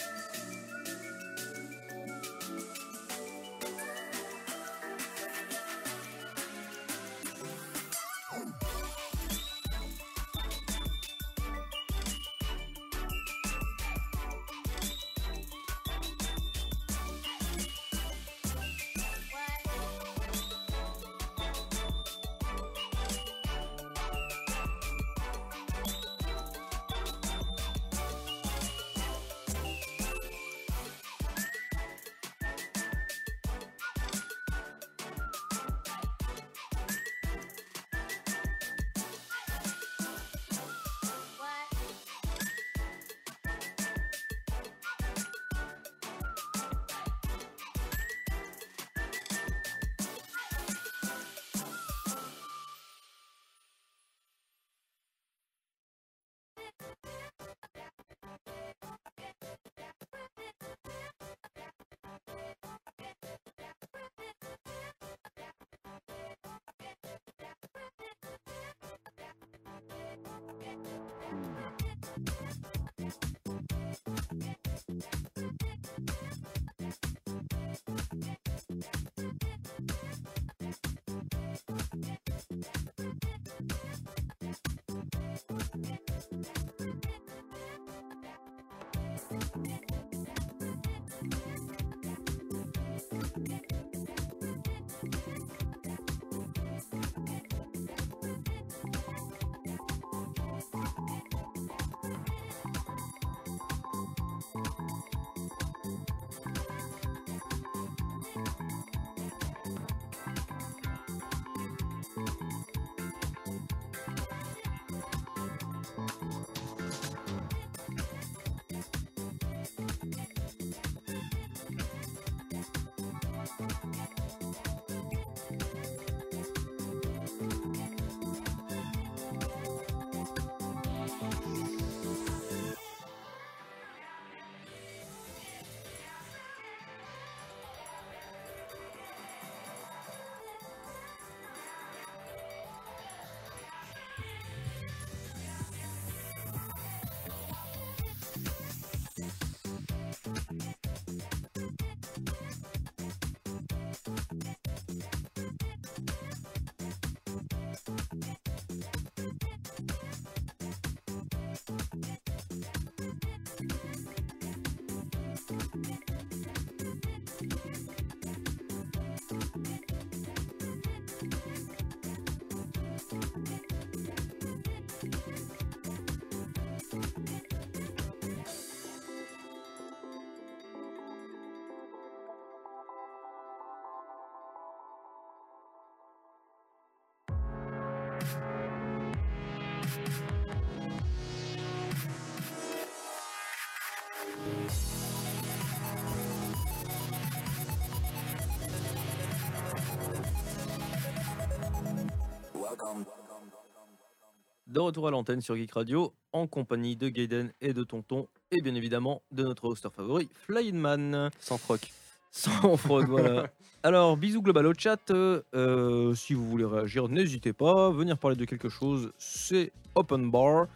[204.71, 208.61] De retour à l'antenne sur Geek Radio, en compagnie de Gaiden et de Tonton, et
[208.61, 211.29] bien évidemment de notre hoster favori, Flying Man.
[211.41, 211.91] Sans froc.
[212.31, 213.49] Sans fraude, voilà.
[213.83, 215.11] Alors, bisous global au chat.
[215.11, 217.91] euh, si vous voulez réagir, n'hésitez pas.
[217.91, 220.67] Venir parler de quelque chose, c'est open bar.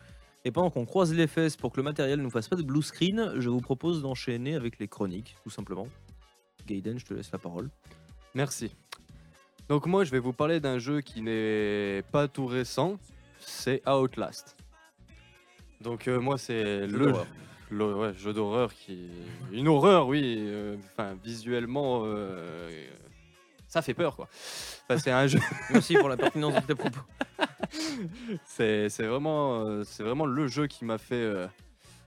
[0.43, 2.63] Et pendant qu'on croise les fesses pour que le matériel ne nous fasse pas de
[2.63, 5.87] blue screen, je vous propose d'enchaîner avec les chroniques, tout simplement.
[6.67, 7.69] Gaiden, je te laisse la parole.
[8.33, 8.75] Merci.
[9.69, 12.99] Donc moi, je vais vous parler d'un jeu qui n'est pas tout récent,
[13.39, 14.55] c'est Outlast.
[15.81, 17.13] Donc euh, moi, c'est le,
[17.69, 19.09] le- ouais, jeu d'horreur qui...
[19.51, 20.35] Une horreur, oui.
[20.39, 22.69] euh, Enfin, visuellement, euh,
[23.67, 24.27] ça fait peur, quoi.
[24.87, 25.39] Enfin, c'est un jeu...
[25.71, 27.01] Merci pour la pertinence de tes propos.
[28.45, 31.47] C'est c'est vraiment, euh, c'est vraiment le jeu qui m'a fait euh,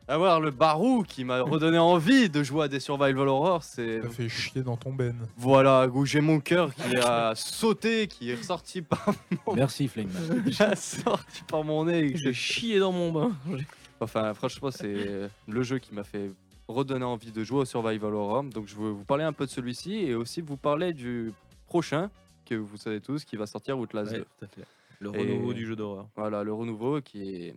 [0.09, 3.63] avoir le barou, qui m'a redonné envie de jouer à des survival horror.
[3.63, 5.15] C'est Ça fait chier dans ton ben.
[5.37, 9.07] voilà, où j'ai mon cœur qui a sauté, qui est ressorti par,
[9.55, 10.45] Merci, Flameman.
[10.51, 12.17] qui a sorti par mon nez.
[12.17, 13.33] J'ai chié dans mon bain.
[14.01, 16.31] Enfin, franchement, c'est le jeu qui m'a fait
[16.69, 18.45] redonner envie de jouer au survival horror.
[18.45, 21.33] Donc, je veux vous parler un peu de celui-ci et aussi vous parler du
[21.67, 22.09] prochain
[22.47, 24.19] que vous savez tous qui va sortir Outlast 2.
[24.21, 24.63] Ouais, tout à fait.
[25.01, 26.07] Le Et- renouveau du jeu d'horreur.
[26.15, 27.55] Voilà, le renouveau qui est.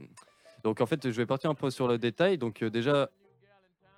[0.64, 2.38] Donc en fait, je vais partir un peu sur le détail.
[2.38, 3.10] Donc euh, déjà,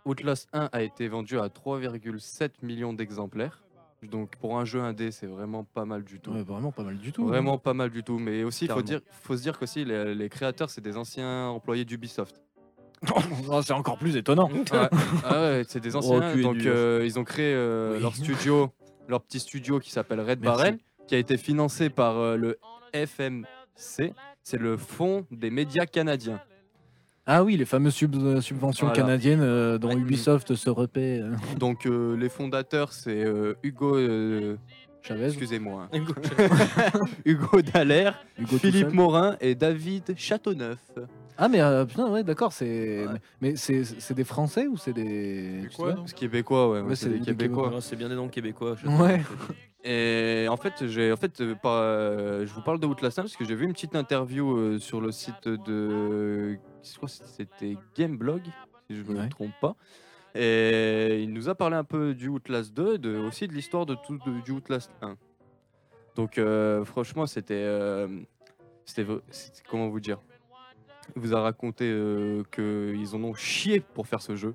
[0.06, 3.64] Outlast 1 a été vendu à 3,7 millions d'exemplaires.
[4.04, 6.32] Donc pour un jeu indé, c'est vraiment pas mal du tout.
[6.32, 7.26] Ouais, vraiment pas mal du tout.
[7.26, 8.20] Vraiment pas mal du tout.
[8.20, 8.88] Mais aussi, il faut, Carrément.
[8.88, 12.42] dire, faut se dire qu'aussi, les, les créateurs, c'est des anciens employés d'Ubisoft.
[13.50, 14.50] Oh, c'est encore plus étonnant.
[14.72, 16.32] ah ouais, c'est des anciens.
[16.34, 18.02] tu es donc euh, ils ont créé euh, Oui.
[18.02, 18.72] leur studio,
[19.10, 20.44] leur petit studio qui s'appelle Red Merci.
[20.58, 20.78] Barrel,
[21.08, 22.58] qui a été financé par euh, le
[22.94, 24.14] FMC.
[24.42, 26.42] C'est le Fonds des médias canadiens.
[27.26, 29.02] Ah oui, les fameuses sub- euh, subventions Voilà.
[29.02, 29.96] canadiennes euh, dont Ouais.
[29.96, 31.20] Ubisoft se repaît.
[31.22, 34.58] euh, Donc euh, les fondateurs, c'est euh, Hugo, euh,
[35.02, 35.90] Chavez, excusez-moi.
[37.26, 38.94] Hugo Dallaire, Hugo Philippe.
[38.94, 40.80] Morin et David Châteauneuf.
[41.38, 43.20] Ah mais euh, putain ouais d'accord c'est Ouais.
[43.42, 47.20] mais, c'est c'est des Français ou c'est des non C'est québécois, ouais, c'est c'est des
[47.20, 47.82] des Québécois.
[47.82, 48.76] C'est bien des noms québécois.
[48.78, 49.22] je Ouais.
[49.86, 53.24] Et en fait, j'ai, en fait, euh, pas, euh, je vous parle de Outlast 1
[53.24, 57.16] parce que j'ai vu une petite interview euh, sur le site de, je crois que
[57.26, 58.44] c'était Gameblog,
[58.90, 59.76] si je ne me trompe pas.
[60.36, 63.96] Et il nous a parlé un peu du Outlast 2, de, aussi de l'histoire de
[63.96, 65.18] tout de- du Outlast 1.
[66.16, 68.08] Donc, euh, franchement, c'était, euh,
[68.86, 69.06] c'était,
[69.70, 70.20] comment vous dire?
[71.16, 74.54] Vous a raconté euh, qu'ils en ont chié pour faire ce jeu.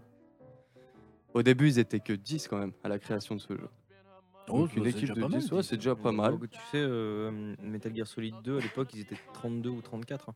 [1.35, 3.69] Au début, ils étaient que 10 quand même à la création de ce jeu.
[4.49, 5.69] Oh, Donc, une c'est équipe déjà de pas mal, 10, ouais, dix.
[5.69, 6.33] c'est déjà pas mal.
[6.39, 10.31] Donc, tu sais, euh, Metal Gear Solid 2, à l'époque, ils étaient 32 ou 34.
[10.31, 10.35] hein,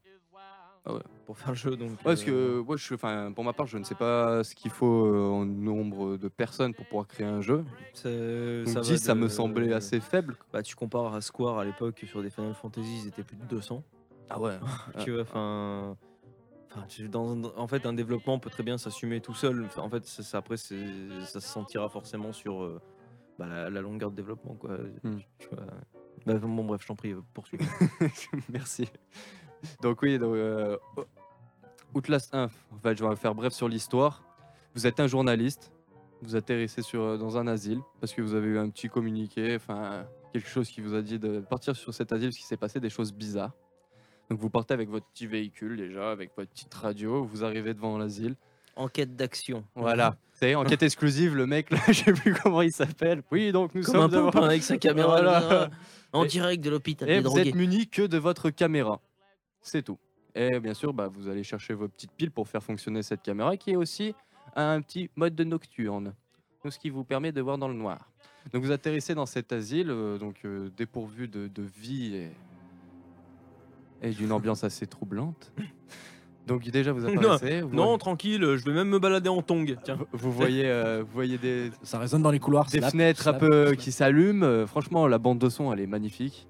[0.85, 0.99] Ah ouais.
[1.25, 1.75] Pour faire le jeu.
[1.75, 2.93] Donc, Ouais, parce euh, que moi, je,
[3.33, 6.75] pour ma part, je ne sais pas ce qu'il faut euh, en nombre de personnes
[6.75, 7.65] pour pouvoir créer un jeu.
[8.03, 10.37] Donc va 10, ça me semblait assez faible.
[10.53, 13.45] Bah, tu compares à Square à l'époque sur des Final Fantasy, ils étaient plus de
[13.45, 13.83] 200.
[14.29, 14.57] Ah ouais.
[15.03, 15.97] tu vois, enfin.
[17.09, 19.67] dans, en fait, un développement peut très bien s'assumer tout seul.
[19.77, 20.75] En fait, ça, après, ça
[21.25, 22.81] se sentira forcément sur euh,
[23.37, 24.55] bah, la, la longueur de développement.
[24.55, 24.77] Quoi.
[25.03, 25.19] Hmm.
[25.39, 25.65] Tu vois.
[26.25, 27.59] Bah, bon, bref, je t'en prie, poursuis.
[28.49, 28.87] Merci.
[29.81, 30.77] Donc oui, donc, euh,
[31.93, 34.23] Outlast 1, en fait, je vais faire bref sur l'histoire.
[34.75, 35.71] Vous êtes un journaliste,
[36.21, 39.55] vous atterrissez sur, euh, dans un asile parce que vous avez eu un petit communiqué,
[39.55, 42.57] enfin quelque chose qui vous a dit de partir sur cet asile parce qu'il s'est
[42.57, 43.53] passé des choses bizarres.
[44.33, 47.99] Donc vous partez avec votre petit véhicule déjà, avec votre petite radio, vous arrivez devant
[47.99, 48.35] l'asile.
[48.75, 49.63] Enquête d'action.
[49.75, 53.21] Voilà, c'est enquête exclusive, le mec là, je sais plus comment il s'appelle.
[53.31, 55.39] Oui, donc nous Comme un sommes devant- pompe hein, avec sa caméra Voilà.
[55.39, 55.69] là,
[56.13, 57.49] en Et- direct de l'hôpital Et des vous drogués.
[57.49, 58.99] êtes muni que de votre caméra.
[59.61, 59.99] C'est tout.
[60.33, 63.55] Et bien sûr, bah, vous allez chercher vos petites piles pour faire fonctionner cette caméra
[63.55, 64.15] qui est aussi
[64.55, 66.15] un petit mode de nocturne.
[66.63, 68.09] Donc, ce qui vous permet de voir dans le noir.
[68.51, 72.31] Donc vous atterrissez dans cet asile, euh, donc euh, dépourvu de, de vie et,
[74.03, 75.51] et d'une ambiance assez troublante.
[76.45, 79.77] Donc déjà vous apparaissez, vous, Non, tranquille, je vais même me balader en tong.
[79.83, 79.95] Tiens.
[79.95, 83.33] vous- vous voyez, euh, vous voyez des, ça résonne dans les couloirs des fenêtres un
[83.33, 84.43] peu qui s'allument.
[84.43, 86.47] Euh, franchement, la bande de son, elle est magnifique.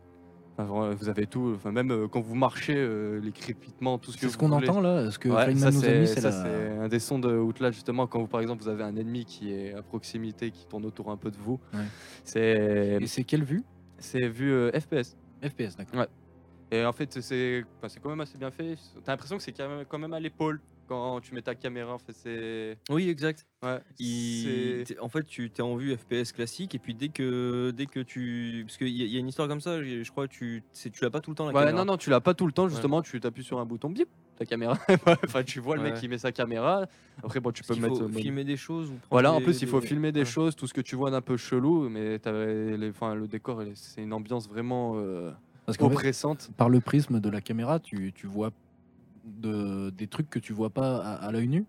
[0.58, 1.54] Enfin, vous avez tout.
[1.56, 4.52] Enfin, même euh, quand vous marchez, euh, les crépitements, tout ce que c'est ce qu'on
[4.52, 6.44] entend là ce que Ouais, ça, nous a c'est mis c'est ça, la...
[6.44, 9.26] c'est un des sons de Outlast justement quand vous par exemple vous avez un ennemi
[9.26, 11.80] qui est à proximité qui tourne autour un peu de vous Ouais.
[12.24, 13.64] c'est et c'est quelle vue?
[13.98, 16.06] C'est vu euh, FPS FPS d'accord
[16.74, 18.76] Et en fait, c'est enfin, quand même assez bien fait.
[19.04, 21.94] T'as l'impression que c'est quand même, à l'épaule quand tu mets ta caméra.
[21.94, 22.78] En fait, c'est.
[22.90, 23.46] Oui, exact.
[23.62, 23.80] Ouais.
[24.00, 28.00] Il- En fait, tu t'es en vue FPS classique et puis dès que dès que
[28.00, 31.04] tu parce qu'il y, y a une histoire comme ça, je crois que tu tu
[31.04, 31.78] l'as pas tout le temps la Ouais, caméra.
[31.78, 33.02] non, non, tu l'as pas tout le temps, justement.
[33.04, 34.76] Tu t'appuies sur un bouton, bip, ta caméra.
[35.26, 36.88] enfin, tu vois le mec qui met sa caméra.
[37.24, 38.00] Après, bon, tu Parce peux mettre.
[38.08, 40.56] faut filmer des choses ou Voilà, en des- plus, il faut des- filmer des choses,
[40.56, 44.14] tout ce que tu vois d'un peu chelou, mais les, enfin, le décor, c'est une
[44.14, 45.32] ambiance vraiment euh,
[45.66, 46.50] Parce fait, oppressante.
[46.58, 48.52] par le prisme de la caméra, tu, tu vois
[49.24, 51.66] de, des trucs que tu vois pas à, à l'œil nu?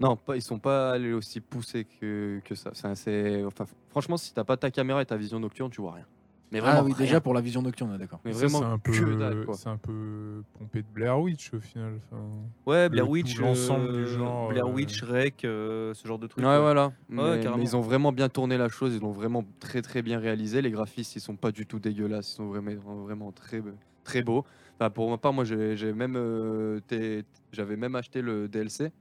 [0.00, 2.70] Non, pas, ils sont pas allés aussi poussés que, que ça.
[2.94, 6.06] C'est, enfin, franchement, si t'as pas ta caméra et ta vision nocturne, tu vois rien.
[6.50, 7.06] Mais vraiment, Ah oui, rien.
[7.06, 8.20] déjà pour la vision nocturne, d'accord.
[8.24, 9.54] Mais vraiment c'est un que dalle, peu, quoi.
[9.54, 12.00] c'est un peu pompé de Blair Witch au final.
[12.10, 12.22] enfin.
[12.66, 16.18] Ouais, Blair tout Witch, l'ensemble euh, du genre, Blair euh, Witch, Rec, euh, ce genre
[16.18, 16.42] de trucs.
[16.42, 16.60] Ouais, quoi.
[16.60, 16.92] voilà.
[17.08, 20.62] Mais, ils ont vraiment bien tourné la chose, ils l'ont vraiment très très bien réalisé.
[20.62, 23.62] Les graphistes, ils sont pas du tout dégueulasses, ils sont vraiment, vraiment très,
[24.04, 24.44] très beaux.
[24.80, 26.80] Enfin, pour ma part, moi, j'ai j'ai même, euh,
[27.52, 28.92] j'avais même acheté le DLC.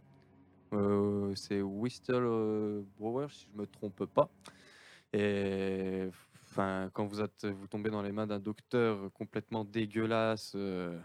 [0.74, 4.30] Euh, c'est Whistle euh, Brewer, si je me trompe pas.
[5.14, 6.10] Et
[6.58, 10.98] enfin, quand vous, êtes, vous tombez dans les mains d'un docteur complètement dégueulasse, euh,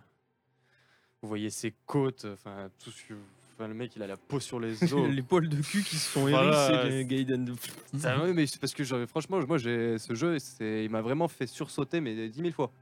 [1.21, 3.15] vous voyez ses côtes, enfin, tout ce que-
[3.55, 5.09] enfin, le mec, il a la peau sur les os.
[5.11, 7.55] les poils de cul qui se sont Voilà, hérissés c'est- Gaiden.
[7.99, 11.03] Ça, ouais, mais c'est parce que j'avais- franchement, moi, j'ai ce jeu, c'est, il m'a
[11.03, 12.73] vraiment fait sursauter, mais 10 000 fois.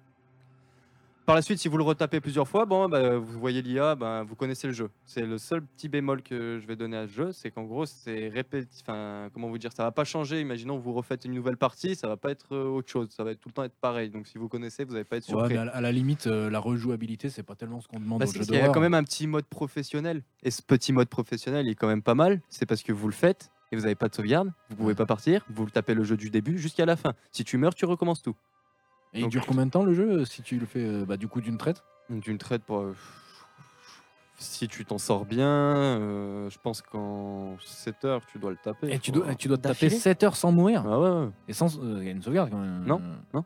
[1.30, 4.24] Par la suite, si vous le retapez plusieurs fois, bon, bah, vous voyez l'IA, bah,
[4.24, 4.90] vous connaissez le jeu.
[5.04, 7.86] C'est le seul petit bémol que je vais donner à ce jeu, c'est qu'en gros,
[7.86, 8.82] c'est répétitif.
[8.82, 10.40] Enfin, comment vous dire, ça va pas changer.
[10.40, 13.10] Imaginons vous refaites une nouvelle partie, ça va pas être euh, autre chose.
[13.10, 14.10] Ça va être tout le temps être pareil.
[14.10, 15.54] Donc, si vous connaissez, vous n'allez pas être Ouais, surpris.
[15.54, 18.32] mais à, la limite, euh, la rejouabilité, c'est pas tellement ce qu'on demande Bah, au
[18.32, 20.24] jeu qu'il y a quand même un petit mode professionnel.
[20.42, 22.40] Et ce petit mode professionnel, il est quand même pas mal.
[22.48, 24.50] C'est parce que vous le faites et vous n'avez pas de sauvegarde.
[24.70, 25.46] Vous pouvez pas partir.
[25.48, 27.14] Vous le tapez le jeu du début jusqu'à la fin.
[27.30, 28.34] Si tu meurs, tu recommences tout.
[29.12, 31.04] Et il Donc- dure combien de temps le jeu euh, si tu le fais euh,
[31.04, 31.82] bah, du coup d'une traite?
[32.10, 32.78] D'une traite pour.
[32.80, 32.94] euh,
[34.38, 38.90] Si tu t'en sors bien, euh, je pense qu'en 7 heures, tu dois le taper.
[38.92, 39.98] Et tu dois, tu dois te taper D'affilée?
[40.00, 40.84] 7 heures sans mourir.
[40.86, 41.28] Ah ouais, ouais.
[41.48, 41.78] Et sans.
[41.78, 42.84] euh, Il y a une sauvegarde quand même.
[42.86, 43.00] Non.
[43.34, 43.44] Non,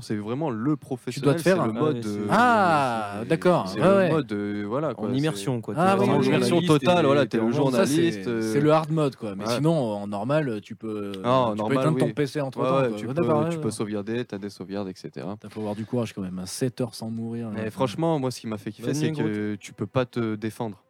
[0.00, 1.24] c'est vraiment le professionnel.
[1.24, 1.96] dois te faire un- le Ah mode.
[1.96, 4.10] ouais, c'est- euh, Ah, d'accord, C'est ouais, le ouais.
[4.10, 4.94] mode, euh, voilà.
[4.94, 5.74] quoi, En immersion, quoi.
[5.76, 6.06] Ah, oui.
[6.06, 9.34] journaliste Immersion totale, voilà, t'es le journaliste, euh, c'est le hard mode quoi.
[9.34, 9.54] Mais ouais.
[9.56, 12.10] sinon, en normal, tu peux, Ah, en tu peux normal, éteindre ton.
[12.12, 12.80] PC entre Ouais, temps.
[12.82, 12.96] ouais, quoi.
[12.98, 13.70] tu, Ouais, peux, tu ouais, peux ouais.
[13.70, 15.10] sauvegarder, t'as des sauvegardes, etc.
[15.40, 16.38] T'as faut avoir du courage quand même.
[16.38, 16.46] hein.
[16.46, 17.50] 7 heures sans mourir.
[17.52, 17.70] Mais là.
[17.70, 20.82] franchement, moi, ce qui m'a fait kiffer, c'est que tu peux pas te défendre.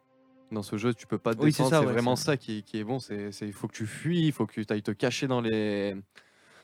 [0.51, 1.69] Dans ce jeu, tu peux pas te Oui, c'est défendre.
[1.71, 2.99] ça, C'est ouais, vraiment ça qui, qui est bon.
[2.99, 5.41] C'est, c'est- il faut que tu fuis, il faut que tu ailles te cacher dans
[5.41, 5.95] les,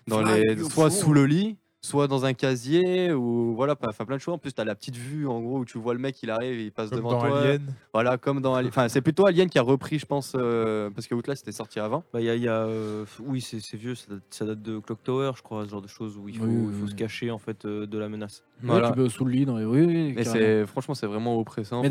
[0.08, 0.96] dans Fly les, soit fond.
[0.96, 4.34] sous le lit, soit dans un casier ou voilà, enfin plein de choses.
[4.34, 6.30] En plus, tu as la petite vue en gros où tu vois le mec, il
[6.30, 7.42] arrive, il passe Comme devant dans toi.
[7.42, 7.62] Alien.
[7.94, 8.70] Voilà, comme dans Alien.
[8.70, 11.80] Enfin, c'est plutôt Alien qui a repris, je pense, euh, parce que Outlast était sorti
[11.80, 12.04] avant.
[12.14, 14.80] Bah, il y a, y a, euh, oui, c'est vieux, ça date, ça date de
[14.80, 16.86] Clock Tower, je crois, ce genre de choses où il faut, Oui, oui, il faut
[16.86, 16.92] oui.
[16.92, 18.44] se cacher en fait euh, de la menace.
[18.62, 18.90] Ouais, Voilà.
[18.90, 19.46] tu peux sous le lit.
[19.46, 19.66] Dans les...
[19.66, 21.82] Oui, oui, Mais c'est franchement, c'est vraiment oppressant.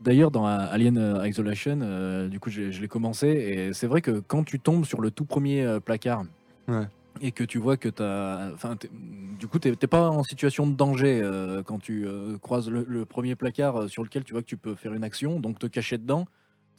[0.00, 4.18] D'ailleurs, dans Alien Isolation, euh, du coup, je, je l'ai commencé et c'est vrai que
[4.26, 6.24] quand tu tombes sur le tout premier euh, placard
[6.66, 6.86] Ouais.
[7.20, 8.76] Et que tu vois que t'as, enfin,
[9.38, 13.04] du coup, t'es pas en situation de danger euh, quand tu euh, croises le, le
[13.04, 15.66] premier placard euh, sur lequel tu vois que tu peux faire une action, donc te
[15.66, 16.26] cacher dedans.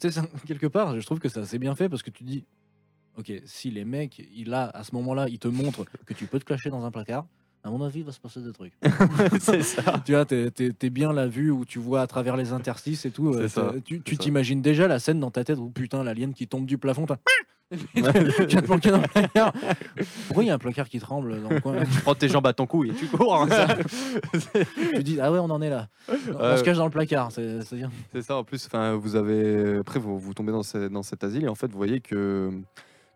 [0.00, 2.44] Tu sais, quelque part, je trouve que c'est assez bien fait parce que tu dis,
[3.16, 6.38] ok, si les mecs, il a à ce moment-là, ils te montrent que tu peux
[6.38, 7.26] te cacher dans un placard.
[7.66, 8.74] À mon avis, il va se passer des trucs.
[9.40, 10.02] c'est ça.
[10.04, 13.10] tu vois, t'es, t'es bien la vue où tu vois à travers les interstices et
[13.10, 13.32] tout.
[13.32, 16.46] C'est euh, ça, Tu, t'imagines déjà la scène dans ta tête où putain, l'alien qui
[16.46, 17.06] tombe du plafond.
[17.06, 17.16] t'as-
[17.94, 19.52] tu vas te planquer dans le placard.
[20.26, 22.46] Pourquoi il y a un placard qui tremble dans le coin tu prends tes jambes
[22.46, 23.46] à ton cou et tu cours.
[24.96, 25.88] Tu dis, ah ouais, on en est là.
[26.08, 26.56] On Ouais.
[26.56, 27.32] se cache dans le placard.
[27.32, 27.90] C'est, bien.
[28.12, 29.78] C'est ça, en plus, enfin, vous avez.
[29.78, 32.50] Après, vous, vous tombez dans, ce- dans cet asile et en fait, vous voyez que,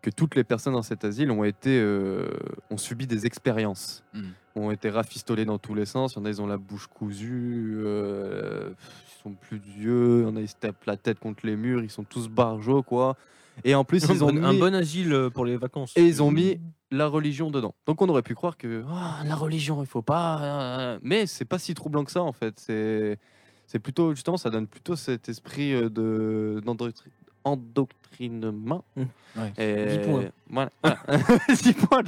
[0.01, 1.79] que toutes les personnes dans cet asile ont été.
[1.79, 2.27] euh,
[2.69, 4.03] ont subi des expériences.
[4.13, 4.21] Mm.
[4.55, 6.13] Ont été rafistolées dans tous les sens.
[6.15, 7.77] Il y en a, ils ont la bouche cousue.
[7.85, 10.21] euh, ils sont plus d'yeux.
[10.21, 11.81] Il y en a, ils se tapent la tête contre les murs.
[11.83, 13.15] Ils sont tous barjots, quoi.
[13.63, 15.93] Et en plus, ils ont un mis- bon asile euh, pour les vacances.
[15.95, 16.59] et ils ont mis
[16.91, 17.75] la religion dedans.
[17.85, 20.41] Donc on aurait pu croire que Ah, la religion, il faut pas.
[20.41, 22.59] euh, Mais c'est pas si troublant que ça en fait.
[22.59, 23.17] C'est
[23.67, 26.61] c'est plutôt justement ça donne plutôt cet esprit euh, de
[28.17, 28.83] d'endoctri- endoctrinement.
[29.37, 29.53] Ouais.
[29.57, 30.23] Et 10 points.
[30.49, 30.71] Voilà.
[30.83, 30.99] voilà.
[31.61, 32.01] 10 points.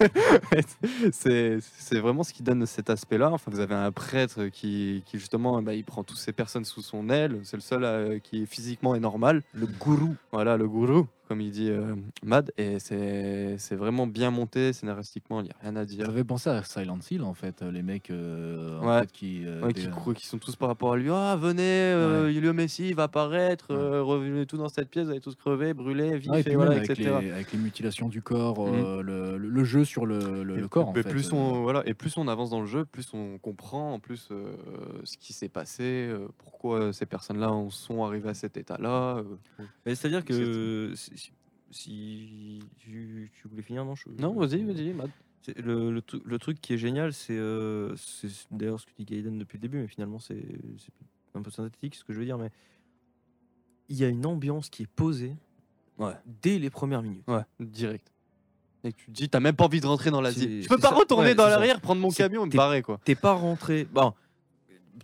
[1.12, 3.30] c'est vraiment ce qui donne cet aspect-là.
[3.30, 6.82] Enfin, vous avez un prêtre qui, qui justement, bah, il prend toutes ces personnes sous
[6.82, 7.40] son aile.
[7.44, 9.42] C'est le seul euh, qui physiquement est normal.
[9.52, 10.16] Le gourou.
[10.32, 11.94] Voilà, le gourou, comme il dit euh,
[12.24, 12.50] Mad.
[12.56, 15.40] Et c'est vraiment bien monté scénaristiquement.
[15.40, 16.06] Il n'y a rien à dire.
[16.06, 19.00] Ça fait penser à Silent Hill en fait, les mecs euh, en Ouais.
[19.00, 19.42] fait, qui.
[19.44, 21.10] euh, Ouais, des- qui, croient- qui sont tous par rapport à lui.
[21.10, 23.66] Ah, venez, euh, le Messie va apparaître.
[23.74, 23.78] Ouais.
[23.80, 25.33] euh, revenez tous dans cette pièce, vous allez tous
[26.36, 27.18] et et puis voilà, même avec, etc.
[27.20, 28.74] les, avec les mutilation du corps, Mhm.
[28.84, 30.88] euh, le, le- le jeu sur le, le- Et- le corps.
[30.88, 31.08] en mais fait.
[31.10, 34.00] plus Euh, on voilà et plus on avance dans le jeu, plus on comprend en
[34.00, 34.54] plus euh,
[35.04, 39.18] ce qui s'est passé, euh, pourquoi ces personnes-là en sont arrivées à cet état-là.
[39.18, 39.24] euh.
[39.86, 40.92] Mais c'est-à-dire C'est que
[41.70, 45.10] si, tu, tu voulais finir, non je- Non, vas-y, vas-y, Matt.
[45.62, 47.94] Le, le, tru- le truc qui est génial, c'est euh,
[48.50, 50.42] d'ailleurs ce que dit Gaiden depuis le début, mais finalement c'est
[50.78, 52.50] c'est un peu synthétique ce que je veux dire, mais
[53.88, 55.34] il y a une ambiance qui est posée
[55.98, 56.12] Ouais.
[56.42, 57.22] dès les premières minutes.
[57.28, 58.10] Ouais, direct.
[58.82, 60.62] Et que tu te dis, t'as même pas envie de rentrer dans l'Asie.
[60.62, 60.94] Je peux pas ça.
[60.94, 63.00] retourner Ouais, dans l'arrière, prendre mon camion et me barrer quoi.
[63.04, 63.86] T'es pas rentré.
[63.92, 64.12] Bon,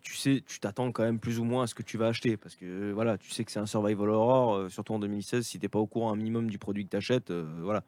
[0.02, 2.36] tu sais, tu t'attends quand même plus ou moins à ce que tu vas acheter
[2.36, 5.46] parce que voilà, tu sais que c'est un survival horror, euh, surtout en 2016.
[5.46, 7.82] Si t'es pas au courant un minimum du produit que t'achètes, euh, voilà.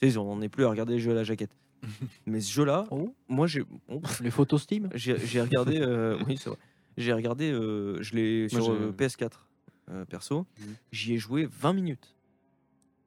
[0.00, 1.56] Tu sais, on n'en est plus à regarder les jeux à la jaquette.
[2.26, 3.14] Mais ce jeu-là, Oh.
[3.28, 6.58] moi j'ai oh, Les photos Steam j'ai regardé, euh, oui c'est vrai,
[6.96, 9.47] j'ai regardé, euh, je l'ai sur j'ai- euh, PS4
[9.90, 10.74] euh, perso, Mhm.
[10.92, 12.14] j'y ai joué 20 minutes.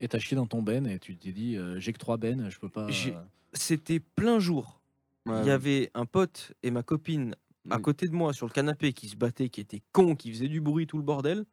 [0.03, 2.49] et t'as chié dans ton ben et tu t'es dit euh, j'ai que 3 ben,
[2.49, 2.88] je peux pas.
[2.90, 3.20] J'ai- euh,
[3.53, 4.82] C'était plein jour.
[5.28, 7.36] Il y avait un pote et ma copine
[7.70, 7.82] à Oui.
[7.84, 10.60] côté de moi sur le canapé qui se battaient, qui étaient cons, qui faisaient du
[10.62, 11.45] bruit, tout le bordel.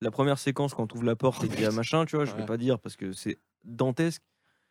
[0.00, 2.24] La première séquence, quand tu ouvres la porte et qu'il y a machin, tu vois,
[2.24, 2.46] je vais Ouais.
[2.46, 4.22] pas dire parce que c'est dantesque.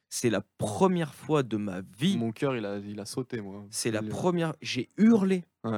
[0.09, 2.17] C'est la première fois de ma vie.
[2.17, 3.63] Mon cœur, il a, il a sauté, moi.
[3.69, 4.55] C'est la Il- première.
[4.63, 5.43] J'ai hurlé.
[5.63, 5.77] Ouais.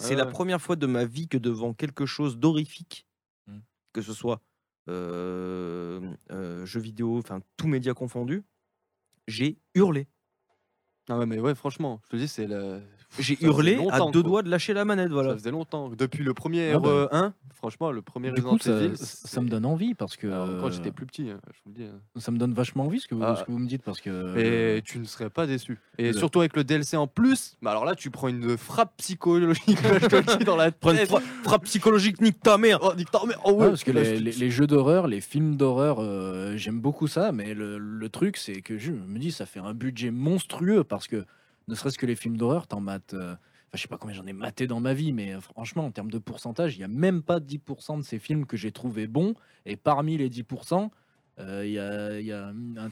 [0.00, 0.32] C'est Ouais, la ouais.
[0.32, 3.06] première fois de ma vie que devant quelque chose d'horrifique.
[3.92, 4.40] Que ce soit
[4.88, 8.44] jeux vidéo, enfin tout média confondu,
[9.26, 10.08] j'ai hurlé.
[11.08, 12.80] Ah ouais, mais ouais, franchement, je te dis, c'est la.
[13.18, 14.22] J'ai hurlé à deux quoi.
[14.22, 15.30] doigts de lâcher la manette, voilà.
[15.30, 15.88] Ça faisait longtemps.
[15.90, 17.08] Depuis le premier Ah bah.
[17.10, 18.96] RE1, franchement, le premier Du Resident coup, ça, Evil.
[18.98, 21.70] ça me donne envie parce que Alors, quand euh, j'étais plus petit, hein, je vous
[21.70, 21.84] le dis.
[21.90, 21.98] hein.
[22.20, 23.36] ça me donne vachement envie ce que vous, Ah.
[23.36, 24.36] ce que vous me dites parce que.
[24.76, 25.78] Et tu ne serais pas déçu.
[25.96, 29.78] Et surtout avec le DLC en plus, bah alors là, tu prends une frappe psychologique,
[30.02, 31.08] je te le dis, dans la Prends une tête.
[31.08, 32.78] fra- frappe psychologique, nique ta mère.
[32.82, 33.40] Oh, nique ta mère.
[33.44, 37.32] Oh, Ouais, parce que là, les, jeux d'horreur, les films d'horreur, euh, j'aime beaucoup ça,
[37.32, 41.08] mais le, le truc, c'est que je me dis, ça fait un budget monstrueux parce
[41.08, 41.24] que
[41.68, 43.14] ne serait-ce que les films d'horreur, t'en mates.
[43.14, 43.34] euh,
[43.70, 45.90] Enfin, je sais pas combien j'en ai maté dans ma vie, mais euh, franchement, en
[45.90, 49.06] termes de pourcentage, il y a même pas 10% de ces films que j'ai trouvé
[49.06, 49.34] bons.
[49.66, 50.90] Et parmi les 10%,
[51.38, 52.90] euh, il y a, y a un-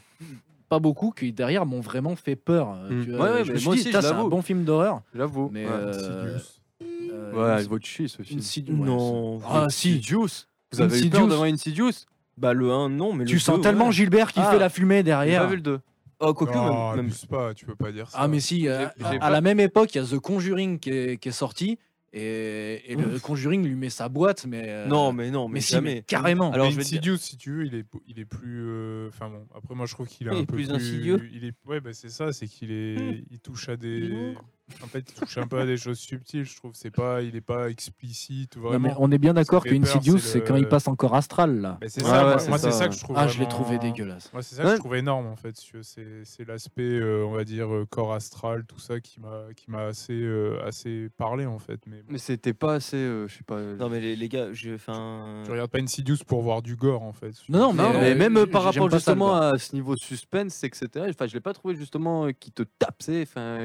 [0.69, 2.74] pas beaucoup qui derrière m'ont vraiment fait peur.
[2.74, 3.05] euh, Mm.
[3.05, 3.32] tu Ouais, vois.
[3.32, 4.28] ouais, je mais me suis dit, c'est un l'avoue.
[4.28, 5.01] bon film d'horreur.
[5.15, 5.48] J'avoue.
[5.51, 5.73] Mais Ouais.
[5.73, 6.39] euh,
[6.82, 8.40] euh, Ouais, il vaut chier ce film.
[8.85, 9.40] Non.
[9.48, 10.27] Ah si, Insidious.
[10.73, 11.27] Vous avez eu peur Insidious.
[11.28, 11.93] devant Insidious?
[12.36, 13.90] Bah le 1, non, mais le tu sens 2, tellement.
[13.90, 15.43] Gilbert qui Ah, fait la fumée J'ai derrière.
[15.44, 15.81] pas vu le 2.
[16.20, 18.18] Oh, quoique, Non, même, même- pas, tu peux pas dire ça.
[18.20, 20.78] Ah mais si, euh, à, à pas- la même époque, il y a The Conjuring
[20.78, 21.78] qui est, qui est sorti
[22.12, 25.60] et, et le Conjuring lui met sa boîte, mais euh, Non, mais non, mais, mais
[25.60, 25.94] si, jamais.
[25.97, 26.51] mais carrément.
[26.52, 28.62] Alors, je vais te dire- Insidious, si tu veux, il est, il est plus.
[28.66, 31.28] euh, Enfin bon, après moi je trouve qu'il est Il un est peu plus insidieux.
[31.34, 34.34] Il est, ouais, bah, c'est ça, c'est qu'il est, il touche à des.
[34.82, 36.44] En fait, il touche un peu à des choses subtiles.
[36.44, 38.88] Je trouve, c'est pas, il est pas explicite Non, vraiment.
[38.88, 41.78] mais on est bien d'accord que Insidious, c'est le- quand il passe encore astral là.
[41.86, 43.16] C'est Ouais, ça, ouais, moi, c'est ça, que je trouve.
[43.16, 44.32] Ah, je l'ai trouvé dégueulasse.
[44.32, 44.74] Moi, c'est ça que Ouais.
[44.74, 45.52] je trouve énorme en fait.
[45.52, 49.44] tu C'est c'est l'aspect, euh, on va dire, euh, corps astral, tout ça qui m'a
[49.55, 51.80] qui m'a assez, euh, assez parlé en fait.
[51.86, 53.60] Mais, bon, Mais c'était pas assez, euh, je sais pas.
[53.60, 54.74] Non, mais les, les gars, je.
[54.74, 55.43] Enfin.
[55.47, 57.32] je regarde pas Insidious pour voir du gore en fait.
[57.48, 60.64] Non, non, Non, mais, mais même par rapport ça, justement à ce niveau de suspense,
[60.64, 61.06] etc.
[61.09, 63.22] Enfin, je l'ai pas trouvé justement qui te tape, c'est.
[63.22, 63.59] Enfin,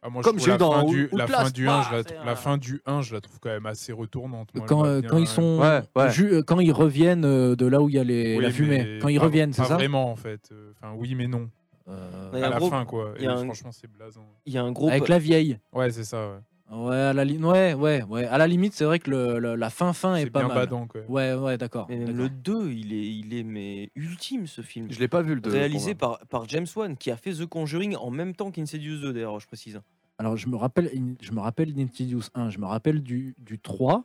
[0.00, 1.82] Ah, moi, je Comme trouve j'ai eu dans fin Out- du, la fin du 1,
[1.82, 3.92] je bah, la, c'est la un- fin du 1, je la trouve quand même assez
[3.92, 4.48] retournante.
[4.54, 6.10] Moi, Quand, euh, quand ils sont Ouais, ouais.
[6.12, 8.50] ju- euh, quand ils reviennent euh, de là où il y a les, Oui, la
[8.52, 10.50] fumée, quand ils pas- reviennent, c'est ça vraiment en fait.
[10.80, 11.50] Enfin, oui, mais non.
[11.88, 13.14] Euh, à la gros- fin, quoi.
[13.18, 14.20] Et un- franchement, c'est blason.
[14.46, 14.88] Il y a un gros.
[14.88, 15.58] Avec la vieille.
[15.72, 16.28] Ouais, c'est ça.
[16.28, 16.34] Ouais.
[16.70, 18.26] Ouais, à la, li- ouais, ouais, ouais.
[18.26, 20.48] À la limite, c'est vrai que le, le- la fin fin est, C'est pas bien
[20.48, 20.58] mal.
[20.66, 21.00] badant, quoi.
[21.08, 21.86] Ouais, ouais, d'accord.
[21.88, 24.86] Le 2, il est, il est mais ultime ce film.
[24.90, 25.50] je l'ai pas vu le 2.
[25.50, 29.12] Réalisé par, par James Wan, qui a fait The Conjuring en même temps qu'Insidious 2,
[29.14, 29.80] d'ailleurs, je précise.
[30.18, 33.58] Alors, je me rappelle, in- je me rappelle d'Insidious 1, je me rappelle du, du
[33.58, 34.04] 3,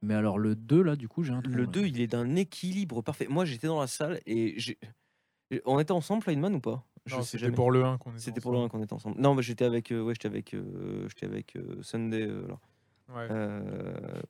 [0.00, 1.70] mais alors le 2, là, du coup, j'ai un trou, Le là.
[1.70, 3.26] 2, il est d'un équilibre parfait.
[3.28, 4.78] Moi, j'étais dans la salle et j'ai.
[5.66, 6.86] On était ensemble, Lineman, ou pas?
[7.22, 8.70] C'était pour le 1 qu'on était C'était pour le 1 ensemble.
[8.72, 9.20] qu'on était ensemble.
[9.20, 12.22] Non, mais j'étais avec, euh, ouais, j'étais avec, euh, j'étais avec euh, Sunday.
[12.22, 12.42] euh.
[13.14, 13.26] Ouais.
[13.30, 13.60] Euh,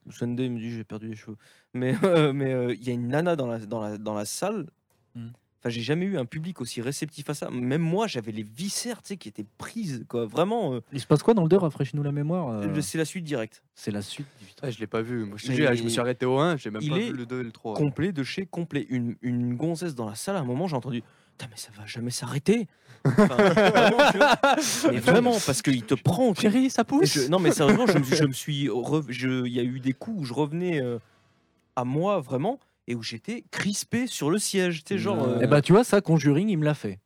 [0.09, 1.37] Sunday il me dit j'ai perdu les cheveux.
[1.75, 4.25] Mais euh, mais euh, il y a une nana dans la dans la dans la
[4.25, 4.71] salle.
[5.15, 5.29] Hmm.
[5.63, 7.51] Enfin, j'ai jamais eu un public aussi réceptif à ça.
[7.51, 10.25] Même moi, j'avais les viscères, tu sais, qui étaient prises, quoi.
[10.25, 12.49] Vraiment, euh, Il se passe quoi dans le 2 Rafraîchis-nous la mémoire.
[12.49, 13.63] euh, c'est la suite directe.
[13.75, 14.27] C'est la suite.
[14.63, 15.27] Ah, je l'ai pas vu.
[15.27, 17.41] Moi, je me suis arrêté au 1, j'ai même il pas est vu le 2
[17.41, 17.75] et le 3.
[17.75, 18.87] Complet de chez complet.
[18.89, 20.37] Une, une gonzesse dans la salle.
[20.37, 21.03] À un moment, j'ai entendu.
[21.43, 22.66] Mais ça va jamais s'arrêter.
[23.05, 23.98] Enfin, vraiment,
[24.90, 26.35] mais vraiment, parce qu'il te prend.
[26.35, 27.15] Chérie, ça pousse.
[27.15, 28.69] je- non, mais sérieusement, je me, suis- je me suis.
[29.09, 30.98] je- Il y a eu des coups où je revenais euh,
[31.77, 34.85] à moi, vraiment, et où j'étais crispé sur le siège.
[34.85, 35.23] Tu sais, genre.
[35.24, 36.98] Euh, euh, Eh bah, tu vois, ça, Conjuring, il me l'a fait.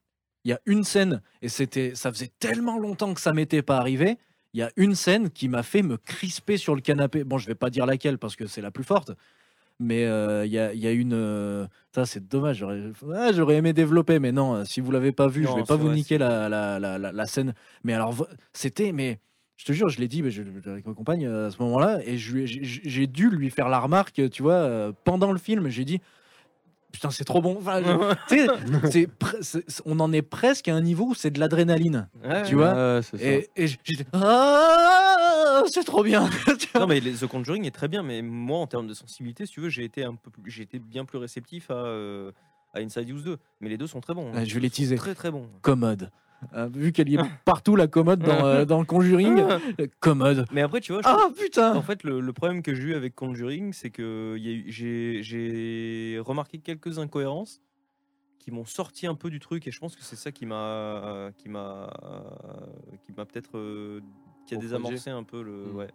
[0.45, 3.79] Il y a une scène, et c'était, ça faisait tellement longtemps que ça m'était pas
[3.79, 4.19] arrivé.
[4.53, 7.25] Il y a une scène qui m'a fait me crisper sur le canapé.
[7.25, 9.13] Bon, je vais pas dire laquelle parce que c'est la plus forte,
[9.81, 11.69] Mais euh, il y, a, il y a une.
[11.95, 12.59] Ça, c'est dommage.
[12.59, 12.81] J'aurais
[13.15, 15.77] ah, j'aurais aimé développer, mais non, si vous l'avez pas vu, je Non, vais pas
[15.77, 17.55] vous vrai, niquer la, la, la, scène.
[17.83, 18.15] Mais alors,
[18.53, 18.93] c'était.
[18.93, 19.19] Mais
[19.57, 22.19] je te jure, je l'ai dit mais je- avec ma compagne à ce moment-là, et
[22.19, 26.01] je j'ai j'ai dû lui faire la remarque, tu vois, pendant le film, j'ai dit.
[26.93, 27.57] Putain, c'est trop bon.
[27.59, 28.47] Enfin, je- tu sais,
[28.93, 32.09] c'est pre- c'est- c'est- on en est presque à un niveau où c'est de l'adrénaline.
[32.25, 33.01] Ouais, Tu vois Ouais.
[33.21, 34.05] Et, et j'étais.
[34.13, 35.04] Ah,
[35.67, 36.29] c'est trop bien.
[36.75, 39.53] Non mais les- The Conjuring est très bien, mais moi en termes de sensibilité, si
[39.53, 42.33] tu veux, j'ai été un peu, plus- j'ai été bien plus réceptif à, euh,
[42.73, 43.39] à Inside Use 2.
[43.61, 44.33] Mais les deux sont très bons.
[44.33, 44.97] Ouais, je vais les teaser.
[44.97, 45.49] Très très bons.
[45.63, 46.11] commode.
[46.55, 50.45] Euh, vu qu'elle y est partout, la commode dans, euh, dans le Conjuring, euh, commode.
[50.53, 52.95] Mais après, tu vois, je Ah putain En fait, le, le problème que j'ai eu
[52.95, 57.61] avec Conjuring, c'est que il y a eu- j'ai j'ai remarqué quelques incohérences
[58.41, 61.31] qui m'ont sorti un peu du truc, et je pense que c'est ça qui m'a
[61.39, 61.91] qui m'a
[63.07, 64.01] qui m'a peut-être euh,
[64.47, 65.77] qui a désamorcé un peu le Mm.
[65.77, 65.89] ouais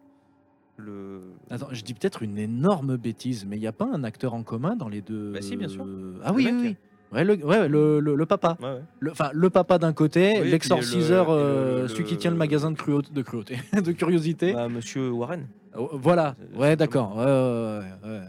[0.77, 1.21] le.
[1.49, 4.43] Attends, je dis peut-être une énorme bêtise, mais il n'y a pas un acteur en
[4.43, 5.85] commun dans les deux Bah si, bien sûr.
[6.23, 6.63] Ah oui, Le oui, mec.
[6.71, 6.75] oui.
[7.11, 8.55] Ouais, le, ouais, le, le- le papa.
[8.61, 8.81] Ouais, ouais.
[8.99, 12.17] Le- Enfin, le, papa d'un côté, Oui, l'exorciseur, le- et le- euh, le- celui qui
[12.17, 14.53] tient le magasin de, cruauté, de cruauté, de curiosité.
[14.53, 15.47] Bah, Monsieur Warren.
[15.75, 17.17] Oh, voilà, ouais, d'accord.
[17.17, 18.25] Ouais, ouais, ouais, ouais.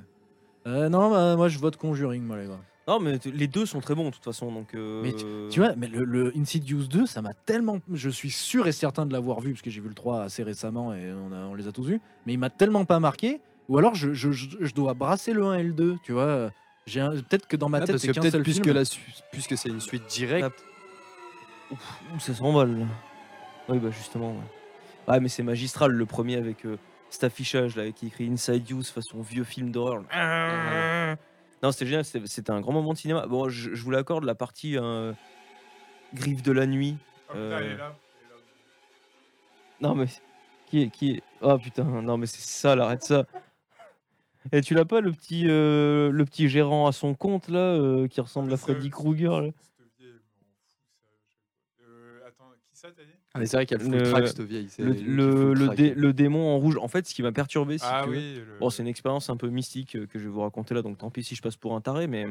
[0.66, 2.58] Euh, non, bah, moi je vote Conjuring, moi, les gars.
[2.90, 4.74] Non, mais les deux sont très bons de toute façon, donc.
[4.74, 5.14] euh, Mais
[5.50, 7.78] Tu vois, mais le, le Insidious 2, ça m'a tellement.
[7.92, 10.42] Je suis sûr et certain de l'avoir vu, parce que j'ai vu le 3 assez
[10.42, 12.00] récemment et on, a- on les a tous vus.
[12.26, 13.40] Mais il m'a tellement pas marqué.
[13.68, 16.50] Ou alors je, je- je- je dois brasser le 1 et le 2, tu vois.
[16.86, 18.64] J'ai un- Peut-être que dans ma Ah, tête, parce c'est que qu'un peut-être seul puisque,
[18.64, 18.74] film.
[18.76, 18.82] la
[19.30, 20.64] puisque c'est une suite directe.
[21.70, 21.78] Ouf,
[22.18, 22.86] ça s'envole.
[23.68, 24.30] Oui, bah justement.
[24.32, 26.76] Ouais, Ouais, mais c'est magistral le premier avec euh,
[27.08, 30.02] cet affichage là qui écrit Inside Use façon vieux film d'horreur.
[31.62, 33.26] Non, c'était génial, c'était un grand moment de cinéma.
[33.26, 35.12] Bon, je, je vous l'accorde, la partie euh,
[36.14, 36.96] Griffe de la nuit.
[37.28, 37.94] Ah, putain, Euh, elle est là.
[39.80, 40.06] Non, mais
[40.66, 40.90] qui est.
[40.90, 41.22] Qui est...
[41.42, 43.24] Oh putain, non, mais c'est ça, arrête ça.
[44.52, 48.08] Et tu l'as pas le petit, euh, le petit gérant à son compte là euh,
[48.08, 49.48] qui ressemble à Ça, Freddy Krueger là?
[51.82, 53.10] euh, attends, qui ça t'as dit?
[53.34, 54.68] Ah, c'est vrai qu'elle fout Le- le track, cette vieille.
[54.68, 55.76] c'est le, elle qui le, fout le track.
[55.76, 56.76] dé- le démon en rouge.
[56.78, 58.36] En fait, ce qui m'a perturbé, si Ah oui.
[58.36, 60.82] le- Bon, c'est une expérience un peu mystique euh, que je vais vous raconter là,
[60.82, 62.26] donc tant pis si je passe pour un taré, mais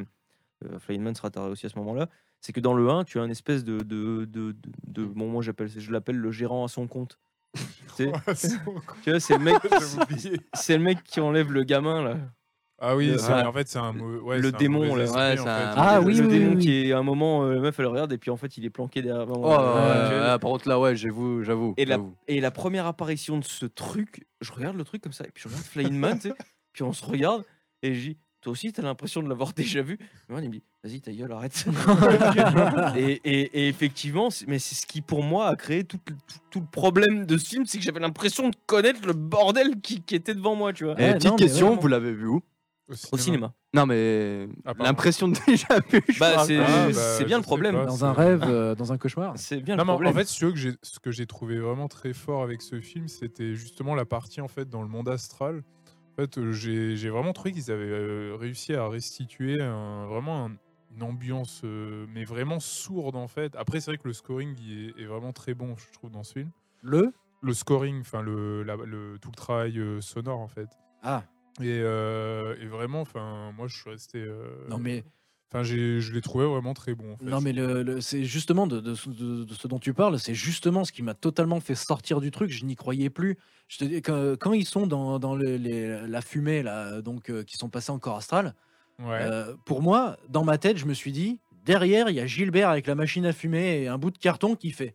[0.66, 2.10] euh, Flying Man sera taré aussi à ce moment-là.
[2.42, 3.78] C'est que dans le 1, tu as une espèce de.
[3.80, 4.56] de, de, de,
[4.88, 7.18] de- bon, moi, j'appelle, je l'appelle le gérant à son compte.
[7.56, 7.62] tu
[7.96, 8.22] c'est vois,
[9.20, 9.58] c'est le, mec,
[10.54, 12.18] c'est le mec qui enlève le gamin là.
[12.82, 13.44] Ah oui, Le- ouais.
[13.46, 15.04] en fait, c'est un, ouais, Le démon, là.
[15.04, 15.74] esprit, Ouais, en c'est un- fait.
[15.78, 17.78] Ah le, oui, le oui, démon oui, qui est à un moment, euh, la meuf
[17.80, 19.28] elle regarde et puis en fait il est planqué derrière.
[19.30, 21.44] Oh, euh, par contre, là, ouais, j'avoue.
[21.44, 22.16] j'avoue, Et la, j'avoue.
[22.28, 25.44] et la première apparition de ce truc, je regarde le truc comme ça, et puis
[25.44, 26.34] je regarde Flying Man, tu sais,
[26.74, 27.44] puis on se regarde,
[27.84, 30.54] et je dis, toi aussi t'as l'impression de l'avoir déjà vu Et moi, il me
[30.54, 31.66] dit, vas-y ta gueule, arrête.
[32.96, 36.14] et, et- et effectivement, c'est- mais c'est ce qui pour moi a créé tout, le-
[36.16, 39.80] tout, tout le problème de ce film, c'est que j'avais l'impression de connaître le bordel
[39.82, 40.94] qui, qui était devant moi, tu vois.
[41.00, 41.82] Et Ouais, petite non, mais question, vraiment.
[41.82, 42.42] vous l'avez vu où?
[43.12, 43.54] Au cinéma.
[43.74, 46.02] Non, mais Ah, l'impression de déjà vu.
[46.10, 47.76] je Bah, c'est Ah, bah, c'est bien le problème.
[47.76, 47.86] pas.
[47.86, 49.34] Dans un rêve, euh, dans un cauchemar.
[49.38, 50.12] C'est bien Non, le mais en- problème.
[50.14, 52.62] en fait, si tu veux que j'ai- ce que j'ai trouvé vraiment très fort avec
[52.62, 55.64] ce film, c'était justement la partie en fait dans le monde astral.
[56.14, 60.46] En fait, euh, j'ai j'ai vraiment trouvé qu'ils avaient euh, réussi à restituer un- vraiment
[60.48, 60.52] un-
[60.96, 63.56] une ambiance, mais vraiment sourde en fait.
[63.56, 66.24] Après, c'est vrai que le scoring il est, est vraiment très bon, je trouve, dans
[66.24, 66.50] ce film.
[66.82, 67.14] Le?
[67.42, 70.68] Le scoring, enfin le, la- le- tout le travail sonore en fait.
[71.04, 71.24] Ah,
[71.62, 74.20] Et, euh, et vraiment, enfin, moi, je suis resté.
[74.20, 75.04] euh, non mais,
[75.52, 77.14] Enfin, je l'ai trouvé vraiment très bon.
[77.14, 77.26] En fait.
[77.26, 80.20] non, mais le, le- c'est justement de, de ce- de- de ce dont tu parles,
[80.20, 82.52] c'est justement ce qui m'a totalement fait sortir du truc.
[82.52, 83.36] Je n'y croyais plus.
[83.68, 85.58] Je te dis, quand, quand ils sont dans, dans les-
[86.08, 88.54] la fumée, là, donc, euh, qui sont passés en corps astral,
[89.02, 89.26] Ouais.
[89.66, 92.86] Pour moi, dans ma tête, je me suis dit, derrière, il y a Gilbert avec
[92.86, 94.94] la machine à fumer et un bout de carton qui fait.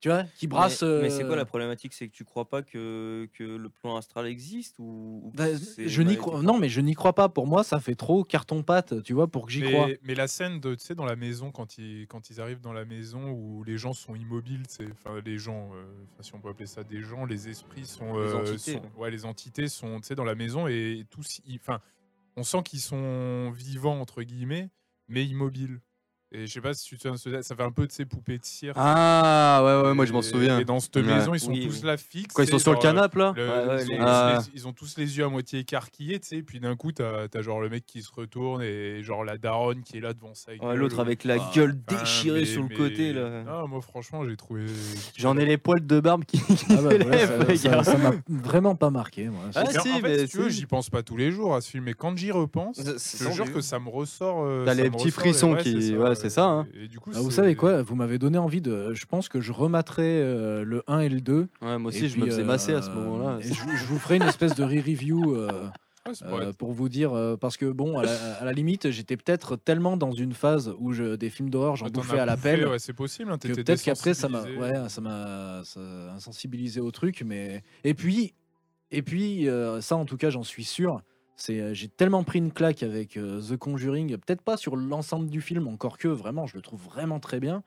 [0.00, 0.82] Tu vois, qui brasse.
[0.82, 1.94] Mais, mais c'est quoi euh, la problématique?
[1.94, 6.16] C'est que tu crois pas que, que le plan astral existe ou, bah, je n'y
[6.16, 6.42] crois.
[6.42, 7.28] Non, mais je n'y crois pas.
[7.30, 9.88] Pour moi, ça fait trop carton-pâte, tu vois, pour que j'y crois.
[10.02, 12.74] mais la scène de, tu sais, dans la maison, quand ils, quand ils arrivent dans
[12.74, 15.84] la maison où les gens sont immobiles, c'est, enfin, les gens, euh,
[16.20, 19.10] si on peut appeler ça des gens, les esprits sont, Les euh, entités, sont- ouais,
[19.10, 21.80] les entités sont, tu sais, dans la maison et tous, ils- enfin,
[22.36, 24.68] on sent qu'ils sont vivants entre guillemets,
[25.08, 25.80] mais immobiles.
[26.32, 28.36] Et je sais pas si tu te souviens, ça fait un peu de ces poupées
[28.38, 28.72] de cire.
[28.74, 30.58] Ah, ouais, ouais, moi je m'en souviens.
[30.58, 31.02] Et dans cette Ouais.
[31.02, 31.86] maison, ils sont Oui, tous oui.
[31.86, 32.34] là fixes.
[32.34, 34.38] Quand ils sont sur le euh, canapé là le- Ouais, ouais, ils, les- ont, Ah.
[34.44, 36.90] les- ils ont tous les yeux à moitié écarquillés, tu sais, et puis d'un coup,
[36.90, 40.14] t'as as genre le mec qui se retourne et genre la daronne qui est là
[40.14, 40.76] devant sa Ouais, gueule.
[40.76, 43.44] L'autre avec la Ah, gueule ah, déchirée mais- sur le mais- côté là.
[43.44, 44.66] Non, moi franchement, j'ai trouvé.
[45.16, 49.28] J'en ai les poils de barbe qui, qui Ah bah, ça- m'a vraiment pas marqué.
[49.28, 49.44] Moi.
[49.54, 51.70] Ah, si, en fait, si tu veux, j'y pense pas tous les jours à ce
[51.70, 54.42] film, mais quand j'y repense, je te jure que ça me ressort.
[54.44, 56.66] euh, T'as les petits frissons qui- c'est ouais, c'est ça, hein.
[56.74, 58.92] Et du coup, Ah, vous savez quoi Vous m'avez donné envie de.
[58.94, 61.48] Je pense que je remettrai euh, le 1 et le 2.
[61.62, 63.38] Ouais, moi Et aussi, je me faisais masser à ce euh, moment-là.
[63.40, 65.34] et Je, je vous ferai une espèce de re-review.
[65.36, 65.48] euh,
[66.22, 69.56] Euh, pour vous dire, euh, parce que bon, à la, à la limite, j'étais peut-être
[69.56, 72.64] tellement dans une phase où je, des films d'horreur, j'en bouffais à l'appel.
[72.68, 73.32] Ouais, c'est possible.
[73.32, 75.62] hein, peut-être qu'après ça m'a ouais ça m'a
[76.14, 78.34] insensibilisé au truc mais et puis
[78.90, 81.00] et puis euh, ça en tout cas j'en suis sûr
[81.36, 85.28] c'est euh, j'ai tellement pris une claque avec euh, The Conjuring peut-être pas sur l'ensemble
[85.28, 87.62] du film encore que vraiment je le trouve vraiment très bien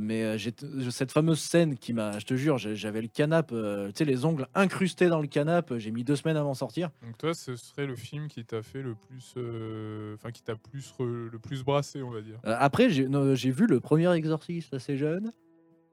[0.00, 0.54] mais euh, j'ai
[0.90, 4.24] cette fameuse scène qui m'a je te jure j'avais le canapé euh, tu sais les
[4.24, 7.56] ongles incrustés dans le canapé j'ai mis deux semaines avant de sortir Donc toi, ce
[7.56, 11.38] serait le film qui t'a fait le plus, euh, enfin qui t'a plus re- le
[11.40, 12.38] plus brassé, on va dire.
[12.46, 15.32] Euh, après j'ai vu le premier exorciste assez jeune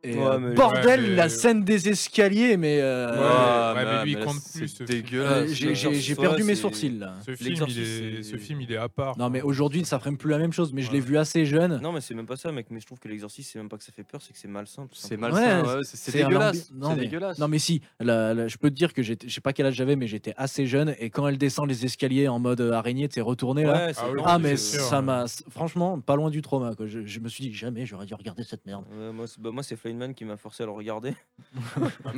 [0.06, 3.86] et Ouais, euh, mais- bordel Ouais, mais- la scène des escaliers mais euh, Ouais, ouais,
[3.86, 4.88] mais lui, il compte c'est plus, ce film.
[4.90, 5.52] Euh, dégueulasse.
[5.52, 7.14] j'ai- perdu mes c'est- sourcils là.
[7.26, 9.18] Ce film, il L'exorciste, est, c'est- ce film, il est à part.
[9.18, 9.50] Non mais quoi.
[9.50, 11.80] aujourd'hui ça ferait plus la même chose, mais je l'ai vu assez jeune.
[11.82, 12.68] Non, mais c'est même pas ça, mec.
[12.70, 14.48] Mais je trouve que l'exorcisme, c'est même pas que ça fait peur, c'est que c'est
[14.48, 14.84] malsain.
[14.84, 15.34] tout C'est simplement.
[15.34, 16.72] malsain, Ouais, ouais, c'est c'est c'est dégueulasse.
[16.74, 17.40] non, C'est mais- dégueulasse.
[17.40, 20.08] Non mais si, je peux te dire que je sais pas quel âge j'avais, mais
[20.08, 23.22] j'étais assez jeune et quand elle descend les escaliers en mode euh, araignée, tu sais
[23.22, 23.94] retourner là.
[23.94, 25.02] C'est Ah mais c'est ça hein.
[25.02, 26.72] m'a, franchement, pas loin du trauma.
[26.86, 28.84] Je, me suis dit jamais j'aurais dû regarder cette merde.
[29.14, 29.76] Moi, c'est
[30.14, 31.14] qui m'a forcé à le regarder.
[32.06, 32.12] Ah.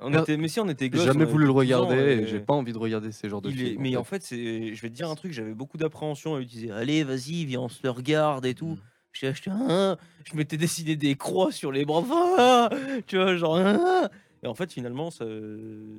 [0.00, 2.22] On était, mais si, on était J'ai jamais voulu le avait 12 ans, regarder et-
[2.22, 3.80] et j'ai pas envie de regarder ces genres de est- films.
[3.82, 4.26] mais en fait.
[4.30, 6.70] je vais te dire un truc, j'avais beaucoup d'appréhension à utiliser.
[6.70, 8.66] Allez, vas-y, viens, on se le regarde et tout.
[8.74, 8.78] Mm.
[9.12, 12.02] J'ai acheté un, je m'étais dessiné des croix sur les bras,
[12.38, 12.70] Ah
[13.06, 13.56] tu vois, genre.
[13.58, 14.08] ah
[14.42, 15.24] Et en fait, finalement, ça,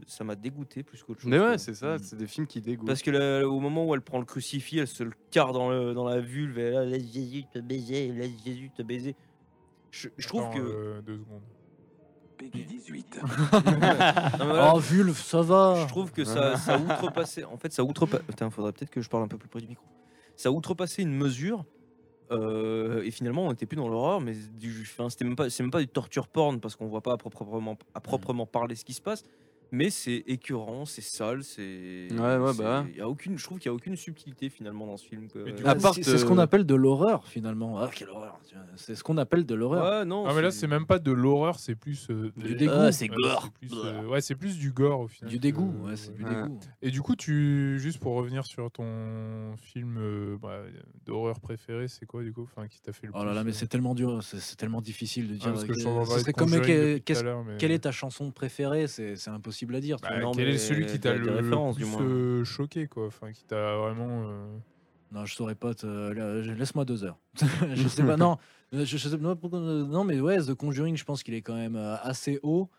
[0.07, 1.29] ça m'a dégoûté plus qu'autre chose.
[1.31, 1.99] Mais ouais, c'est ça, Mm.
[2.03, 2.87] c'est des films qui dégoûtent.
[2.87, 5.69] Parce que là, au moment où elle prend le crucifix, elle se le carre dans,
[5.69, 9.15] le, dans la vulve et là, laisse Jésus te baiser, laisse Jésus te baiser.
[9.93, 10.59] Je, je trouve Attends, que.
[10.59, 11.43] euh, deux secondes.
[12.37, 13.19] Peggy 18.
[13.53, 15.75] Non, mais voilà, Oh vulve, ça va.
[15.83, 17.43] Je trouve que ça, ça outrepassait.
[17.43, 18.23] En fait, ça outrepassait.
[18.23, 19.85] Putain, faudrait peut-être que je parle un peu plus près du micro.
[20.35, 21.63] Ça outrepassait une mesure.
[22.31, 25.61] euh, et finalement, on n'était plus dans l'horreur, mais du, enfin, c'était même pas, c'est
[25.61, 28.83] même pas du torture porn parce qu'on voit pas à proprement, à proprement parler ce
[28.85, 29.23] qui se passe.
[29.75, 32.07] Mais c'est écœurant, c'est sale, c'est.
[32.11, 32.85] Ouais, ouais, bah.
[32.95, 35.27] y a aucune, je trouve qu'il y a aucune subtilité finalement dans ce film.
[35.29, 35.41] quoi.
[35.45, 37.79] Mais du Ouais, À part c'est, c'est ce qu'on euh, appelle de l'horreur finalement.
[37.79, 38.39] Ah quelle horreur.
[38.47, 38.63] tu vois.
[38.75, 40.05] C'est ce qu'on appelle de l'horreur.
[40.05, 40.25] non.
[40.27, 42.71] Ah mais là c'est même pas de l'horreur, c'est plus euh, Du dégoût.
[42.75, 43.43] Ah, c'est Ouais, gore.
[43.45, 45.31] c'est plus, euh, ouais, c'est plus du gore au final.
[45.31, 46.29] Du que- dégoût, ouais, c'est du Ouais.
[46.43, 46.59] dégoût.
[46.83, 50.59] Et du coup, tu juste pour revenir sur ton film euh, bah,
[51.07, 53.43] d'horreur préféré, c'est quoi du coup, enfin qui t'a fait le Oh là plus, là,
[53.43, 55.53] mais euh, c'est tellement dur, c'est, c'est tellement difficile de ah, dire.
[55.53, 57.23] parce que je t'en ce parlais de serait comme Conjuring que- depuis tout à qu'est-ce-
[57.23, 58.85] l'heure, mais- quelle est ta chanson préférée?
[58.85, 59.97] C'est, c'est impossible à dire.
[60.01, 60.19] Bah.
[60.19, 61.25] Non, quel est mais celui qui t'a le
[61.73, 64.23] du plus euh, choqué quoi, enfin qui t'a vraiment.
[64.27, 64.57] euh,
[65.11, 65.73] Non, je saurais pas.
[65.73, 66.11] te-
[66.53, 67.17] Laisse-moi deux heures.
[67.73, 68.17] je sais pas.
[68.17, 68.37] Non,
[68.71, 71.55] je, je sais non, pourquoi- non, mais ouais, The Conjuring, je pense qu'il est quand
[71.55, 72.69] même euh, assez haut.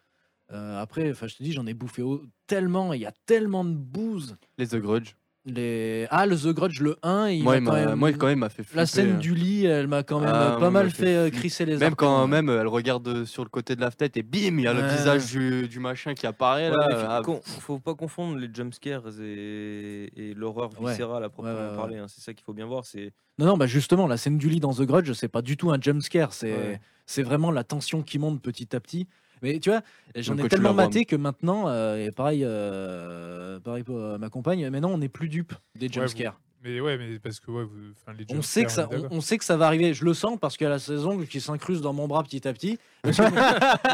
[0.53, 2.93] Euh, après, enfin, je te dis, j'en ai bouffé haut tellement.
[2.93, 4.37] Il y a tellement de bouse.
[4.59, 5.15] Les The Grudge.
[5.47, 6.07] Les...
[6.11, 8.27] Ah, le The Grudge, le 1, il Moi, m'a il quand m'a même- moi, quand
[8.29, 8.77] même, m'a fait flipper.
[8.79, 11.17] La scène du lit, elle m'a quand même Ah, euh, pas mal m'a fait, fait
[11.17, 12.29] euh, crisser les Même quand arpents.
[12.29, 14.73] même elle regarde euh, sur le côté de la fenêtre et bim, il y a
[14.73, 14.89] le Ouais.
[14.97, 16.89] visage du, du machin qui apparaît Ouais, là.
[16.97, 17.23] fi- Ah,
[17.61, 20.93] faut pas confondre les jumpscares et, et l'horreur Ouais.
[20.93, 21.77] viscérale à proprement ouais, ouais.
[21.77, 21.99] parler.
[21.99, 22.07] hein.
[22.09, 22.87] C'est ça qu'il faut bien voir.
[22.87, 25.59] C'est Non, non, bah justement, la scène du lit dans The Grudge, c'est pas du
[25.59, 26.33] tout un jump scare.
[26.33, 26.81] C'est Ouais.
[27.05, 29.09] c'est vraiment la tension qui monte petit à petit.
[29.43, 29.83] Mais tu vois,
[30.17, 34.69] j'en ai tellement maté que maintenant, euh, et pareil, euh, pareil pour euh, ma compagne,
[34.71, 36.31] maintenant on n'est plus dupe des jump Ouais.
[36.67, 39.21] Mais ouais, mais parce que ouais, vous- enfin les On sait, que ça, jumpscares, on
[39.21, 39.93] sait que ça va arriver.
[39.93, 42.49] Je le sens parce qu'il y a la saison qui s'incruste dans mon bras petit
[42.49, 42.79] à petit.
[43.05, 43.13] non,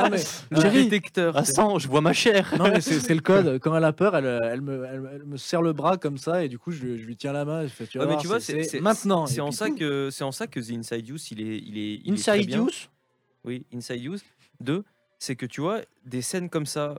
[0.08, 0.22] mais,
[0.52, 1.36] le chérie, détecteur.
[1.36, 2.54] Ah, sang, je vois ma chair.
[2.58, 3.58] non, mais c'est le code.
[3.60, 6.44] Quand elle a peur, elle, elle, me, elle, elle me serre le bras comme ça
[6.44, 7.64] et du coup, je, lui- je lui tiens la main.
[7.64, 9.26] Je fais, tu vas Ouais, mais voir, tu vois, c'est- maintenant.
[9.26, 12.00] C'est en ça que c'est en ça que The Inside Use, il est, il est,
[12.04, 12.54] il Inside.
[12.54, 12.88] Use?
[13.44, 14.22] Oui, Inside Use.
[14.60, 14.84] Deux,
[15.20, 16.98] c'est que tu vois des scènes comme ça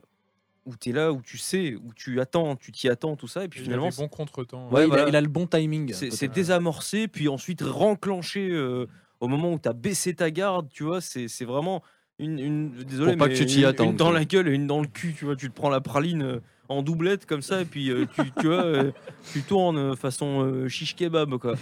[0.65, 3.43] où tu es là, où tu sais, où tu attends, tu t'y attends, tout ça,
[3.43, 4.67] et puis Il y a finalement, des bons contretemps.
[4.69, 5.05] Ouais, Ouais, il, voilà.
[5.05, 5.91] a, il a le bon timing.
[5.91, 8.85] c'est désamorcé, puis ensuite renclenché euh,
[9.19, 11.83] au moment où tu as baissé ta garde, tu vois, c'est c'est vraiment
[12.19, 14.47] une, une désolé, Pour pas mais que tu t'y une- attendes, une dans la gueule
[14.47, 16.39] et une dans le cul, tu vois, tu te prends la praline euh,
[16.69, 18.91] en doublette comme ça, et puis euh, tu, tu vois, euh,
[19.33, 21.55] tu tournes façon euh, shish kebab, quoi.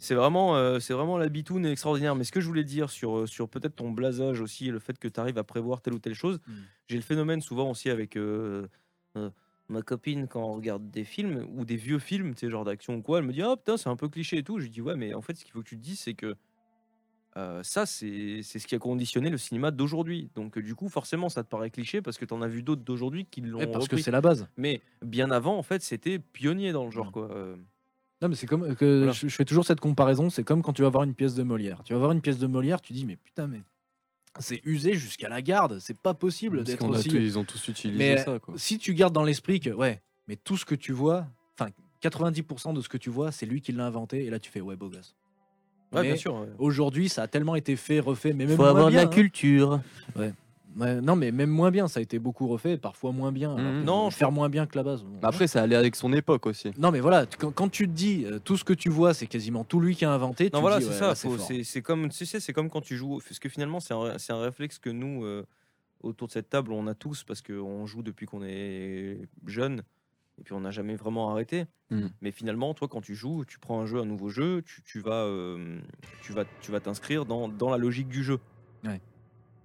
[0.00, 2.14] C'est vraiment, euh, c'est vraiment la bitoune extraordinaire.
[2.16, 4.98] Mais ce que je voulais dire sur, euh, sur peut-être ton blasage aussi, le fait
[4.98, 6.52] que tu arrives à prévoir telle ou telle chose, Mm.
[6.88, 8.66] j'ai le phénomène souvent aussi avec euh,
[9.16, 9.30] euh,
[9.68, 12.94] ma copine quand on regarde des films ou des vieux films, tu sais, genre d'action
[12.96, 14.58] ou quoi, elle me dit Ah putain, c'est un peu cliché et tout.
[14.58, 16.14] Je lui dis Ouais, mais en fait, ce qu'il faut que tu te dises, c'est
[16.14, 16.34] que
[17.62, 20.30] ça, c'est ce qui a conditionné le cinéma d'aujourd'hui.
[20.34, 22.82] Donc, du coup, forcément, ça te paraît cliché parce que tu en as vu d'autres
[22.82, 24.48] d'aujourd'hui qui l'ont parce que c'est la base.
[24.56, 27.12] Mais bien avant, en fait, c'était pionnier dans le genre, Mm.
[27.12, 27.28] quoi.
[28.22, 29.12] Euh, Non, mais c'est comme que Voilà.
[29.12, 30.30] je, je fais toujours cette comparaison.
[30.30, 31.82] C'est comme quand tu vas voir une pièce de Molière.
[31.84, 33.60] Tu vas voir une pièce de Molière, tu dis mais putain mais
[34.38, 35.78] c'est usé jusqu'à la garde.
[35.80, 37.08] C'est pas possible d'être aussi.
[37.08, 38.38] tous- ils ont tous utilisé mais ça.
[38.38, 38.54] Quoi.
[38.56, 41.26] si tu gardes dans l'esprit que ouais, mais tout ce que tu vois,
[41.58, 41.70] enfin
[42.02, 44.24] 90% de ce que tu vois, c'est lui qui l'a inventé.
[44.24, 45.16] Et là tu fais ouais beau gosse.
[45.92, 46.34] Ouais, Mais bien sûr.
[46.36, 46.46] ouais.
[46.58, 49.06] Aujourd'hui, ça a tellement été fait, refait, mais même moins bien, hein.
[49.08, 49.80] culture.
[50.76, 53.56] Ouais, non, mais même moins bien, ça a été beaucoup refait, parfois moins bien.
[53.56, 53.84] Mhm.
[53.84, 55.04] Non, faire moins bien que la base.
[55.04, 56.70] Mais Après, ça allait avec son époque aussi.
[56.78, 59.26] Non, mais voilà, quand, quand tu te dis euh, tout ce que tu vois, c'est
[59.26, 60.44] quasiment tout lui qui a inventé.
[60.52, 61.64] Non tu voilà, c'est ouais, ça.
[61.64, 63.20] C'est comme, tu sais, c'est comme quand tu joues.
[63.26, 65.44] Parce que finalement, c'est un, c'est un réflexe que nous, euh,
[66.02, 69.82] autour de cette table, on a tous parce qu'on joue depuis qu'on est jeune
[70.38, 71.66] et puis on n'a jamais vraiment arrêté.
[71.90, 72.06] Mm.
[72.22, 75.00] Mais finalement, toi, quand tu joues, tu prends un jeu, un nouveau jeu, tu, tu
[75.00, 75.78] vas, euh,
[76.22, 78.38] tu vas, tu vas t'inscrire dans, dans la logique du jeu.
[78.84, 79.00] Ouais.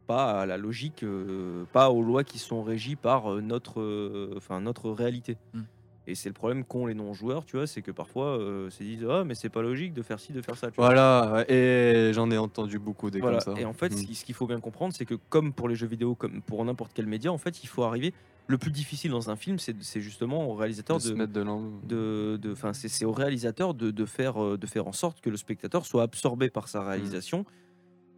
[0.07, 4.40] Pas à la logique, euh, pas aux lois qui sont régies par euh, notre, euh,
[4.61, 5.38] notre réalité.
[5.53, 5.61] Mm.
[6.07, 9.07] Et c'est le problème qu'ont les non-joueurs, tu vois, c'est que parfois, euh, se disent
[9.10, 10.69] ah mais c'est pas logique de faire ci, de faire ça.
[10.69, 10.76] tu.
[10.77, 13.40] Voilà, et j'en ai entendu beaucoup des Voilà.
[13.40, 13.60] comme ça.
[13.60, 13.98] Et en fait, Mm.
[13.98, 16.44] ce qui- ce qu'il faut bien comprendre, c'est que comme pour les jeux vidéo, comme
[16.44, 18.14] pour n'importe quel média, en fait, il faut arriver.
[18.48, 21.34] Le plus difficile dans un film, c'est c'est justement au réalisateur de se de, mettre
[21.34, 25.38] de de, c'est c'est au réalisateur de, de faire, de faire en sorte que le
[25.38, 27.45] spectateur soit absorbé par sa réalisation,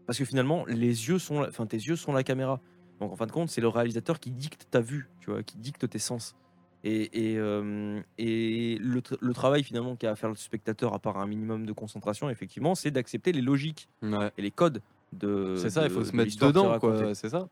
[0.08, 2.60] parce que finalement, les yeux sont, la- enfin, tes yeux sont la caméra.
[3.00, 5.58] Donc en fin de compte, c'est le réalisateur qui dicte ta vue, tu vois, qui
[5.58, 6.36] dicte tes sens.
[6.84, 11.00] Et, et, euh, et le, tra- le travail finalement qu'a à faire le spectateur, à
[11.00, 14.32] part un minimum de concentration, effectivement, c'est d'accepter les logiques Ouais.
[14.38, 14.82] et les codes
[15.14, 15.56] de.
[15.58, 17.14] C'est ça, il faut se mettre dedans, quoi.
[17.14, 17.48] C'est ça.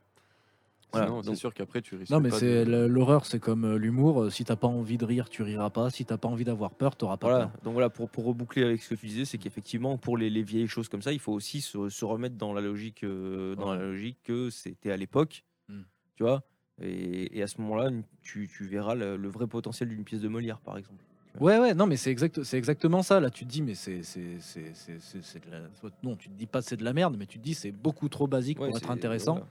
[0.92, 3.26] Voilà, Sinon, c'est donc- sûr qu'après, tu risques Non, mais pas c'est de- le- l'horreur,
[3.26, 4.24] c'est comme euh, l'humour.
[4.24, 5.90] euh, Si t'as pas envie de rire, tu riras pas.
[5.90, 7.62] Si t'as pas envie d'avoir peur, t'auras pas Voilà, peur.
[7.64, 10.44] donc voilà, pour, pour reboucler avec ce que tu disais, c'est qu'effectivement, pour les, les
[10.44, 13.74] vieilles choses comme ça, il faut aussi se, se remettre dans la logique, euh, dans
[13.74, 15.82] la logique que c'était à l'époque, Mm.
[16.16, 16.44] tu vois.
[16.82, 17.90] Et, et à ce moment-là,
[18.22, 21.04] tu, tu verras le, le vrai potentiel d'une pièce de Molière, par exemple.
[21.42, 23.20] Ouais, ouais, non, mais c'est exact, c'est exactement ça.
[23.20, 25.60] Là, tu te dis, mais c'est, c'est, c'est, c'est, c'est- c'est de la...
[26.04, 28.08] non, tu te dis pas c'est de la merde, mais tu te dis c'est beaucoup
[28.08, 29.34] trop basique Ouais, pour être c'est- intéressant.
[29.34, 29.48] voilà.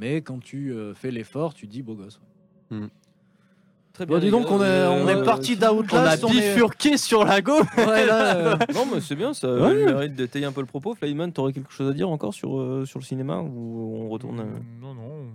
[0.00, 2.20] Mais quand tu euh, fais l'effort, tu dis beau gosse.
[3.92, 4.18] Très Bon, bien.
[4.20, 6.24] dis les donc, gars, on est, on est euh, parti On a d'Outlast.
[6.24, 9.84] on est- bifurqué sur la go Ouais, là, euh, Non, mais c'est bien, ça Ouais.
[9.84, 10.94] mérite d'étayer un peu le propos.
[10.94, 14.40] Flyman, t'aurais quelque chose à dire encore sur, euh, sur le cinéma ou on retourne
[14.40, 14.44] euh,
[14.80, 15.26] Non, non,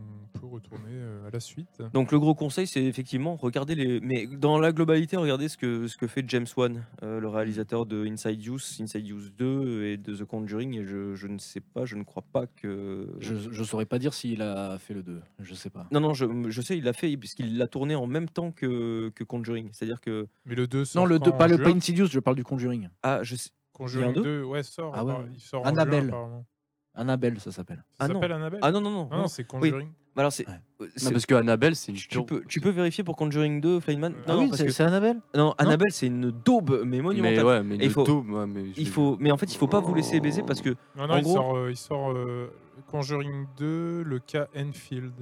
[0.56, 1.82] retourner euh, à la suite.
[1.94, 4.00] Donc le gros conseil, c'est effectivement regarder les.
[4.02, 7.86] Mais dans la globalité, regardez ce que ce que fait James Wan, euh, le réalisateur
[7.86, 10.76] de Inside Use, Inside Use 2 et de The Conjuring.
[10.80, 13.08] Et je, je ne sais pas, je ne crois pas que.
[13.20, 15.22] je, je saurais pas dire s'il a fait le 2.
[15.40, 15.88] Je sais pas.
[15.92, 19.10] Non non, je, je sais, il l'a fait puisqu'il l'a tourné en même temps que,
[19.16, 19.70] que Conjuring.
[19.72, 22.20] C'est-à-dire que Mais le 2 Non, le 2, quand, pas en le pas Insidious, je
[22.20, 22.90] parle du Conjuring.
[23.04, 23.50] ah je sais.
[23.74, 24.94] Conjuring Il y en a 2, ouais, sort.
[24.96, 25.14] Ah ouais.
[25.34, 26.04] Il sort en Annabelle.
[26.06, 26.46] juin, apparemment.
[26.94, 27.84] Annabelle, ça s'appelle.
[27.92, 28.14] Ça Ah non.
[28.16, 29.10] s'appelle Annabelle Ah non non non.
[29.12, 29.22] Ah non.
[29.24, 29.90] non, c'est Conjuring.
[30.18, 30.48] Alors c'est.
[30.48, 30.54] Ouais.
[30.82, 33.80] euh, Non, parce que Annabelle, c'est une tu peux, tu peux vérifier pour Conjuring 2,
[33.82, 37.44] Flyman Ah Non, que- c'est Annabelle non, Annabelle, c'est une daube, mais monumentale.
[37.44, 39.32] Mais ouais, mais Et le il faut- daube, ouais, mais je Il l'ai faut, mais
[39.32, 41.34] en fait, il faut pas vous laisser baiser parce que Non, non, En il, gros-
[41.34, 42.50] sort, euh, il sort euh,
[42.90, 45.14] Conjuring 2, le cas Enfield,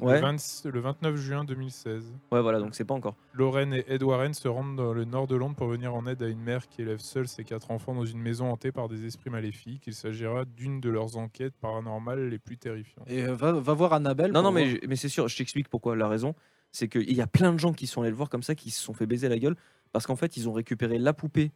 [0.00, 0.14] Ouais.
[0.14, 2.12] le, 20 le 29 juin 2016.
[2.32, 3.14] ouais, voilà, donc c'est pas encore.
[3.32, 6.22] Lorraine et Ed Warren se rendent dans le nord de Londres pour venir en aide
[6.22, 9.04] à une mère qui élève seule ses quatre enfants dans une maison hantée par des
[9.06, 9.82] esprits maléfiques.
[9.86, 13.08] Il s'agira d'une de leurs enquêtes paranormales les plus terrifiantes.
[13.10, 14.32] Et euh, va, va voir Annabelle.
[14.32, 15.96] Non, non, mais, je- mais c'est sûr, je t'explique pourquoi.
[15.96, 16.34] La raison,
[16.72, 18.70] c'est qu'il y a plein de gens qui sont allés le voir comme ça, qui
[18.70, 19.56] se sont fait baiser la gueule,
[19.92, 21.52] parce qu'en fait, ils ont récupéré la poupée